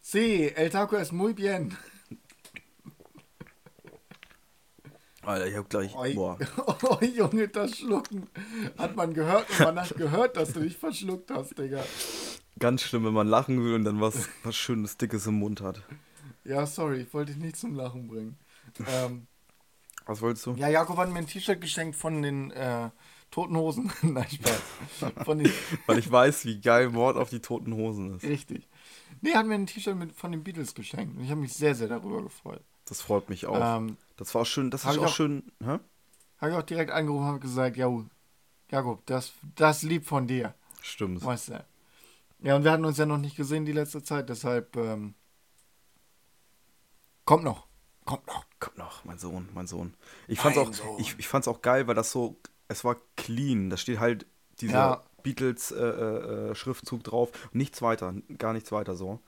Sí, 0.01 0.51
el 0.55 0.69
taco 0.69 0.97
es 0.97 1.11
muy 1.11 1.33
bien. 1.33 1.75
Alter, 5.23 5.47
ich 5.47 5.55
hab 5.55 5.69
gleich. 5.69 5.93
Oi. 5.95 6.13
Boah. 6.13 6.37
Oh, 6.83 6.99
Junge, 7.03 7.49
das 7.49 7.77
Schlucken. 7.77 8.27
Hat 8.77 8.95
man 8.95 9.13
gehört 9.13 9.49
und 9.49 9.59
man 9.59 9.79
hat 9.81 9.95
gehört, 9.97 10.37
dass 10.37 10.53
du 10.53 10.61
dich 10.61 10.77
verschluckt 10.77 11.29
hast, 11.31 11.57
Digga. 11.57 11.83
Ganz 12.59 12.81
schlimm, 12.83 13.03
wenn 13.05 13.13
man 13.13 13.27
lachen 13.27 13.61
will 13.63 13.73
und 13.73 13.83
dann 13.83 13.99
was, 13.99 14.29
was 14.43 14.55
Schönes, 14.55 14.97
Dickes 14.97 15.27
im 15.27 15.35
Mund 15.39 15.59
hat. 15.61 15.81
Ja, 16.45 16.65
sorry, 16.65 17.01
ich 17.01 17.13
wollte 17.13 17.33
dich 17.33 17.41
nicht 17.41 17.57
zum 17.57 17.75
Lachen 17.75 18.07
bringen. 18.07 18.37
Ähm, 18.87 19.27
Was 20.05 20.21
wolltest 20.21 20.45
du? 20.45 20.53
ja, 20.53 20.69
Jakob 20.69 20.97
hat 20.97 21.09
mir 21.09 21.19
ein 21.19 21.27
T-Shirt 21.27 21.59
geschenkt 21.59 21.97
von 21.97 22.21
den 22.21 22.51
äh, 22.51 22.89
Toten 23.31 23.55
Hosen. 23.57 23.91
Nein, 24.01 24.27
Spaß. 24.29 25.11
Von 25.25 25.39
den, 25.39 25.51
Weil 25.85 25.99
ich 25.99 26.09
weiß, 26.11 26.45
wie 26.45 26.59
geil 26.61 26.89
Mord 26.89 27.17
auf 27.17 27.29
die 27.29 27.39
toten 27.41 27.73
Hosen 27.73 28.15
ist. 28.15 28.23
richtig. 28.23 28.67
Nee, 29.21 29.33
hat 29.33 29.45
mir 29.45 29.55
ein 29.55 29.65
T-Shirt 29.67 29.97
von 30.15 30.31
den 30.31 30.43
Beatles 30.43 30.73
geschenkt. 30.75 31.17
Und 31.17 31.23
ich 31.23 31.29
habe 31.31 31.41
mich 31.41 31.53
sehr, 31.53 31.75
sehr 31.75 31.87
darüber 31.87 32.21
gefreut. 32.23 32.61
Das 32.85 33.01
freut 33.01 33.29
mich 33.29 33.45
auch. 33.45 33.77
Ähm, 33.77 33.97
das 34.15 34.33
war 34.33 34.43
auch 34.43 34.45
schön, 34.45 34.71
das 34.71 34.85
ist 34.85 34.97
auch 34.97 35.05
auch- 35.05 35.13
schön. 35.13 35.43
Habe 35.63 35.81
ich 36.51 36.53
auch 36.55 36.63
direkt 36.63 36.91
angerufen 36.91 37.23
und 37.23 37.27
habe 37.29 37.39
gesagt, 37.39 37.77
ja, 37.77 37.91
Jakob, 38.71 39.05
das, 39.05 39.33
das 39.55 39.83
lieb 39.83 40.05
von 40.05 40.27
dir. 40.27 40.53
Stimmt. 40.81 41.23
Weißt 41.23 41.49
du. 41.49 41.65
Ja, 42.39 42.55
und 42.55 42.63
wir 42.63 42.71
hatten 42.71 42.85
uns 42.85 42.97
ja 42.97 43.05
noch 43.05 43.17
nicht 43.17 43.35
gesehen 43.35 43.65
die 43.65 43.71
letzte 43.71 44.03
Zeit, 44.03 44.29
deshalb 44.29 44.75
ähm, 44.75 45.15
kommt 47.25 47.43
noch. 47.43 47.67
Kommt 48.05 48.25
noch. 48.27 48.45
Kommt 48.59 48.77
noch, 48.77 49.03
mein 49.05 49.19
Sohn, 49.19 49.49
mein 49.53 49.67
Sohn. 49.67 49.93
Ich 50.27 50.39
fand's, 50.39 50.57
Mein 50.57 50.67
auch, 50.67 50.73
Sohn. 50.73 50.99
ich, 50.99 51.15
ich 51.19 51.27
fand's 51.27 51.47
auch 51.47 51.61
geil, 51.61 51.87
weil 51.87 51.95
das 51.95 52.11
so, 52.11 52.37
es 52.67 52.83
war 52.83 52.97
clean. 53.15 53.69
Da 53.69 53.77
steht 53.77 53.99
halt 53.99 54.25
dieser 54.59 54.73
Ja. 54.73 55.03
Beatles-Schriftzug 55.23 57.03
drauf. 57.03 57.31
Nichts 57.53 57.81
weiter, 57.81 58.13
gar 58.37 58.53
nichts 58.53 58.71
weiter 58.71 58.95
so. 58.95 59.19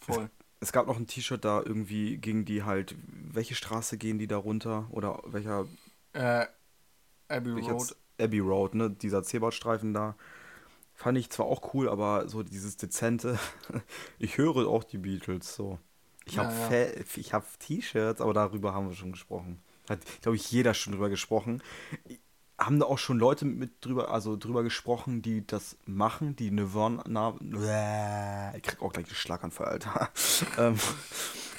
Voll. 0.00 0.30
Es 0.60 0.72
gab 0.72 0.86
noch 0.86 0.96
ein 0.96 1.06
T-Shirt 1.06 1.44
da 1.44 1.62
irgendwie, 1.64 2.16
gegen 2.16 2.44
die 2.44 2.62
halt, 2.62 2.94
welche 3.32 3.54
Straße 3.54 3.98
gehen 3.98 4.18
die 4.18 4.26
da 4.26 4.36
runter? 4.38 4.86
Oder 4.90 5.20
welcher, 5.26 5.66
Äh, 6.12 6.46
Abbey 7.28 7.50
Road. 7.50 7.94
Abbey 8.18 8.38
Road, 8.40 8.74
ne? 8.74 8.90
Dieser 8.90 9.22
Zebrastreifen 9.22 9.92
da. 9.92 10.16
Fand 10.94 11.18
ich 11.18 11.28
zwar 11.28 11.46
auch 11.46 11.74
cool, 11.74 11.88
aber 11.90 12.28
so 12.28 12.42
dieses 12.42 12.78
dezente, 12.78 13.38
ich 14.18 14.38
höre 14.38 14.66
auch 14.66 14.82
die 14.84 14.96
Beatles 14.98 15.54
so. 15.54 15.78
Ich 16.24 16.38
habe 16.38 16.52
ja. 16.74 17.04
ich 17.16 17.32
habe 17.34 17.46
T-Shirts, 17.58 18.20
aber 18.20 18.32
darüber 18.32 18.72
haben 18.74 18.88
wir 18.88 18.96
schon 18.96 19.12
gesprochen. 19.12 19.60
Hat, 19.88 20.00
glaube 20.22 20.36
ich, 20.36 20.50
jeder 20.50 20.74
schon 20.74 20.94
drüber 20.94 21.08
gesprochen. 21.10 21.62
Haben 22.58 22.80
da 22.80 22.86
auch 22.86 22.98
schon 22.98 23.18
Leute 23.18 23.44
mit 23.44 23.84
drüber, 23.84 24.10
also 24.10 24.36
drüber 24.36 24.62
gesprochen, 24.62 25.20
die 25.20 25.46
das 25.46 25.76
machen, 25.84 26.36
die 26.36 26.50
Nirvana, 26.50 27.04
na, 27.06 27.34
ich 28.56 28.62
krieg 28.62 28.80
auch 28.80 28.92
gleich 28.92 29.06
einen 29.06 29.14
Schlaganfall, 29.14 29.66
Alter. 29.66 30.08
ähm, 30.58 30.76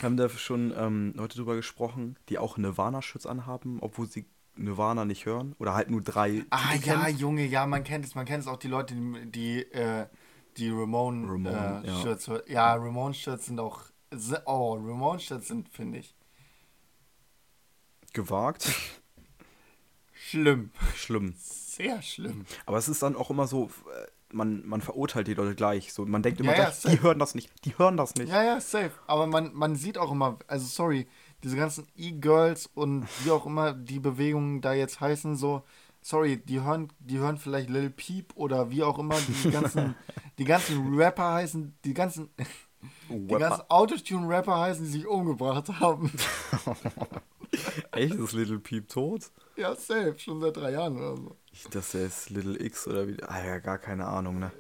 haben 0.01 0.17
da 0.17 0.27
schon 0.29 0.73
ähm, 0.75 1.13
Leute 1.15 1.37
drüber 1.37 1.55
gesprochen, 1.55 2.17
die 2.29 2.39
auch 2.39 2.57
Nirvana-Schutz 2.57 3.25
anhaben, 3.25 3.77
obwohl 3.81 4.07
sie 4.07 4.25
Nirvana 4.57 5.05
nicht 5.05 5.25
hören 5.25 5.55
oder 5.59 5.73
halt 5.73 5.89
nur 5.89 6.01
drei 6.01 6.45
Ah 6.49 6.73
ja, 6.73 7.03
kennen. 7.03 7.17
Junge, 7.17 7.45
ja, 7.45 7.65
man 7.65 7.83
kennt 7.83 8.05
es. 8.05 8.15
Man 8.15 8.25
kennt 8.25 8.43
es 8.43 8.47
auch 8.47 8.57
die 8.57 8.67
Leute, 8.67 8.95
die, 8.95 9.31
die, 9.31 9.71
äh, 9.71 10.07
die 10.57 10.69
Ramone, 10.69 11.27
Ramone, 11.27 11.83
äh, 11.83 11.87
ja. 11.87 12.01
Shirts. 12.01 12.29
Ja, 12.47 12.73
Ramone 12.73 13.13
Shirts 13.13 13.45
sind 13.45 13.59
auch. 13.59 13.81
Oh, 14.45 14.73
Ramone 14.73 15.19
Shirts 15.19 15.47
sind, 15.47 15.69
finde 15.69 15.99
ich, 15.99 16.15
gewagt. 18.13 18.73
Schlimm. 20.29 20.71
Schlimm. 20.95 21.33
Sehr 21.37 22.01
schlimm. 22.01 22.45
Aber 22.65 22.77
es 22.77 22.87
ist 22.87 23.01
dann 23.03 23.15
auch 23.15 23.29
immer 23.29 23.47
so, 23.47 23.65
äh, 23.65 24.07
man, 24.33 24.65
man 24.67 24.81
verurteilt 24.81 25.27
die 25.27 25.33
Leute 25.33 25.55
gleich. 25.55 25.93
So, 25.93 26.05
man 26.05 26.21
denkt 26.23 26.39
immer 26.39 26.55
Ja, 26.57 26.69
gleich, 26.69 26.81
die 26.81 27.01
hören 27.01 27.19
das 27.19 27.35
nicht, 27.35 27.49
die 27.65 27.77
hören 27.77 27.97
das 27.97 28.15
nicht. 28.15 28.29
Ja, 28.29 28.43
ja, 28.43 28.59
safe. 28.59 28.91
Aber 29.07 29.27
man, 29.27 29.53
man 29.53 29.75
sieht 29.75 29.97
auch 29.97 30.11
immer, 30.11 30.39
also 30.47 30.65
sorry, 30.65 31.07
diese 31.43 31.55
ganzen 31.55 31.87
E-Girls 31.95 32.67
und 32.73 33.07
wie 33.23 33.31
auch 33.31 33.45
immer 33.45 33.73
die 33.73 33.99
Bewegungen 33.99 34.59
da 34.61 34.73
jetzt 34.73 34.99
heißen, 34.99 35.35
so, 35.35 35.63
sorry, 36.01 36.37
die 36.37 36.61
hören, 36.61 36.91
die 36.99 37.19
hören 37.19 37.37
vielleicht 37.37 37.69
Lil 37.69 37.89
Peep 37.91 38.33
oder 38.35 38.69
wie 38.71 38.83
auch 38.83 38.97
immer 38.99 39.15
die 39.43 39.51
ganzen, 39.51 39.95
die 40.39 40.45
ganzen 40.45 40.95
Rapper 40.95 41.33
heißen, 41.33 41.77
die 41.85 41.93
ganzen, 41.93 42.29
die 43.09 43.15
Rapper. 43.33 43.39
ganzen 43.39 43.69
Autotune-Rapper 43.69 44.59
heißen, 44.59 44.83
die 44.83 44.91
sich 44.91 45.07
umgebracht 45.07 45.69
haben. 45.79 46.11
Echt, 47.91 48.13
ist 48.15 48.33
Little 48.33 48.59
Peep 48.59 48.89
tot? 48.89 49.31
Ja, 49.57 49.75
safe, 49.75 50.15
schon 50.17 50.39
seit 50.39 50.55
drei 50.55 50.71
Jahren 50.71 50.97
oder 50.97 51.17
so. 51.17 51.35
Ich, 51.51 51.63
das 51.65 51.93
ist 51.95 52.29
Little 52.29 52.63
X 52.63 52.87
oder 52.87 53.07
wie. 53.07 53.21
Ah 53.23 53.43
ja, 53.43 53.59
gar 53.59 53.77
keine 53.77 54.05
Ahnung, 54.05 54.39
ne? 54.39 54.51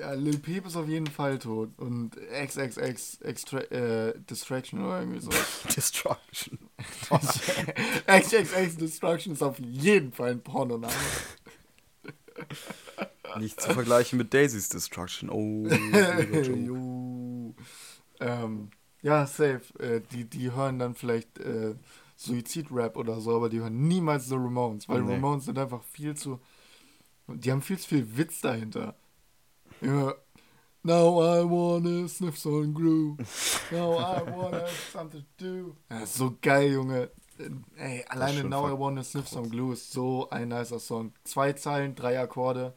Ja, 0.00 0.12
Lil 0.12 0.38
Peep 0.38 0.66
ist 0.66 0.76
auf 0.76 0.88
jeden 0.88 1.06
Fall 1.06 1.38
tot 1.38 1.70
und 1.78 2.16
XXX 2.16 3.20
Extra 3.22 3.60
äh, 3.60 4.14
Distraction 4.28 4.84
oder 4.84 5.00
irgendwie 5.00 5.20
so. 5.20 5.30
Destruction. 5.74 6.58
XXX 8.06 8.76
Destruction 8.76 9.32
ist 9.32 9.42
auf 9.42 9.58
jeden 9.58 10.12
Fall 10.12 10.32
ein 10.32 10.42
Pornoname. 10.42 10.92
Nicht 13.38 13.60
zu 13.60 13.72
vergleichen 13.72 14.18
mit 14.18 14.32
Daisy's 14.32 14.68
Destruction. 14.68 15.30
Oh. 15.30 15.66
ähm, 18.20 18.70
ja, 19.02 19.26
safe. 19.26 19.62
Äh, 19.78 20.00
die, 20.12 20.24
die 20.24 20.52
hören 20.52 20.78
dann 20.78 20.94
vielleicht 20.94 21.38
äh, 21.38 21.74
Suizid-Rap 22.16 22.96
oder 22.96 23.20
so, 23.20 23.36
aber 23.36 23.48
die 23.48 23.60
hören 23.60 23.86
niemals 23.88 24.26
The 24.26 24.34
Ramones, 24.36 24.88
weil 24.88 25.02
Nee. 25.02 25.14
Ramones 25.14 25.44
sind 25.44 25.58
einfach 25.58 25.82
viel 25.82 26.14
zu. 26.16 26.40
Die 27.28 27.50
haben 27.50 27.62
viel 27.62 27.78
zu 27.78 27.88
viel 27.88 28.16
Witz 28.16 28.40
dahinter. 28.40 28.94
Ja. 29.80 30.14
Now 30.82 31.20
I 31.20 31.42
wanna 31.42 32.06
sniff 32.08 32.38
some 32.38 32.72
glue. 32.72 33.16
Now 33.72 33.98
I 33.98 34.22
wanna 34.30 34.60
have 34.60 34.70
something 34.92 35.24
to 35.38 35.44
do. 35.44 35.76
Ja, 35.90 36.06
so 36.06 36.36
geil, 36.40 36.72
Junge. 36.72 37.10
Ey, 37.76 38.04
alleine 38.08 38.44
Now 38.44 38.68
I 38.68 38.78
wanna 38.78 39.02
sniff 39.02 39.28
some 39.28 39.48
glue 39.48 39.72
ist 39.74 39.90
so 39.92 40.30
ein 40.30 40.48
nicer 40.48 40.78
Song. 40.78 41.12
Zwei 41.24 41.52
Zeilen, 41.54 41.94
drei 41.96 42.18
Akkorde, 42.20 42.74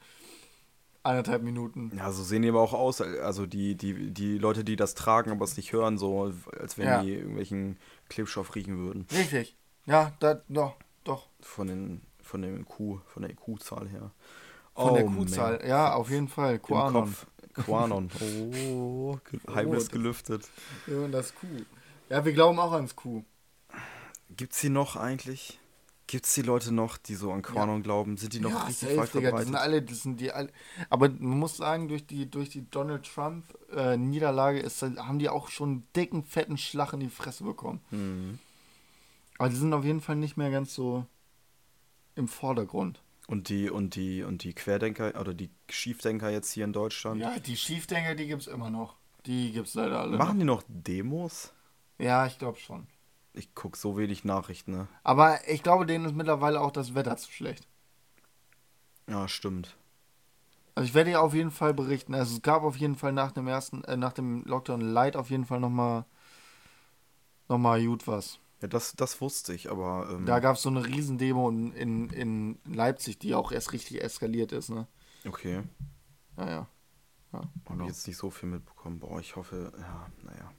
eineinhalb 1.03 1.43
Minuten. 1.43 1.91
Ja, 1.97 2.11
so 2.11 2.23
sehen 2.23 2.41
die 2.41 2.49
aber 2.49 2.61
auch 2.61 2.73
aus. 2.73 3.01
Also 3.01 3.45
die, 3.45 3.75
die, 3.75 4.11
die 4.11 4.37
Leute, 4.37 4.63
die 4.63 4.75
das 4.75 4.95
tragen, 4.95 5.31
aber 5.31 5.45
es 5.45 5.57
nicht 5.57 5.71
hören, 5.73 5.97
so 5.97 6.31
als 6.59 6.77
wenn 6.77 6.85
Ja. 6.87 7.01
die 7.03 7.13
irgendwelchen 7.15 7.77
Klebstoff 8.09 8.55
riechen 8.55 8.77
würden. 8.77 9.05
Richtig. 9.11 9.55
Ja, 9.85 10.11
da, 10.19 10.41
doch, 10.49 10.75
doch. 11.03 11.27
Von 11.41 11.67
den 11.67 12.01
von 12.21 12.41
dem 12.43 12.61
IQ, 12.61 12.99
von 13.07 13.23
der 13.23 13.31
IQ-Zahl 13.31 13.87
her. 13.89 14.11
Von 14.75 14.93
der 14.93 15.05
Oh, 15.05 15.09
Q-Zahl. 15.09 15.57
man. 15.57 15.67
Ja, 15.67 15.93
auf 15.95 16.09
jeden 16.11 16.27
Fall. 16.27 16.59
Quanon. 16.59 17.15
Quanon. 17.53 18.09
Oh, 18.71 19.17
ge- 19.31 19.39
Geheimnis 19.45 19.85
das- 19.85 19.91
gelüftet. 19.91 20.47
Ja, 20.85 21.07
das 21.07 21.33
Q. 21.33 21.47
Ja, 22.09 22.23
wir 22.23 22.33
glauben 22.33 22.59
auch 22.59 22.71
ans 22.73 22.95
Q. 22.95 23.23
Gibt's 24.37 24.61
die 24.61 24.69
noch 24.69 24.95
eigentlich? 24.95 25.58
Gibt 26.09 26.25
es 26.25 26.33
die 26.33 26.41
Leute 26.41 26.73
noch, 26.73 26.97
die 26.97 27.13
so 27.13 27.31
an 27.31 27.43
Quanon 27.43 27.83
glauben? 27.83 28.17
Sind 28.17 28.33
die 28.33 28.39
noch 28.39 28.49
ja, 28.49 28.63
richtig 28.63 28.95
safe, 28.95 29.19
Digga, 29.19 29.37
die 29.37 29.43
sind 29.43 29.55
alle, 29.55 29.83
das 29.83 30.01
sind 30.01 30.19
die 30.19 30.31
alle. 30.31 30.49
Aber 30.89 31.07
man 31.07 31.37
muss 31.37 31.57
sagen, 31.57 31.87
durch 31.87 32.07
die, 32.07 32.27
durch 32.27 32.49
die 32.49 32.67
Donald 32.67 33.03
Trump 33.05 33.45
äh, 33.71 33.95
haben 33.95 35.19
die 35.19 35.29
auch 35.29 35.49
schon 35.49 35.69
einen 35.69 35.87
dicken, 35.95 36.23
fetten 36.23 36.57
Schlag 36.57 36.93
in 36.93 37.01
die 37.01 37.09
Fresse 37.09 37.43
bekommen. 37.43 37.79
Mhm. 37.91 38.39
Aber 39.37 39.49
die 39.49 39.55
sind 39.55 39.71
auf 39.71 39.85
jeden 39.85 40.01
Fall 40.01 40.15
nicht 40.15 40.35
mehr 40.35 40.49
ganz 40.49 40.73
so 40.73 41.05
im 42.15 42.27
Vordergrund. 42.27 43.03
Und 43.27 43.49
die, 43.49 43.69
und 43.69 43.93
die, 43.93 44.23
und 44.23 44.43
die 44.43 44.53
Querdenker 44.53 45.13
oder 45.21 45.35
die 45.35 45.51
Schiefdenker 45.69 46.31
jetzt 46.31 46.51
hier 46.53 46.65
in 46.65 46.73
Deutschland? 46.73 47.21
Ja, 47.21 47.37
die 47.37 47.55
Schiefdenker, 47.55 48.15
die 48.15 48.25
gibt's 48.25 48.47
immer 48.47 48.71
noch. 48.71 48.95
Die 49.27 49.51
gibt's 49.51 49.75
leider 49.75 49.99
alle. 49.99 50.17
Machen 50.17 50.43
noch. 50.43 50.63
die 50.63 50.73
noch 50.73 50.83
Demos? 50.83 51.53
Ja, 51.99 52.25
ich 52.25 52.39
glaube 52.39 52.57
schon. 52.57 52.87
Ich 53.39 53.55
gucke 53.55 53.77
so 53.77 53.97
wenig 53.97 54.25
Nachrichten, 54.25 54.73
ne? 54.73 54.87
Aber 55.01 55.39
ich 55.47 55.63
glaube, 55.63 55.85
denen 55.85 56.03
ist 56.03 56.13
mittlerweile 56.13 56.59
auch 56.59 56.71
das 56.71 56.93
Wetter 56.93 57.15
zu 57.15 57.31
schlecht. 57.31 57.67
Ja, 59.07 59.29
stimmt. 59.29 59.77
Also 60.75 60.87
ich 60.87 60.93
werde 60.93 61.11
ja 61.11 61.21
auf 61.21 61.33
jeden 61.33 61.51
Fall 61.51 61.73
berichten. 61.73 62.13
Also 62.13 62.35
es 62.35 62.41
gab 62.41 62.63
auf 62.63 62.75
jeden 62.75 62.97
Fall 62.97 63.13
nach 63.13 63.31
dem 63.31 63.47
ersten, 63.47 63.85
äh, 63.85 63.95
nach 63.95 64.11
dem 64.11 64.43
Lockdown 64.43 64.81
Light 64.81 65.15
auf 65.15 65.29
jeden 65.29 65.45
Fall 65.45 65.61
nochmal 65.61 66.03
noch 67.47 67.57
mal 67.57 67.81
gut 67.83 68.07
was. 68.07 68.39
Ja, 68.61 68.67
das, 68.67 68.93
das 68.97 69.21
wusste 69.21 69.53
ich, 69.53 69.71
aber. 69.71 70.09
Ähm, 70.11 70.25
Da 70.25 70.39
gab 70.39 70.57
es 70.57 70.61
so 70.61 70.69
eine 70.69 70.85
Riesendemo 70.85 71.49
in, 71.49 71.71
in, 71.71 72.09
in 72.09 72.59
Leipzig, 72.65 73.19
die 73.19 73.35
auch 73.35 73.53
erst 73.53 73.71
richtig 73.71 74.03
eskaliert 74.03 74.51
ist, 74.51 74.69
ne? 74.69 74.85
okay. 75.25 75.63
Ja, 76.37 76.45
ja. 76.45 76.67
ja 77.31 77.39
Habe 77.39 77.49
genau. 77.67 77.83
ich 77.85 77.89
jetzt 77.91 78.05
nicht 78.05 78.17
so 78.17 78.29
viel 78.29 78.49
mitbekommen. 78.49 78.99
Boah, 78.99 79.21
ich 79.21 79.37
hoffe, 79.37 79.71
ja, 79.79 80.07
naja. 80.23 80.51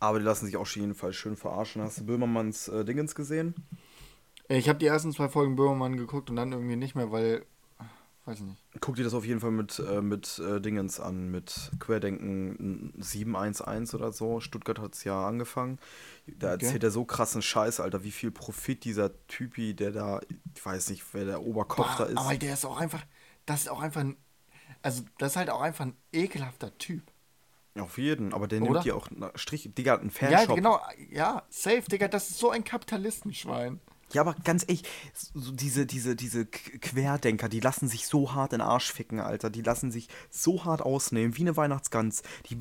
Aber 0.00 0.18
die 0.18 0.24
lassen 0.24 0.46
sich 0.46 0.56
auch 0.56 0.62
auf 0.62 0.76
jeden 0.76 0.94
Fall 0.94 1.12
schön 1.12 1.36
verarschen. 1.36 1.82
Hast 1.82 2.00
du 2.00 2.06
Böhmermanns 2.06 2.68
äh, 2.68 2.84
Dingens 2.84 3.14
gesehen? 3.14 3.54
Ich 4.48 4.68
habe 4.68 4.78
die 4.80 4.86
ersten 4.86 5.12
zwei 5.12 5.28
Folgen 5.28 5.54
Böhmermann 5.56 5.96
geguckt 5.96 6.30
und 6.30 6.36
dann 6.36 6.52
irgendwie 6.52 6.76
nicht 6.76 6.94
mehr, 6.94 7.10
weil. 7.12 7.46
Weiß 8.24 8.38
ich 8.40 8.44
nicht. 8.44 8.64
Guck 8.80 8.96
dir 8.96 9.04
das 9.04 9.14
auf 9.14 9.24
jeden 9.24 9.40
Fall 9.40 9.52
mit, 9.52 9.78
äh, 9.78 10.02
mit 10.02 10.38
äh, 10.38 10.60
Dingens 10.60 11.00
an, 11.00 11.30
mit 11.30 11.72
Querdenken 11.78 12.92
711 12.98 13.94
oder 13.94 14.12
so. 14.12 14.40
Stuttgart 14.40 14.78
hat 14.78 14.94
es 14.94 15.04
ja 15.04 15.26
angefangen. 15.26 15.78
Da 16.26 16.48
Okay. 16.48 16.50
erzählt 16.50 16.84
er 16.84 16.90
so 16.90 17.06
krassen 17.06 17.40
Scheiß, 17.40 17.80
Alter, 17.80 18.04
wie 18.04 18.10
viel 18.10 18.30
Profit 18.30 18.84
dieser 18.84 19.12
Typi, 19.28 19.74
der 19.74 19.92
da, 19.92 20.20
ich 20.54 20.64
weiß 20.64 20.90
nicht, 20.90 21.04
wer 21.14 21.24
der 21.24 21.42
Oberkopf 21.42 21.96
da 21.96 22.04
Boah, 22.04 22.10
ist. 22.10 22.18
Aber 22.18 22.36
der 22.36 22.54
ist 22.54 22.64
auch 22.64 22.78
einfach. 22.78 23.04
Das 23.46 23.60
ist 23.62 23.68
auch 23.68 23.80
einfach 23.80 24.00
ein. 24.02 24.16
Also, 24.82 25.04
das 25.18 25.32
ist 25.32 25.36
halt 25.36 25.50
auch 25.50 25.62
einfach 25.62 25.86
ein 25.86 25.96
ekelhafter 26.12 26.76
Typ. 26.78 27.12
Auf 27.78 27.98
jeden, 27.98 28.32
aber 28.32 28.48
der 28.48 28.62
Oder? 28.62 28.72
nimmt 28.72 28.84
dir 28.84 28.96
auch 28.96 29.08
Strich, 29.34 29.70
Digga, 29.76 29.96
einen 29.96 30.10
Ja, 30.20 30.38
Fanshop. 30.38 30.56
genau. 30.56 30.80
Ja, 31.10 31.42
safe, 31.50 31.82
Digga. 31.82 32.08
Das 32.08 32.30
ist 32.30 32.38
so 32.38 32.50
ein 32.50 32.64
Kapitalistenschwein. 32.64 33.80
Ja, 34.12 34.20
aber 34.20 34.34
ganz 34.44 34.62
ehrlich, 34.62 34.84
so 35.34 35.50
diese, 35.52 35.84
diese, 35.84 36.14
diese 36.14 36.46
Querdenker, 36.46 37.48
die 37.48 37.60
lassen 37.60 37.88
sich 37.88 38.06
so 38.06 38.34
hart 38.34 38.52
in 38.52 38.60
den 38.60 38.66
Arsch 38.68 38.92
ficken, 38.92 39.18
Alter. 39.18 39.50
Die 39.50 39.62
lassen 39.62 39.90
sich 39.90 40.08
so 40.30 40.64
hart 40.64 40.80
ausnehmen, 40.80 41.36
wie 41.36 41.42
eine 41.42 41.56
Weihnachtsgans. 41.56 42.22
Die 42.48 42.56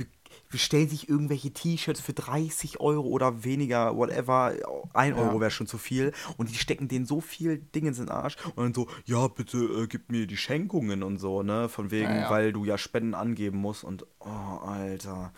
bestellen 0.49 0.87
sich 0.87 1.09
irgendwelche 1.09 1.51
T-Shirts 1.51 1.99
für 1.99 2.13
30 2.13 2.79
Euro 2.79 3.07
oder 3.07 3.43
weniger, 3.43 3.95
whatever. 3.97 4.53
Ein 4.93 5.15
Ja. 5.15 5.21
Euro 5.21 5.39
wäre 5.41 5.51
schon 5.51 5.67
zu 5.67 5.77
viel. 5.77 6.13
Und 6.37 6.49
die 6.49 6.55
stecken 6.55 6.87
denen 6.87 7.05
so 7.05 7.19
viel 7.21 7.57
Dinge 7.57 7.89
in 7.89 7.95
den 7.95 8.09
Arsch. 8.09 8.37
Und 8.55 8.63
dann 8.63 8.73
so, 8.73 8.87
ja, 9.05 9.27
bitte 9.27 9.57
äh, 9.57 9.87
gib 9.87 10.11
mir 10.11 10.27
die 10.27 10.37
Schenkungen 10.37 11.03
und 11.03 11.17
so, 11.17 11.43
ne? 11.43 11.67
Von 11.69 11.91
wegen, 11.91 12.09
Ja, 12.09 12.21
ja. 12.21 12.29
weil 12.29 12.53
du 12.53 12.63
ja 12.65 12.77
Spenden 12.77 13.13
angeben 13.15 13.57
musst. 13.57 13.83
Und, 13.83 14.05
oh, 14.19 14.25
Alter. 14.27 15.33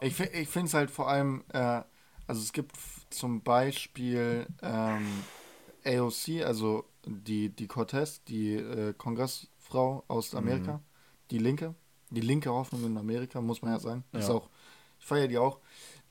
Ich, 0.00 0.18
ich 0.18 0.48
finde 0.48 0.66
es 0.68 0.74
halt 0.74 0.90
vor 0.90 1.08
allem, 1.08 1.44
äh, 1.52 1.82
also 2.26 2.40
es 2.42 2.52
gibt 2.52 2.76
zum 3.10 3.42
Beispiel 3.42 4.46
ähm, 4.62 5.06
AOC, 5.84 6.44
also 6.44 6.84
die, 7.06 7.50
die 7.54 7.66
Cortez, 7.66 8.22
die 8.24 8.54
äh, 8.54 8.94
Kongressfrau 8.94 10.04
aus 10.08 10.34
Amerika, 10.34 10.82
die 11.30 11.38
Linke, 11.38 11.74
die 12.10 12.20
linke 12.20 12.50
Hoffnung 12.50 12.84
in 12.84 12.96
Amerika, 12.98 13.40
muss 13.40 13.62
man 13.62 13.72
ja 13.72 13.78
sagen. 13.80 14.04
Ist 14.12 14.28
Ja. 14.28 14.34
auch, 14.34 14.48
ich 14.98 15.06
feiere 15.06 15.28
die 15.28 15.38
auch. 15.38 15.58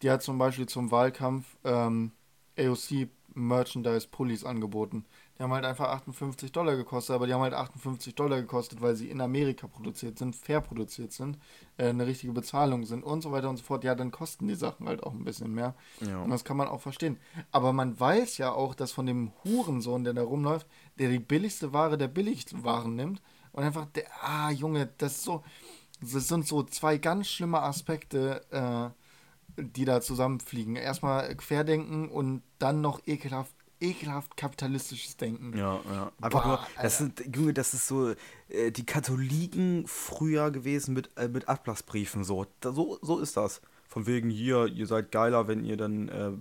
Die 0.02 0.10
hat 0.10 0.24
zum 0.24 0.38
Beispiel 0.38 0.66
zum 0.68 0.92
Wahlkampf 0.92 1.46
ähm, 1.64 2.12
AOC 2.58 3.10
Merchandise 3.36 4.08
Pullis 4.10 4.44
angeboten. 4.44 5.06
Die 5.38 5.44
haben 5.44 5.54
halt 5.54 5.64
einfach 5.64 5.88
58 5.90 6.52
Dollar 6.52 6.76
gekostet, 6.76 7.16
aber 7.16 7.26
die 7.28 7.34
haben 7.34 7.42
halt 7.42 7.54
58 7.54 8.14
Dollar 8.16 8.42
gekostet, 8.42 8.82
weil 8.82 8.96
sie 8.96 9.10
in 9.10 9.22
Amerika 9.22 9.68
produziert 9.68 10.18
sind, 10.20 10.36
fair 10.36 10.60
produziert 10.60 11.14
sind, 11.14 11.38
äh, 11.78 11.88
eine 11.90 12.06
richtige 12.08 12.34
Bezahlung 12.34 12.86
sind 12.86 13.04
und 13.04 13.22
so 13.22 13.32
weiter 13.32 13.50
und 13.50 13.56
so 13.58 13.64
fort. 13.64 13.84
Ja, 13.86 13.96
dann 13.96 14.12
kosten 14.12 14.48
die 14.48 14.56
Sachen 14.56 14.88
halt 14.88 15.04
auch 15.04 15.14
ein 15.14 15.24
bisschen 15.24 15.54
mehr. 15.54 15.76
Ja. 16.02 16.22
Und 16.24 16.32
das 16.32 16.44
kann 16.44 16.58
man 16.58 16.68
auch 16.68 16.82
verstehen. 16.82 17.18
Aber 17.52 17.72
man 17.72 17.98
weiß 17.98 18.38
ja 18.38 18.52
auch, 18.52 18.76
dass 18.76 18.92
von 18.92 19.06
dem 19.06 19.32
Hurensohn, 19.46 20.04
der 20.04 20.14
da 20.14 20.24
rumläuft, 20.24 20.68
der 20.98 21.10
die 21.10 21.20
billigste 21.20 21.72
Ware 21.72 21.98
der 21.98 22.10
billigsten 22.10 22.64
Waren 22.66 22.96
nimmt 22.96 23.22
und 23.54 23.64
einfach, 23.64 23.86
der, 23.86 24.06
ah, 24.22 24.50
Junge, 24.52 24.90
das 24.98 25.14
ist 25.18 25.24
so, 25.24 25.44
das 26.02 26.28
sind 26.28 26.48
so 26.48 26.64
zwei 26.64 26.98
ganz 26.98 27.28
schlimme 27.28 27.62
Aspekte, 27.62 28.42
äh, 28.52 29.62
die 29.62 29.86
da 29.86 30.02
zusammenfliegen. 30.02 30.76
Erstmal 30.76 31.36
Querdenken 31.36 32.10
und 32.10 32.44
dann 32.60 32.82
noch 32.82 33.02
ekelhaft, 33.06 33.54
ekelhaft 33.82 34.38
kapitalistisches 34.38 35.18
Denken. 35.18 35.58
Ja, 35.58 35.80
ja. 35.92 36.12
Einfach 36.22 36.46
nur, 36.46 36.60
das 36.82 36.98
sind, 36.98 37.24
Junge, 37.36 37.54
das 37.54 37.74
ist 37.74 37.88
so 37.88 38.14
äh, 38.50 38.72
die 38.72 38.86
Katholiken 38.86 39.86
früher 39.88 40.52
gewesen 40.52 40.94
mit, 40.94 41.10
äh, 41.18 41.28
mit 41.28 41.50
Ablassbriefen. 41.50 42.24
So. 42.24 42.46
Da, 42.62 42.72
so. 42.72 43.00
So 43.02 43.20
ist 43.20 43.38
das. 43.38 43.62
Von 43.88 44.06
wegen 44.06 44.30
hier, 44.30 44.68
ihr 44.68 44.86
seid 44.86 45.12
geiler, 45.12 45.48
wenn 45.48 45.66
ihr 45.66 45.76
dann 45.76 46.10
äh, 46.10 46.32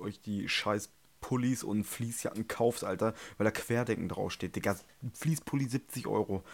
euch 0.00 0.20
die 0.20 0.48
scheiß 0.48 0.90
Pullis 1.24 1.64
und 1.64 1.84
Fließjacken 1.84 2.48
kauft, 2.48 2.84
Alter, 2.84 3.14
weil 3.38 3.46
da 3.46 3.50
Querdenken 3.50 4.10
draufsteht. 4.10 4.56
Digga, 4.56 4.76
Fließpulli 5.14 5.64
70 5.64 6.06
Euro. 6.06 6.44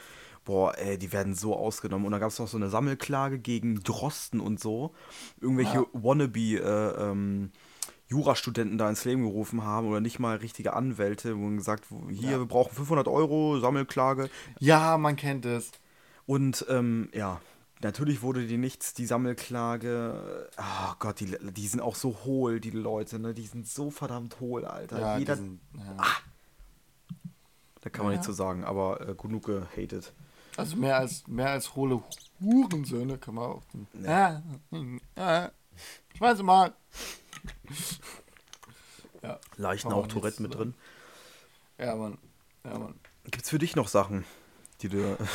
Boah, 0.45 0.77
ey, 0.79 0.99
die 0.99 1.13
werden 1.13 1.35
so 1.35 1.55
ausgenommen. 1.57 2.07
Und 2.07 2.13
da 2.13 2.19
gab 2.19 2.31
es 2.31 2.39
noch 2.39 2.49
so 2.49 2.57
eine 2.57 2.71
Sammelklage 2.71 3.39
gegen 3.39 3.81
Drosten 3.83 4.41
und 4.41 4.59
so. 4.59 4.95
Irgendwelche 5.41 5.75
Ja. 5.79 5.87
Wannabe, 5.93 6.39
äh, 6.41 7.11
ähm, 7.11 7.51
Jurastudenten 8.09 8.77
da 8.79 8.89
ins 8.89 9.05
Leben 9.05 9.23
gerufen 9.23 9.63
haben 9.63 9.87
oder 9.89 10.01
nicht 10.01 10.19
mal 10.19 10.37
richtige 10.39 10.73
Anwälte, 10.73 11.39
wo 11.39 11.49
gesagt, 11.51 11.85
hier, 12.09 12.33
Ja. 12.33 12.39
wir 12.39 12.47
brauchen 12.47 12.75
500 12.75 13.07
Euro, 13.07 13.61
Sammelklage. 13.61 14.29
Ja, 14.59 14.99
man 14.99 15.15
kennt 15.15 15.45
es. 15.47 15.71
Und 16.27 16.65
ähm, 16.69 17.09
ja, 17.15 17.41
natürlich 17.83 18.23
wurde 18.23 18.47
die 18.47 18.57
nichts, 18.57 18.95
die 18.95 19.07
Sammelklage. 19.07 20.49
Oh 20.59 20.95
Gott, 20.99 21.21
die, 21.21 21.37
die 21.53 21.67
sind 21.69 21.81
auch 21.81 21.95
so 21.95 22.17
hohl, 22.25 22.59
die 22.61 22.71
Leute, 22.71 23.21
ne? 23.21 23.33
Die 23.35 23.47
sind 23.47 23.69
so 23.69 23.91
verdammt 23.91 24.41
hohl, 24.41 24.65
Alter. 24.65 24.99
Ja, 25.01 25.19
Jeder, 25.19 25.37
diesen, 25.37 25.61
ja. 25.77 25.97
da 27.83 27.91
kann 27.91 28.05
man 28.05 28.13
Ja. 28.13 28.19
nichts 28.19 28.27
zu 28.27 28.33
sagen, 28.33 28.65
aber 28.65 29.09
äh, 29.09 29.15
genug 29.15 29.45
gehatet. 29.47 30.13
Also 30.61 30.77
mehr 30.77 30.97
als 30.99 31.27
mehr 31.27 31.51
als 31.51 31.75
hohle 31.75 32.03
Hurensöhne 32.41 33.19
kann 33.19 33.35
man 33.35 33.45
auch. 33.45 33.63
Ja. 34.03 34.43
Ja. 35.17 35.51
Schmeiß 36.17 36.43
mal. 36.43 36.75
Ja. 39.23 39.39
Man 39.57 39.93
auch 39.93 40.07
Tourette 40.07 40.43
mit 40.43 40.55
drin. 40.55 40.75
Ja, 41.79 41.97
Mann. 41.97 42.19
Ja, 42.65 42.79
Mann. 42.79 42.95
Gibt's 43.25 43.51
für 43.51 43.59
dich 43.59 43.77
noch 43.77 43.89
Sachen, 43.89 44.25
die 44.83 44.89
du. 44.89 45.17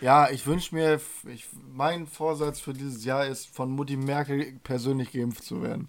Ja, 0.00 0.30
ich 0.30 0.46
wünsche 0.46 0.74
mir, 0.74 1.00
ich, 1.28 1.48
mein 1.72 2.06
Vorsatz 2.06 2.60
für 2.60 2.72
dieses 2.72 3.04
Jahr 3.04 3.26
ist, 3.26 3.46
von 3.46 3.70
Mutti 3.70 3.96
Merkel 3.96 4.58
persönlich 4.62 5.12
geimpft 5.12 5.44
zu 5.44 5.62
werden. 5.62 5.88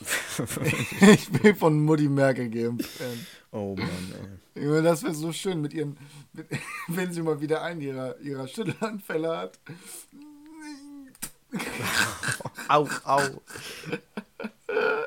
ich 1.00 1.42
will 1.42 1.54
von 1.54 1.80
Mutti 1.80 2.08
Merkel 2.08 2.50
geimpft 2.50 2.90
oh 3.56 3.74
Mann, 3.76 4.40
ey. 4.54 4.82
Das 4.82 5.02
wäre 5.02 5.14
so 5.14 5.32
schön 5.32 5.60
mit 5.60 5.72
ihren, 5.72 5.96
mit, 6.32 6.46
wenn 6.88 7.12
sie 7.12 7.22
mal 7.22 7.40
wieder 7.40 7.62
einen 7.62 7.80
ihrer, 7.80 8.18
ihrer 8.20 8.46
Schüttelanfälle 8.46 9.36
hat. 9.36 9.58
Au, 12.68 12.88
au. 13.04 13.20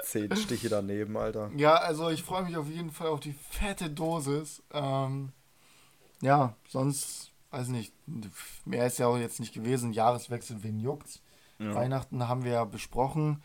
Zehn 0.04 0.36
Stiche 0.36 0.70
daneben, 0.70 1.18
Alter. 1.18 1.52
Ja, 1.56 1.76
also 1.76 2.10
ich 2.10 2.24
freue 2.24 2.44
mich 2.44 2.56
auf 2.56 2.68
jeden 2.68 2.90
Fall 2.90 3.08
auf 3.08 3.20
die 3.20 3.36
fette 3.52 3.90
Dosis. 3.90 4.64
Ähm, 4.72 5.34
ja, 6.22 6.56
sonst, 6.68 7.32
weiß 7.52 7.68
nicht, 7.68 7.94
mehr 8.66 8.88
ist 8.88 8.98
ja 8.98 9.08
auch 9.08 9.18
jetzt 9.18 9.42
nicht 9.42 9.54
gewesen. 9.54 9.92
Jahreswechsel, 9.92 10.64
wen 10.64 10.80
juckt's? 10.80 11.22
Weihnachten 11.60 12.26
haben 12.30 12.46
wir 12.46 12.54
ja 12.54 12.64
besprochen. 12.64 13.44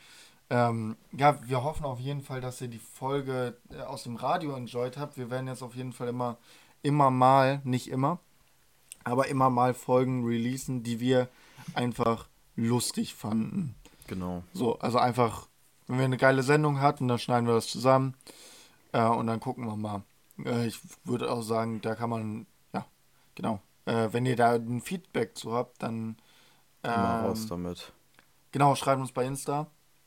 Ähm, 0.51 0.97
ja, 1.13 1.39
wir 1.47 1.65
hoffen 1.65 1.85
auf 1.85 1.99
jeden 1.99 2.23
Fall, 2.23 2.41
dass 2.41 2.61
ihr 2.61 2.69
die 2.69 2.79
Folge 2.79 3.57
äh, 3.71 3.81
aus 3.81 4.03
dem 4.05 4.17
Radio 4.17 4.55
enjoyed 4.55 4.97
habt. 4.99 5.17
Wir 5.17 5.31
werden 5.31 5.49
jetzt 5.49 5.63
auf 5.63 5.75
jeden 5.75 5.93
Fall 5.93 6.09
immer, 6.09 6.37
immer 6.83 7.11
mal, 7.11 7.61
nicht 7.65 7.89
immer, 7.89 8.19
aber 9.05 9.29
immer 9.29 9.51
mal 9.51 9.75
Folgen 9.75 10.25
releasen, 10.25 10.83
die 10.83 11.01
wir 11.01 11.29
einfach 11.75 12.29
lustig 12.57 13.15
fanden. 13.15 13.75
Genau. 14.07 14.43
So, 14.53 14.79
also 14.79 14.99
einfach, 14.99 15.49
wenn 15.87 15.99
wir 15.99 16.05
eine 16.05 16.19
geile 16.19 16.43
Sendung 16.43 16.81
hatten, 16.81 17.09
dann 17.09 17.19
schneiden 17.19 17.47
wir 17.47 17.55
das 17.55 17.67
zusammen 17.67 18.15
äh, 18.93 19.03
und 19.03 19.27
dann 19.27 19.41
gucken 19.41 19.65
wir 19.67 19.77
mal. 19.77 20.03
Äh, 20.45 20.67
ich 20.67 20.79
würde 21.05 21.31
auch 21.31 21.43
sagen, 21.43 21.81
da 21.81 21.95
kann 21.95 22.11
man, 22.11 22.47
ja, 22.73 22.85
genau. 23.35 23.61
Äh, 23.87 24.09
wenn 24.13 24.27
ihr 24.27 24.37
da 24.37 24.55
ein 24.55 24.81
Feedback 24.83 25.37
zu 25.37 25.55
habt, 25.55 25.83
dann 25.83 26.17
Immer 26.85 27.23
raus 27.23 27.43
ähm, 27.43 27.49
damit. 27.49 27.93
genau, 28.53 28.75
schreibt 28.75 29.01
uns 29.01 29.13
bei 29.13 29.25
Insta. 29.25 29.67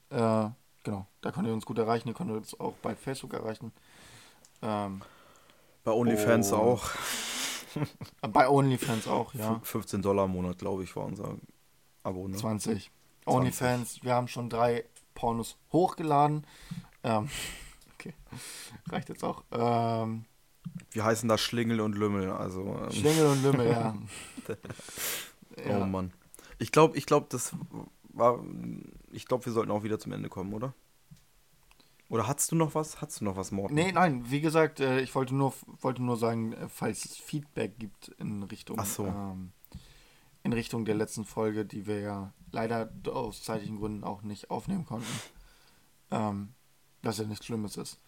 Äh, 0.10 0.50
genau, 0.84 1.08
da 1.22 1.32
könnt 1.32 1.48
ihr 1.48 1.54
uns 1.54 1.66
gut 1.66 1.78
erreichen. 1.78 2.08
Ihr 2.08 2.14
könnt 2.14 2.32
uns 2.32 2.60
auch 2.60 2.74
bei 2.82 2.96
Facebook 2.96 3.34
erreichen. 3.34 3.72
Ähm, 4.62 5.02
Bei 5.84 5.92
OnlyFans 5.92 6.52
Oh. 6.54 6.58
auch. 6.58 6.90
bei 8.22 8.50
OnlyFans 8.50 9.08
auch, 9.08 9.34
ja. 9.34 9.58
F- 9.58 9.68
15 9.70 10.02
Dollar 10.02 10.26
im 10.26 10.32
Monat, 10.32 10.58
glaube 10.58 10.84
ich, 10.84 10.96
war 10.96 11.06
unser 11.06 11.36
Abo. 12.04 12.28
Ne? 12.28 12.38
20. 12.38 12.90
OnlyFans, 13.26 14.02
wir 14.04 14.14
haben 14.16 14.28
schon 14.28 14.50
drei 14.50 14.86
Pornos 15.14 15.58
hochgeladen. 15.72 16.46
Ähm, 17.04 17.30
okay, 17.94 18.14
reicht 18.90 19.10
jetzt 19.10 19.24
auch. 19.24 19.44
Ähm, 19.52 20.26
Wir 20.92 21.04
heißen 21.04 21.28
da 21.30 21.38
Schlingel 21.38 21.82
und 21.82 21.94
Lümmel. 21.96 22.32
Also, 22.32 22.62
ähm, 22.62 22.92
Schlingel 22.92 23.28
und 23.28 23.44
Lümmel, 23.44 23.68
ja. 23.72 23.96
oh 25.58 25.70
ja. 25.70 25.86
Mann. 25.86 26.14
Ich 26.60 26.72
glaube, 26.72 26.98
ich 26.98 27.06
glaube, 27.06 27.28
das 27.30 27.54
war. 28.18 28.44
Ich 29.12 29.26
glaube, 29.26 29.46
wir 29.46 29.54
sollten 29.54 29.72
auch 29.72 29.84
wieder 29.84 30.00
zum 30.00 30.12
Ende 30.12 30.30
kommen, 30.30 30.54
oder? 30.54 30.74
Oder 32.10 32.28
hast 32.28 32.52
du 32.52 32.56
noch 32.56 32.74
was? 32.74 33.02
Hast 33.02 33.20
du 33.20 33.26
noch 33.26 33.36
was, 33.36 33.52
Morten? 33.52 33.76
Nee, 33.76 33.92
nein, 33.92 34.30
wie 34.32 34.40
gesagt, 34.40 34.80
äh, 34.80 35.02
ich 35.02 35.14
wollte 35.14 35.36
nur, 35.36 35.54
wollte 35.82 36.02
nur 36.02 36.16
sagen, 36.16 36.54
äh, 36.54 36.70
falls 36.70 37.04
es 37.04 37.18
Feedback 37.18 37.78
gibt 37.80 38.08
in 38.18 38.44
Richtung, 38.44 38.82
so. 38.86 39.06
ähm, 39.06 39.52
in 40.44 40.54
Richtung 40.54 40.86
der 40.86 40.96
letzten 40.96 41.26
Folge, 41.26 41.66
die 41.66 41.86
wir 41.86 42.00
ja 42.00 42.34
leider 42.52 42.90
aus 43.08 43.44
zeitlichen 43.44 43.78
Gründen 43.78 44.06
auch 44.06 44.22
nicht 44.22 44.50
aufnehmen 44.50 44.86
konnten, 44.86 45.12
ähm, 46.12 46.54
dass 47.02 47.18
ja 47.18 47.26
nichts 47.26 47.46
Schlimmes 47.46 47.76
ist. 47.76 48.00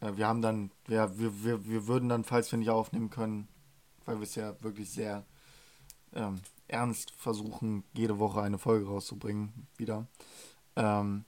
Äh, 0.00 0.16
wir 0.16 0.28
haben 0.28 0.42
dann, 0.42 0.70
wir, 0.86 1.18
wir, 1.18 1.44
wir, 1.44 1.66
wir 1.66 1.86
würden 1.86 2.10
dann, 2.10 2.24
falls 2.24 2.52
wir 2.52 2.58
nicht 2.58 2.70
aufnehmen 2.70 3.08
können, 3.08 3.48
weil 4.04 4.16
wir 4.16 4.24
es 4.24 4.34
ja 4.34 4.54
wirklich 4.62 4.90
sehr 4.90 5.24
ähm, 6.12 6.40
ernst 6.74 7.12
versuchen, 7.16 7.84
jede 7.94 8.18
Woche 8.18 8.42
eine 8.42 8.58
Folge 8.58 8.86
rauszubringen, 8.86 9.66
wieder. 9.76 10.06
Ähm, 10.76 11.24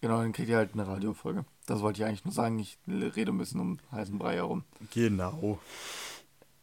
genau, 0.00 0.18
dann 0.20 0.32
kriegt 0.32 0.48
ihr 0.48 0.56
halt 0.56 0.74
eine 0.74 0.86
Radiofolge. 0.86 1.44
Das 1.66 1.80
wollte 1.80 2.00
ich 2.02 2.06
eigentlich 2.06 2.24
nur 2.24 2.34
sagen. 2.34 2.58
Ich 2.58 2.78
rede 2.86 3.32
ein 3.32 3.38
bisschen 3.38 3.60
um 3.60 3.78
heißen 3.90 4.18
Brei 4.18 4.34
herum. 4.36 4.64
Genau. 4.92 5.58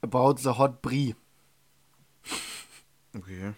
About 0.02 0.36
the 0.38 0.50
Hot 0.50 0.82
Brie. 0.82 1.16
Okay. 3.16 3.54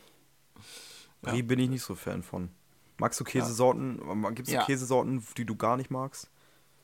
Ja. 1.25 1.31
Brie 1.31 1.43
bin 1.43 1.59
ich 1.59 1.69
nicht 1.69 1.83
so 1.83 1.95
Fan 1.95 2.23
von. 2.23 2.49
Magst 2.97 3.19
du 3.19 3.23
Käsesorten? 3.23 3.99
Gibt 4.35 4.47
es 4.47 4.53
Ja. 4.53 4.63
Käsesorten, 4.65 5.23
die 5.37 5.45
du 5.45 5.55
gar 5.55 5.77
nicht 5.77 5.91
magst? 5.91 6.29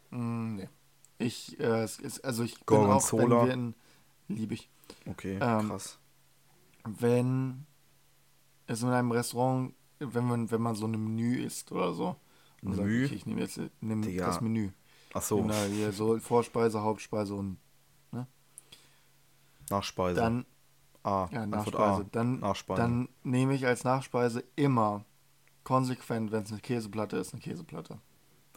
Mm, 0.10 0.56
nee. 0.56 0.70
Ich, 1.20 1.60
äh, 1.60 1.84
es 1.84 2.00
ist, 2.00 2.24
also 2.26 2.44
ich 2.44 2.56
bin 2.56 2.66
Gorgonzola. 2.66 3.24
auch, 3.24 3.42
wenn 3.42 3.48
wir 3.48 3.54
in, 3.54 3.76
liebe 4.28 4.54
ich, 4.54 4.70
Okay, 5.06 5.38
Ähm, 5.42 5.70
krass. 5.70 5.98
Wenn 7.00 7.66
es 8.68 8.82
in 8.82 8.90
einem 8.90 9.12
Restaurant, 9.12 9.74
wenn 10.00 10.26
man, 10.26 10.52
wenn 10.52 10.62
man 10.62 10.76
so 10.76 10.86
ein 10.86 10.92
Menü 10.92 11.44
isst 11.44 11.72
oder 11.72 11.94
so, 11.94 12.16
und 12.62 12.76
sagt, 12.76 12.88
Menü? 12.88 13.06
okay, 13.06 13.16
ich 13.16 13.26
nehme 13.26 13.42
jetzt 13.42 13.60
nimm 13.82 14.02
Digga. 14.02 14.26
das 14.28 14.42
Menü. 14.42 14.72
Ach 15.14 15.22
so, 15.22 15.38
Nimm 15.38 15.48
da 15.50 15.66
hier 15.66 15.92
so 15.92 16.20
Vorspeise, 16.20 16.82
Hauptspeise 16.82 17.34
und 17.36 17.58
Nachspeise. 19.70 20.16
dann 20.20 20.46
A. 21.04 21.28
Ja, 21.32 21.46
Nachspeise. 21.46 22.02
A. 22.04 22.06
Dann, 22.12 22.40
Nachspeise. 22.40 22.82
dann 22.82 23.10
nehme 23.24 23.54
ich 23.54 23.66
als 23.66 23.84
Nachspeise 23.84 24.44
immer 24.56 25.06
konsequent, 25.64 26.32
wenn 26.32 26.44
es 26.44 26.52
eine 26.52 26.62
Käseplatte 26.62 27.18
ist, 27.18 27.34
eine 27.34 27.42
Käseplatte. 27.42 28.00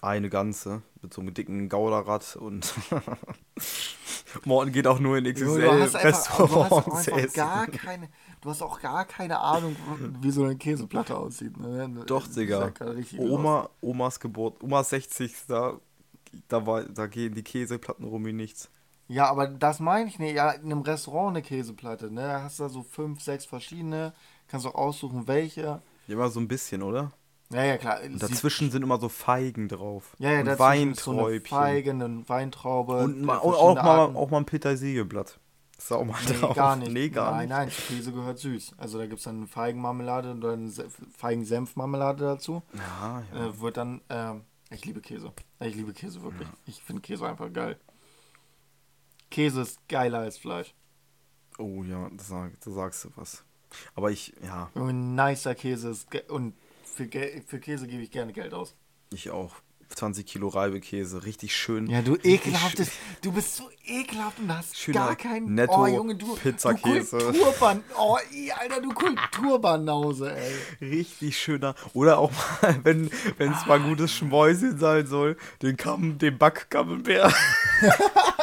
Eine 0.03 0.31
ganze 0.31 0.83
mit 1.03 1.13
so 1.13 1.21
einem 1.21 1.35
dicken 1.35 1.69
Gouderrad 1.69 2.37
und 2.37 2.75
Morten 4.45 4.73
geht 4.73 4.87
auch 4.87 4.99
nur 4.99 5.19
in 5.19 5.25
du 5.25 5.83
hast 5.83 5.97
einfach, 5.97 6.37
du 6.37 6.65
hast 6.65 6.73
auch 6.73 6.89
einfach 6.89 7.33
gar 7.35 7.67
keine, 7.67 8.09
du 8.41 8.51
hast 8.51 8.63
auch 8.63 8.81
gar 8.81 9.05
keine 9.05 9.41
Ahnung, 9.41 9.77
wie 10.21 10.31
so 10.31 10.45
eine 10.45 10.57
Käseplatte 10.57 11.17
aussieht. 11.17 11.57
Ne? 11.59 12.05
Doch, 12.07 12.27
Digga. 12.27 12.59
sah 12.61 12.69
gerade 12.71 12.97
richtig 12.97 13.19
los. 13.19 13.31
Oma, 13.31 13.69
Omas 13.81 14.21
Geburt, 14.21 14.63
Omas 14.63 14.91
60. 14.91 15.35
Da, 15.49 15.79
da, 16.49 16.67
war, 16.67 16.85
da 16.85 17.07
gehen 17.07 17.35
die 17.35 17.43
Käseplatten 17.43 18.05
rum 18.05 18.25
wie 18.25 18.33
nichts. 18.33 18.71
Ja, 19.09 19.29
aber 19.29 19.49
das 19.49 19.81
meine 19.81 20.09
ich 20.09 20.19
nicht. 20.19 20.37
Ja, 20.37 20.53
in 20.53 20.67
einem 20.67 20.83
Restaurant 20.83 21.31
eine 21.31 21.43
Käseplatte, 21.43 22.13
ne? 22.13 22.23
Da 22.23 22.43
hast 22.43 22.59
du 22.59 22.63
da 22.63 22.69
so 22.69 22.83
fünf, 22.83 23.21
sechs 23.21 23.45
verschiedene. 23.45 24.15
Kannst 24.47 24.67
auch 24.67 24.77
aussuchen, 24.77 25.27
welche. 25.27 25.61
Ja, 25.61 25.83
immer 26.07 26.29
so 26.29 26.39
ein 26.39 26.47
bisschen, 26.47 26.83
oder? 26.83 27.13
Ja, 27.53 27.65
ja, 27.65 27.79
klar. 27.79 28.01
Und 28.05 28.13
Sie- 28.15 28.19
dazwischen 28.29 28.71
sind 28.71 28.83
immer 28.83 29.01
so 29.01 29.09
Feigen 29.09 29.69
drauf. 29.69 30.15
ja, 30.19 30.31
ja, 30.33 30.41
und 30.41 30.47
ist 30.47 30.59
so 30.59 30.63
eine 30.65 30.81
Weinträubchen. 30.91 31.47
Feige, 31.59 31.91
eine 31.91 32.29
Weintraube. 32.29 32.97
und, 32.99 33.19
äh, 33.25 33.33
und 33.33 33.39
auch, 33.39 33.75
mal, 33.75 33.83
Arten. 33.99 34.17
auch 34.17 34.31
mal 34.31 34.39
ein 34.39 34.45
Petersilienblatt. 34.47 35.39
Ist 35.77 35.91
da 35.91 35.97
auch 35.97 36.05
mal 36.05 36.19
Nee, 36.29 36.35
drauf. 36.39 36.55
gar 36.55 36.77
nicht. 36.77 36.93
Nee, 36.93 37.09
gar 37.09 37.31
nein, 37.33 37.41
nicht. 37.49 37.51
nein, 37.51 37.71
Käse 37.71 38.13
gehört 38.13 38.39
süß. 38.39 38.75
Also 38.77 38.99
da 38.99 39.07
gibt 39.07 39.19
es 39.19 39.25
dann 39.25 39.47
Feigenmarmelade 39.49 40.31
und 40.31 40.43
dann 40.43 40.69
Se- 40.69 40.89
Feigensenfmarmelade 41.17 42.23
dazu. 42.25 42.63
Ja, 42.75 43.23
ja. 43.35 43.47
Äh, 43.47 43.61
wird 43.61 43.79
dann, 43.79 44.01
ähm, 44.11 44.43
ich 44.71 44.85
liebe 44.85 45.01
Käse. 45.01 45.33
Ich 45.61 45.75
liebe 45.75 45.93
Käse 45.93 46.23
wirklich. 46.23 46.47
Ich 46.67 46.83
finde 46.83 47.01
Käse 47.03 47.27
einfach 47.27 47.53
geil. 47.53 47.79
Käse 49.31 49.63
ist 49.63 49.81
geiler 49.89 50.19
als 50.21 50.39
Fleisch. 50.39 50.75
Oh 51.59 51.83
ja, 51.85 52.09
da, 52.11 52.23
sag, 52.23 52.61
da 52.61 52.71
sagst 52.71 53.05
du 53.05 53.11
was. 53.17 53.45
Aber 53.95 54.11
ich, 54.11 54.35
ja, 54.43 54.71
Junge, 54.75 54.93
nicer 54.93 55.55
Käse 55.55 55.91
ist 55.91 56.09
und 56.29 56.55
für, 56.95 57.09
für 57.47 57.59
Käse 57.61 57.87
gebe 57.87 58.03
ich 58.03 58.11
gerne 58.11 58.33
Geld 58.33 58.55
aus. 58.55 58.75
ich 59.13 59.31
auch. 59.31 59.55
20 59.93 60.25
Kilo 60.25 60.47
Reibekäse, 60.47 61.25
richtig 61.25 61.57
schön. 61.57 61.89
Ja, 61.89 62.01
du 62.01 62.15
ekelhaftes, 62.23 62.87
schön- 62.91 63.17
du 63.23 63.33
bist 63.33 63.57
so 63.57 63.69
ekelhaft 63.85 64.39
und 64.39 64.57
hast 64.57 64.79
Schöner 64.79 65.07
gar 65.07 65.17
keinen 65.17 65.53
Netto 65.57 65.83
Oh 65.83 65.87
Junge, 65.89 66.15
du 66.15 66.37
Pizzakäse. 66.37 67.19
Du 67.19 67.25
Kulturban, 67.25 67.83
oh, 67.99 68.17
i, 68.33 68.53
Alter, 68.53 68.81
du 68.81 68.91
Kulturbanause, 68.91 70.33
ey. 70.37 70.55
Richtig 70.81 71.37
schöner. 71.37 71.75
Oder 71.93 72.19
auch 72.19 72.31
mal, 72.63 72.79
wenn 72.85 73.07
es 73.53 73.67
mal 73.67 73.81
ein 73.81 73.89
gutes 73.89 74.15
Schmäuschen 74.15 74.79
sein 74.79 75.09
soll, 75.09 75.37
den 75.61 75.77
Kamm, 75.77 76.19
den 76.19 76.39
Backkamembert. 76.39 77.35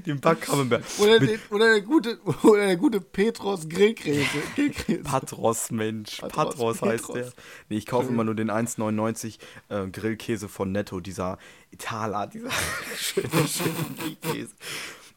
den 0.00 0.20
Backkamembert. 0.20 0.84
Oder, 0.98 1.20
Mit 1.20 1.30
den, 1.30 1.40
oder, 1.50 1.66
der 1.72 1.80
gute, 1.82 2.18
oder 2.42 2.66
der 2.66 2.76
gute 2.76 3.00
Petros 3.00 3.68
Grillkäse. 3.68 4.26
Grillkäse. 4.54 5.02
Patros, 5.02 5.70
Mensch. 5.70 6.18
Patros, 6.20 6.54
Patros, 6.56 6.82
heißt 6.82 7.06
Petros. 7.06 7.14
der. 7.14 7.32
Nee, 7.68 7.76
ich 7.78 7.86
kaufe 7.86 8.08
immer 8.08 8.24
nur 8.24 8.34
den 8.34 8.50
1,99 8.50 9.38
äh, 9.68 9.86
Grillkäse 9.88 10.48
von 10.48 10.72
Netto, 10.72 11.00
dieser 11.00 11.38
Itala, 11.70 12.26
dieser 12.26 12.50
schöne, 12.96 13.28
schöne 13.48 13.74
Grillkäse. 13.98 14.54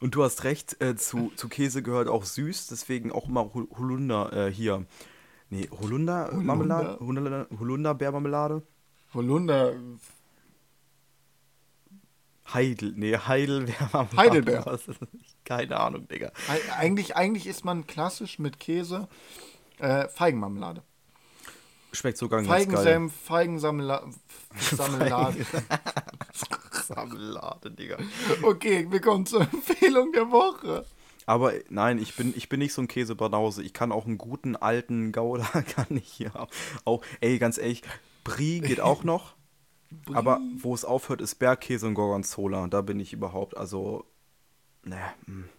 Und 0.01 0.15
du 0.15 0.23
hast 0.23 0.43
recht, 0.45 0.81
äh, 0.81 0.95
zu, 0.95 1.31
zu 1.35 1.49
Käse 1.49 1.83
gehört 1.83 2.07
auch 2.07 2.23
süß, 2.23 2.67
deswegen 2.67 3.11
auch 3.11 3.27
immer 3.27 3.51
Hol- 3.53 3.67
Holunder 3.77 4.47
äh, 4.47 4.51
hier. 4.51 4.85
Nee, 5.49 5.67
Holunder, 5.81 6.31
Marmelade? 6.33 6.97
Holunder, 6.99 7.47
Holunderbeermarmelade? 7.59 8.61
Holunder. 9.13 9.73
Heidel, 12.53 12.93
nee. 12.95 13.15
Heidelbeer. 13.17 14.65
Was 14.65 14.87
ist 14.87 15.01
das? 15.01 15.09
Keine 15.45 15.79
Ahnung, 15.79 16.07
Digga. 16.07 16.31
Eig- 16.47 16.71
Eigentlich, 16.77 17.15
eigentlich 17.15 17.47
isst 17.47 17.65
man 17.65 17.85
klassisch 17.87 18.39
mit 18.39 18.59
Käse 18.59 19.07
äh, 19.79 20.07
Feigenmarmelade. 20.09 20.83
Schmeckt 21.91 22.17
sogar 22.17 22.41
ganz 22.43 22.49
geil. 22.49 22.65
Feigensenf, 22.67 23.13
Feigensammelade. 23.25 24.11
Sammelade. 26.87 27.71
Digga. 27.71 27.97
Okay, 28.43 28.87
wir 28.89 29.01
kommen 29.01 29.25
zur 29.25 29.41
Empfehlung 29.41 30.11
der 30.11 30.31
Woche. 30.31 30.85
Aber 31.25 31.53
nein, 31.69 31.99
ich 31.99 32.15
bin, 32.15 32.33
ich 32.35 32.49
bin 32.49 32.59
nicht 32.59 32.73
so 32.73 32.81
ein 32.81 32.87
Käsebanause. 32.87 33.61
Ich 33.63 33.73
kann 33.73 33.91
auch 33.91 34.05
einen 34.05 34.17
guten 34.17 34.55
alten 34.55 35.11
Gouda, 35.11 35.45
kann 35.75 35.87
ich 35.97 36.07
hier 36.11 36.31
auch. 36.85 37.01
Ey, 37.21 37.37
ganz 37.37 37.57
ehrlich, 37.57 37.83
Brie 38.23 38.59
geht 38.61 38.79
auch 38.81 39.03
noch. 39.03 39.35
Aber 40.13 40.39
wo 40.57 40.73
es 40.73 40.85
aufhört, 40.85 41.21
ist 41.21 41.35
Bergkäse 41.35 41.87
und 41.87 41.93
Gorgonzola. 41.95 42.67
Da 42.67 42.81
bin 42.81 42.99
ich 42.99 43.13
überhaupt, 43.13 43.57
also, 43.57 44.05
ne, 44.83 44.99
hm, 45.25 45.49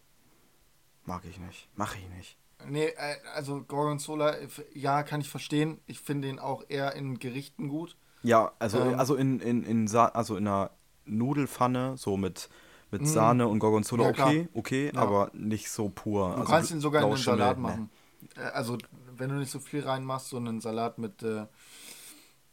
mag 1.05 1.25
ich 1.29 1.39
nicht. 1.39 1.69
Mach 1.77 1.97
ich 1.97 2.09
nicht. 2.17 2.37
Nee, 2.69 2.87
äh, 2.89 3.17
also 3.35 3.63
Gorgonzola, 3.63 4.37
ja, 4.75 5.03
kann 5.03 5.21
ich 5.21 5.29
verstehen. 5.31 5.81
Ich 5.87 6.01
finde 6.01 6.29
ihn 6.29 6.39
auch 6.39 6.63
eher 6.69 6.95
in 6.95 7.19
Gerichten 7.19 7.69
gut. 7.69 7.97
Ja, 8.23 8.53
also, 8.59 8.79
Ähm. 8.81 8.99
also 8.99 9.15
in, 9.17 9.41
in, 9.41 9.65
in, 9.65 9.89
Sa 9.89 10.07
also 10.07 10.37
in 10.37 10.47
einer 10.47 10.71
Nudelfanne, 11.07 11.97
so 11.97 12.17
mit, 12.19 12.51
mit 12.91 13.09
Sahne 13.09 13.49
und 13.49 13.59
Gorgonzola, 13.61 14.11
Mm. 14.13 14.15
Ja, 14.15 14.25
okay, 14.27 14.49
okay, 14.53 14.93
Ja. 14.95 15.01
aber 15.01 15.31
nicht 15.33 15.71
so 15.71 15.89
pur. 15.89 16.29
Du 16.35 16.41
also 16.43 16.53
kannst 16.53 16.71
ihn 16.71 16.81
sogar 16.81 17.01
in 17.01 17.07
einen 17.07 17.15
Blauschimmel, 17.15 17.39
Salat 17.39 17.57
ne. 17.57 17.63
machen. 17.63 17.91
Äh, 18.37 18.41
Also, 18.43 18.77
wenn 19.17 19.31
du 19.31 19.37
nicht 19.37 19.51
so 19.51 19.59
viel 19.59 19.81
reinmachst, 19.83 20.29
so 20.29 20.37
einen 20.37 20.61
Salat 20.61 20.99
mit, 20.99 21.23
äh, 21.23 21.47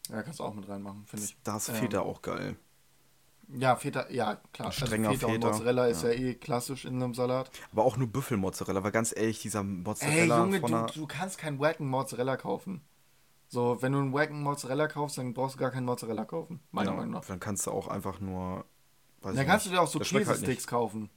ja, 0.10 0.24
kannst 0.24 0.40
du 0.40 0.44
auch 0.44 0.54
mit 0.54 0.68
reinmachen, 0.68 1.06
finde 1.08 1.26
ich. 1.26 1.38
Das 1.44 1.70
Ähm, 1.70 1.76
Feta 1.78 2.02
auch 2.02 2.22
geil. 2.22 2.58
Ja, 3.50 3.76
Feta, 3.76 4.10
ja, 4.10 4.36
klar. 4.54 4.70
Ein 4.70 4.72
strenger 4.74 5.10
also 5.10 5.20
Feta, 5.20 5.28
und 5.28 5.34
Feta, 5.34 5.40
Mozzarella 5.40 5.88
ist 5.88 6.04
ja 6.04 6.10
ja. 6.10 6.12
eh 6.12 6.36
klassisch 6.36 6.86
in 6.86 6.96
einem 7.02 7.14
Salat. 7.14 7.52
Aber 7.72 7.86
auch 7.86 7.98
nur 7.98 8.08
Büffelmozzarella, 8.08 8.84
weil 8.84 8.92
ganz 8.92 9.14
ehrlich, 9.16 9.42
dieser 9.42 9.64
Ey, 10.00 10.26
Mozzarella 10.26 10.36
Junge, 10.36 10.62
von 10.62 10.72
du, 10.72 10.82
du 10.82 11.06
kannst 11.08 11.38
keinen 11.38 11.60
Wacken 11.60 11.88
Mozzarella 11.88 12.36
kaufen. 12.38 12.82
So, 13.50 13.82
wenn 13.82 13.94
du 13.94 14.00
einen 14.00 14.14
Wacken 14.14 14.42
Mozzarella 14.44 14.88
kaufst, 14.88 15.18
dann 15.20 15.34
brauchst 15.34 15.56
du 15.56 15.60
gar 15.60 15.72
keinen 15.72 15.86
Mozzarella 15.86 16.26
kaufen. 16.26 16.62
Meiner 16.72 16.94
Meinung 16.94 17.12
nach. 17.14 17.26
Dann 17.28 17.40
kannst 17.40 17.66
du 17.68 17.72
auch 17.72 17.88
einfach 17.88 18.20
nur. 18.20 18.66
Weiß 19.22 19.34
Dann 19.36 19.46
kannst 19.46 19.66
du 19.66 19.70
nicht. 19.70 19.72
dir 19.72 19.82
auch 19.82 19.88
so 19.88 20.00
halt 20.00 20.10
Käsesticks 20.10 20.68
kaufen. 20.68 21.10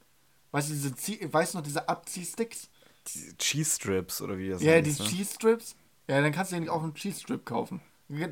Weißt 0.53 0.71
du, 0.71 0.75
diese, 0.75 0.91
Zie- 0.97 1.33
weißt 1.33 1.55
du 1.55 1.59
noch, 1.59 1.65
diese 1.65 1.89
Abziehsticks? 1.89 2.71
Die 3.09 3.37
Cheese 3.37 3.73
Strips 3.77 4.21
oder 4.23 4.39
wie 4.39 4.49
das 4.49 4.63
Ja, 4.63 4.67
heißt, 4.67 4.81
die 4.81 4.95
ne? 5.01 5.05
Cheese 5.11 5.35
Strips. 5.35 5.75
Ja, 6.09 6.21
dann 6.21 6.33
kannst 6.33 6.53
du 6.53 6.61
dir 6.61 6.73
auch 6.73 6.83
einen 6.83 6.95
Cheese 6.95 7.21
Strip 7.21 7.45
kaufen. 7.45 7.81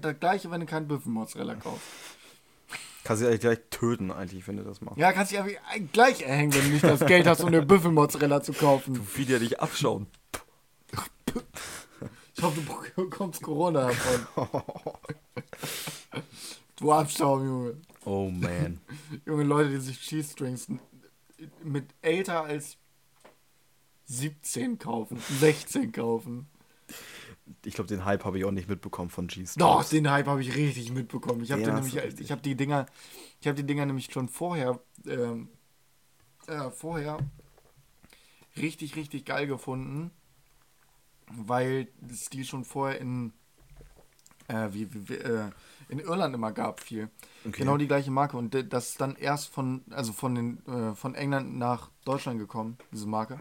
Das 0.01 0.19
gleiche, 0.19 0.51
wenn 0.51 0.61
du 0.61 0.67
keinen 0.67 0.89
Büffelmozzarella 0.89 1.55
kaufst. 1.55 1.87
Kannst 3.05 3.23
du 3.23 3.27
eigentlich 3.29 3.41
gleich 3.41 3.59
töten, 3.71 4.11
eigentlich, 4.11 4.47
wenn 4.49 4.57
du 4.57 4.65
das 4.65 4.81
machst. 4.81 4.99
Ja, 4.99 5.13
kannst 5.13 5.33
dich 5.33 5.41
gleich 5.93 6.23
erhängen, 6.23 6.53
wenn 6.53 6.65
du 6.65 6.69
nicht 6.71 6.85
das 6.85 7.07
Geld 7.07 7.27
hast, 7.27 7.41
um 7.41 7.47
eine 7.47 7.65
Büffelmozzarella 7.65 8.43
zu 8.43 8.53
kaufen. 8.53 9.01
Wie 9.15 9.25
die 9.25 9.39
dich 9.39 9.61
abschauen. 9.61 10.09
Ich 12.37 12.43
hoffe, 12.43 12.61
du 12.97 13.05
bekommst 13.05 13.43
Corona 13.43 13.89
davon. 13.89 14.63
du 16.77 16.93
Abschaum, 16.93 17.45
Junge. 17.47 17.77
Oh 18.05 18.31
man. 18.31 18.81
Junge 19.27 19.45
Leute, 19.45 19.71
die 19.71 19.79
sich 19.79 20.01
Cheese 20.01 20.33
Strings 20.33 20.69
mit 21.63 21.87
älter 22.03 22.45
als 22.45 22.77
17 24.07 24.79
kaufen, 24.79 25.21
16 25.41 25.93
kaufen. 25.93 26.49
Ich 27.65 27.75
glaube, 27.75 27.89
den 27.89 28.05
Hype 28.05 28.25
habe 28.25 28.39
ich 28.39 28.45
auch 28.45 28.51
nicht 28.51 28.69
mitbekommen 28.69 29.11
von 29.11 29.27
G-Strings. 29.27 29.55
Doch, 29.55 29.85
den 29.85 30.11
Hype 30.11 30.27
habe 30.27 30.41
ich 30.41 30.55
richtig 30.55 30.93
mitbekommen. 30.93 31.43
Ich 31.43 31.53
habe 31.53 31.63
Ja, 31.63 31.75
nämlich, 31.75 31.97
ich 31.97 32.31
habe 32.31 32.43
die 32.43 32.55
Dinger, 32.55 32.87
ich 33.41 33.47
habe 33.47 33.57
die 33.57 33.65
Dinger 33.67 33.87
nämlich 33.87 34.13
schon 34.13 34.29
vorher, 34.29 34.81
ähm, 35.07 35.49
äh, 36.47 36.71
vorher 36.71 37.19
richtig, 38.57 38.97
richtig 38.97 39.25
geil 39.25 39.47
gefunden, 39.47 40.11
weil 41.31 41.89
es 42.11 42.31
die 42.31 42.45
schon 42.45 42.65
vorher 42.65 43.01
in, 43.01 43.33
äh, 44.49 44.69
wie, 44.73 44.89
wie, 45.09 45.15
äh, 45.15 45.51
in 45.89 45.99
Irland 45.99 46.35
immer 46.35 46.53
gab 46.53 46.81
viel. 46.81 47.11
Okay. 47.47 47.61
Genau 47.61 47.77
die 47.77 47.87
gleiche 47.87 48.11
Marke 48.11 48.37
und 48.37 48.55
das 48.73 48.91
ist 48.91 49.01
dann 49.01 49.17
erst 49.17 49.49
von, 49.49 49.83
also 49.91 50.13
von 50.13 50.35
den, 50.35 50.67
äh, 50.67 50.95
von 50.95 51.15
England 51.15 51.57
nach 51.57 51.91
Deutschland 52.05 52.39
gekommen, 52.39 52.77
diese 52.93 53.07
Marke. 53.07 53.41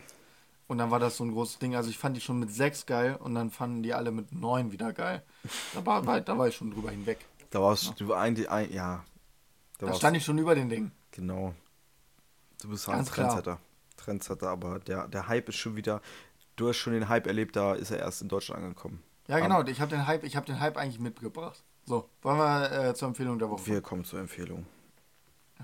Und 0.68 0.80
dann 0.80 0.92
war 0.92 1.00
das 1.00 1.18
so 1.18 1.24
ein 1.24 1.32
großes 1.32 1.60
Ding. 1.60 1.76
Also 1.76 1.90
ich 1.90 1.98
fand 1.98 2.18
die 2.18 2.22
schon 2.22 2.40
mit 2.40 2.52
6 2.52 2.86
geil 2.86 3.16
und 3.16 3.36
dann 3.36 3.52
fanden 3.52 3.84
die 3.84 3.94
alle 3.94 4.12
mit 4.12 4.34
9 4.34 4.72
wieder 4.72 4.92
geil. 4.92 5.24
Da 5.74 5.86
war, 5.86 6.06
war, 6.06 6.20
da 6.20 6.38
war 6.38 6.48
ich 6.48 6.56
schon 6.56 6.72
drüber 6.72 6.92
hinweg. 6.92 7.20
Da 7.50 7.62
warst 7.62 8.00
du 8.00 8.14
eigentlich, 8.14 8.50
ein, 8.52 8.72
ja. 8.74 9.06
Da, 9.78 9.88
Da 9.88 9.94
stand 9.94 10.18
ich 10.18 10.26
schon 10.26 10.38
über 10.38 10.56
den 10.56 10.68
Ding. 10.70 10.92
Genau. 11.12 11.54
Du 12.62 12.70
bist 12.70 12.88
halt 12.88 12.96
ein 12.96 13.00
Ganz 13.00 13.12
klar. 13.12 13.28
Trendsetter. 13.30 13.60
Trendsetter, 13.96 14.50
aber 14.50 14.80
der, 14.80 15.08
der 15.08 15.28
Hype 15.28 15.50
ist 15.50 15.56
schon 15.56 15.76
wieder. 15.76 16.02
Du 16.56 16.68
hast 16.68 16.78
schon 16.78 16.94
den 16.94 17.08
Hype 17.08 17.28
erlebt, 17.28 17.56
da 17.56 17.74
ist 17.74 17.92
er 17.92 18.00
erst 18.00 18.22
in 18.22 18.28
Deutschland 18.28 18.62
angekommen. 18.64 19.04
Ja, 19.28 19.40
genau. 19.40 19.64
Ich 19.64 19.80
habe 19.80 19.92
den 19.92 20.08
Hype, 20.08 20.24
ich 20.24 20.36
habe 20.36 20.46
den 20.46 20.60
Hype 20.60 20.78
eigentlich 20.78 21.00
mitgebracht. 21.00 21.64
So, 21.86 22.10
wollen 22.22 22.38
wir 22.38 22.90
äh, 22.90 22.94
zur 22.96 23.10
Empfehlung 23.10 23.40
der 23.40 23.50
Woche? 23.50 23.66
Wir 23.66 23.82
kommen 23.82 24.04
zur 24.04 24.20
Empfehlung. 24.20 24.66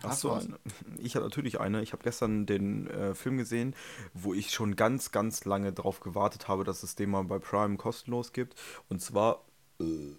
Hast 0.01 0.23
du 0.23 0.31
eine. 0.31 0.59
ich 0.97 1.15
habe 1.15 1.25
natürlich 1.25 1.59
eine. 1.59 1.81
Ich 1.81 1.93
habe 1.93 2.03
gestern 2.03 2.45
den 2.45 2.87
äh, 2.87 3.13
Film 3.13 3.37
gesehen, 3.37 3.75
wo 4.13 4.33
ich 4.33 4.51
schon 4.51 4.75
ganz, 4.75 5.11
ganz 5.11 5.45
lange 5.45 5.73
drauf 5.73 5.99
gewartet 5.99 6.47
habe, 6.47 6.63
dass 6.63 6.83
es 6.83 6.95
den 6.95 7.11
mal 7.11 7.23
bei 7.23 7.39
Prime 7.39 7.77
kostenlos 7.77 8.33
gibt. 8.33 8.55
Und 8.89 9.01
zwar. 9.01 9.45
Äh, 9.79 10.15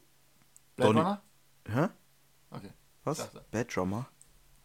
Blade 0.77 0.93
Donny- 0.93 1.01
Runner? 1.01 1.23
hä? 1.69 1.89
Okay. 2.51 2.71
Was? 3.05 3.31
Bad 3.51 3.75
Drummer? 3.75 4.09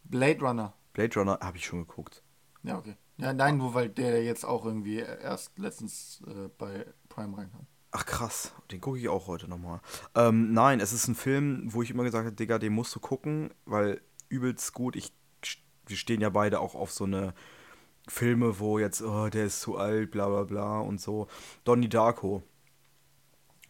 Blade 0.03 0.39
Runner. 0.39 0.73
Blade 0.93 1.19
Runner 1.19 1.39
habe 1.41 1.57
ich 1.57 1.65
schon 1.65 1.79
geguckt. 1.87 2.23
Ja, 2.63 2.77
okay. 2.77 2.95
Ja, 3.17 3.33
nein, 3.33 3.57
nur 3.57 3.73
weil 3.73 3.89
der 3.89 4.23
jetzt 4.23 4.45
auch 4.45 4.65
irgendwie 4.65 4.97
erst 4.97 5.57
letztens 5.59 6.21
äh, 6.25 6.49
bei 6.57 6.85
Prime 7.09 7.37
reinkam. 7.37 7.67
Ach 7.91 8.05
krass, 8.05 8.53
den 8.71 8.81
gucke 8.81 8.99
ich 8.99 9.09
auch 9.09 9.27
heute 9.27 9.49
nochmal. 9.49 9.81
Ähm, 10.15 10.53
nein, 10.53 10.79
es 10.79 10.93
ist 10.93 11.07
ein 11.07 11.15
Film, 11.15 11.63
wo 11.73 11.81
ich 11.81 11.89
immer 11.89 12.03
gesagt 12.03 12.25
habe, 12.25 12.35
Digga, 12.35 12.59
den 12.59 12.73
musst 12.73 12.95
du 12.95 12.99
gucken, 12.99 13.53
weil 13.65 14.01
übelst 14.29 14.73
gut. 14.73 14.95
Ich, 14.95 15.11
wir 15.85 15.97
stehen 15.97 16.21
ja 16.21 16.29
beide 16.29 16.59
auch 16.59 16.75
auf 16.75 16.91
so 16.91 17.03
eine 17.03 17.33
Filme, 18.07 18.59
wo 18.59 18.79
jetzt, 18.79 19.01
oh, 19.01 19.29
der 19.29 19.45
ist 19.45 19.61
zu 19.61 19.77
alt, 19.77 20.11
bla 20.11 20.27
bla 20.27 20.43
bla 20.43 20.79
und 20.79 21.01
so. 21.01 21.27
Donnie 21.63 21.89
Darko. 21.89 22.43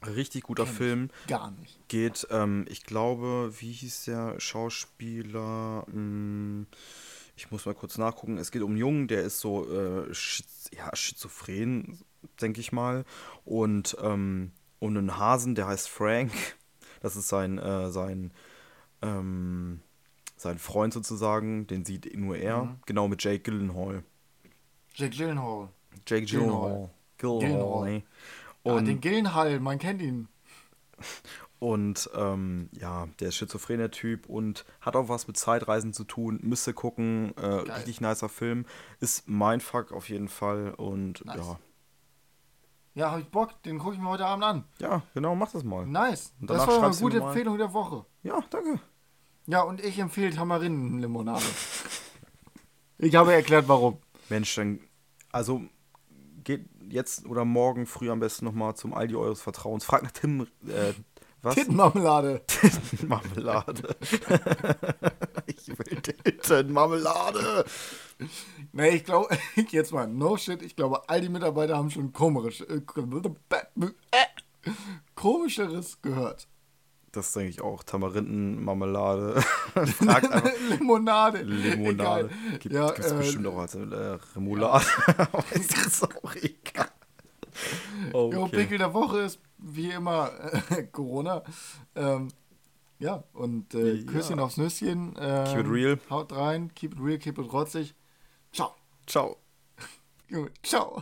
Richtig 0.05 0.43
guter 0.43 0.63
Kenn 0.63 0.73
Film. 0.73 1.09
Gar 1.27 1.51
nicht. 1.51 1.77
Geht, 1.89 2.27
ähm, 2.31 2.65
ich 2.69 2.83
glaube, 2.83 3.51
wie 3.59 3.71
hieß 3.71 4.05
der 4.05 4.39
Schauspieler? 4.39 5.85
Hm, 5.91 6.67
ich 7.35 7.51
muss 7.51 7.65
mal 7.65 7.75
kurz 7.75 7.97
nachgucken. 7.97 8.37
Es 8.37 8.51
geht 8.51 8.61
um 8.61 8.71
einen 8.71 8.79
Jungen, 8.79 9.07
der 9.07 9.23
ist 9.23 9.39
so 9.39 9.69
äh, 9.69 10.13
schiz 10.13 10.69
ja, 10.75 10.95
schizophren, 10.95 11.99
denke 12.41 12.61
ich 12.61 12.71
mal. 12.71 13.03
Und 13.43 13.97
ähm, 14.01 14.51
um 14.79 14.89
einen 14.89 15.17
Hasen, 15.17 15.55
der 15.55 15.67
heißt 15.67 15.89
Frank. 15.89 16.31
Das 17.01 17.15
ist 17.15 17.29
sein, 17.29 17.57
äh, 17.57 17.91
sein, 17.91 18.33
ähm, 19.01 19.81
sein 20.41 20.57
Freund 20.57 20.93
sozusagen. 20.93 21.67
Den 21.67 21.85
sieht 21.85 22.15
nur 22.17 22.37
er. 22.37 22.63
Mhm. 22.63 22.79
Genau 22.85 23.07
mit 23.07 23.23
Jake 23.23 23.39
Gyllenhaal. 23.39 24.03
Jake 24.93 25.15
Gyllenhaal. 25.15 25.69
Jake 26.07 26.25
Gyllenhaal. 26.25 26.89
Gyllenhaal. 27.17 27.39
Gyllenhaal. 27.49 27.89
nee. 27.89 28.03
Ah, 28.63 28.73
Und, 28.73 28.85
den 28.85 28.99
Gyllenhaal, 29.01 29.59
man 29.59 29.77
kennt 29.79 30.01
ihn. 30.01 30.27
Und 31.59 32.09
ähm, 32.15 32.69
ja, 32.71 33.07
der 33.19 33.29
ist 33.29 33.35
schizophrener 33.35 33.91
Typ 33.91 34.27
und 34.29 34.63
hat 34.79 34.95
auch 34.95 35.09
was 35.09 35.27
mit 35.27 35.35
Zeitreisen 35.35 35.91
zu 35.91 36.05
tun. 36.05 36.39
Müsste 36.41 36.73
gucken. 36.73 37.33
Äh, 37.35 37.45
richtig 37.45 37.99
nicer 37.99 38.29
Film. 38.29 38.65
Ist 39.01 39.27
mein 39.27 39.59
Fuck 39.59 39.91
auf 39.91 40.07
jeden 40.07 40.29
Fall. 40.29 40.73
Und 40.77 41.25
Nice. 41.25 41.37
ja. 41.37 41.59
Ja, 42.95 43.11
hab 43.11 43.19
ich 43.19 43.27
Bock, 43.27 43.61
den 43.63 43.77
gucke 43.77 43.95
ich 43.95 44.01
mir 44.01 44.09
heute 44.09 44.25
Abend 44.25 44.43
an. 44.45 44.63
Ja, 44.79 45.03
genau, 45.13 45.35
mach 45.35 45.51
das 45.51 45.63
mal. 45.65 45.85
Nice. 45.85 46.33
Das 46.39 46.65
war 46.65 46.81
eine 46.83 46.95
gute 46.95 47.17
Empfehlung 47.17 47.57
der 47.57 47.73
Woche. 47.73 48.05
Ja, 48.23 48.41
danke. 48.49 48.79
Ja, 49.49 49.63
und 49.63 49.83
ich 49.83 49.97
empfehle 49.97 50.29
Tamarindenlimonade. 50.29 51.43
ich 52.99 53.15
habe 53.15 53.33
erklärt, 53.33 53.67
warum. 53.67 53.97
Mensch, 54.29 54.53
dann. 54.53 54.79
Also 55.31 55.63
geht 56.43 56.69
jetzt 56.87 57.25
oder 57.25 57.45
morgen 57.45 57.87
früh 57.87 58.11
am 58.11 58.19
besten 58.19 58.45
nochmal 58.45 58.75
zum 58.75 58.93
Aldi 58.93 59.15
eures 59.15 59.41
Vertrauens. 59.41 59.85
Frag 59.85 60.03
nach 60.03 60.11
Tim. 60.11 60.41
Äh, 60.67 60.93
was? 61.41 61.55
Tittenmarmelade. 61.55 62.43
Marmelade. 63.07 63.95
ich 65.47 65.67
will 65.67 66.01
Tintenmarmelade. 66.01 67.65
Nee, 68.71 68.89
ich 68.89 69.03
glaube, 69.03 69.35
jetzt 69.71 69.91
mal, 69.91 70.05
no 70.07 70.37
shit, 70.37 70.61
ich 70.61 70.75
glaube, 70.75 71.09
all 71.09 71.21
die 71.21 71.29
Mitarbeiter 71.29 71.75
haben 71.75 71.89
schon 71.89 72.13
komisch, 72.13 72.61
äh, 72.61 72.81
komischeres 75.15 76.01
gehört. 76.03 76.47
Das 77.11 77.33
denke 77.33 77.49
ich 77.49 77.61
auch. 77.61 77.83
Tamarindenmarmelade. 77.83 79.41
Fragt 79.73 80.31
einfach. 80.31 80.51
Limonade. 80.69 81.41
Limonade. 81.41 82.29
Egal. 82.29 82.59
Gibt 82.59 82.75
ja, 82.75 82.89
es 82.91 83.11
äh, 83.11 83.15
bestimmt 83.15 83.47
auch 83.47 83.57
als 83.57 83.75
äh, 83.75 83.79
Remoulade. 84.35 84.85
Aber 85.17 85.43
ist 85.51 85.75
das 85.75 86.03
auch 86.03 86.35
egal. 86.35 86.89
Jo, 88.13 88.43
Okay. 88.43 88.57
Pickel 88.57 88.77
der 88.77 88.93
Woche 88.93 89.21
ist 89.21 89.39
wie 89.57 89.89
immer 89.91 90.31
äh, 90.69 90.83
Corona. 90.91 91.43
Ähm, 91.95 92.29
ja, 92.99 93.23
und 93.33 93.73
äh, 93.73 93.93
Ja. 93.95 94.11
Küsschen 94.11 94.39
aufs 94.39 94.57
Nüsschen. 94.57 95.15
Ähm, 95.19 95.45
Keep 95.45 95.59
it 95.59 95.71
real. 95.71 95.99
Haut 96.09 96.31
rein, 96.33 96.71
keep 96.75 96.93
it 96.93 96.99
real, 97.01 97.17
keep 97.17 97.37
it 97.37 97.51
rotzig. 97.51 97.95
Ciao. 98.53 98.75
Ciao. 99.07 99.37
Junge, 100.27 100.51
ciao. 100.63 101.01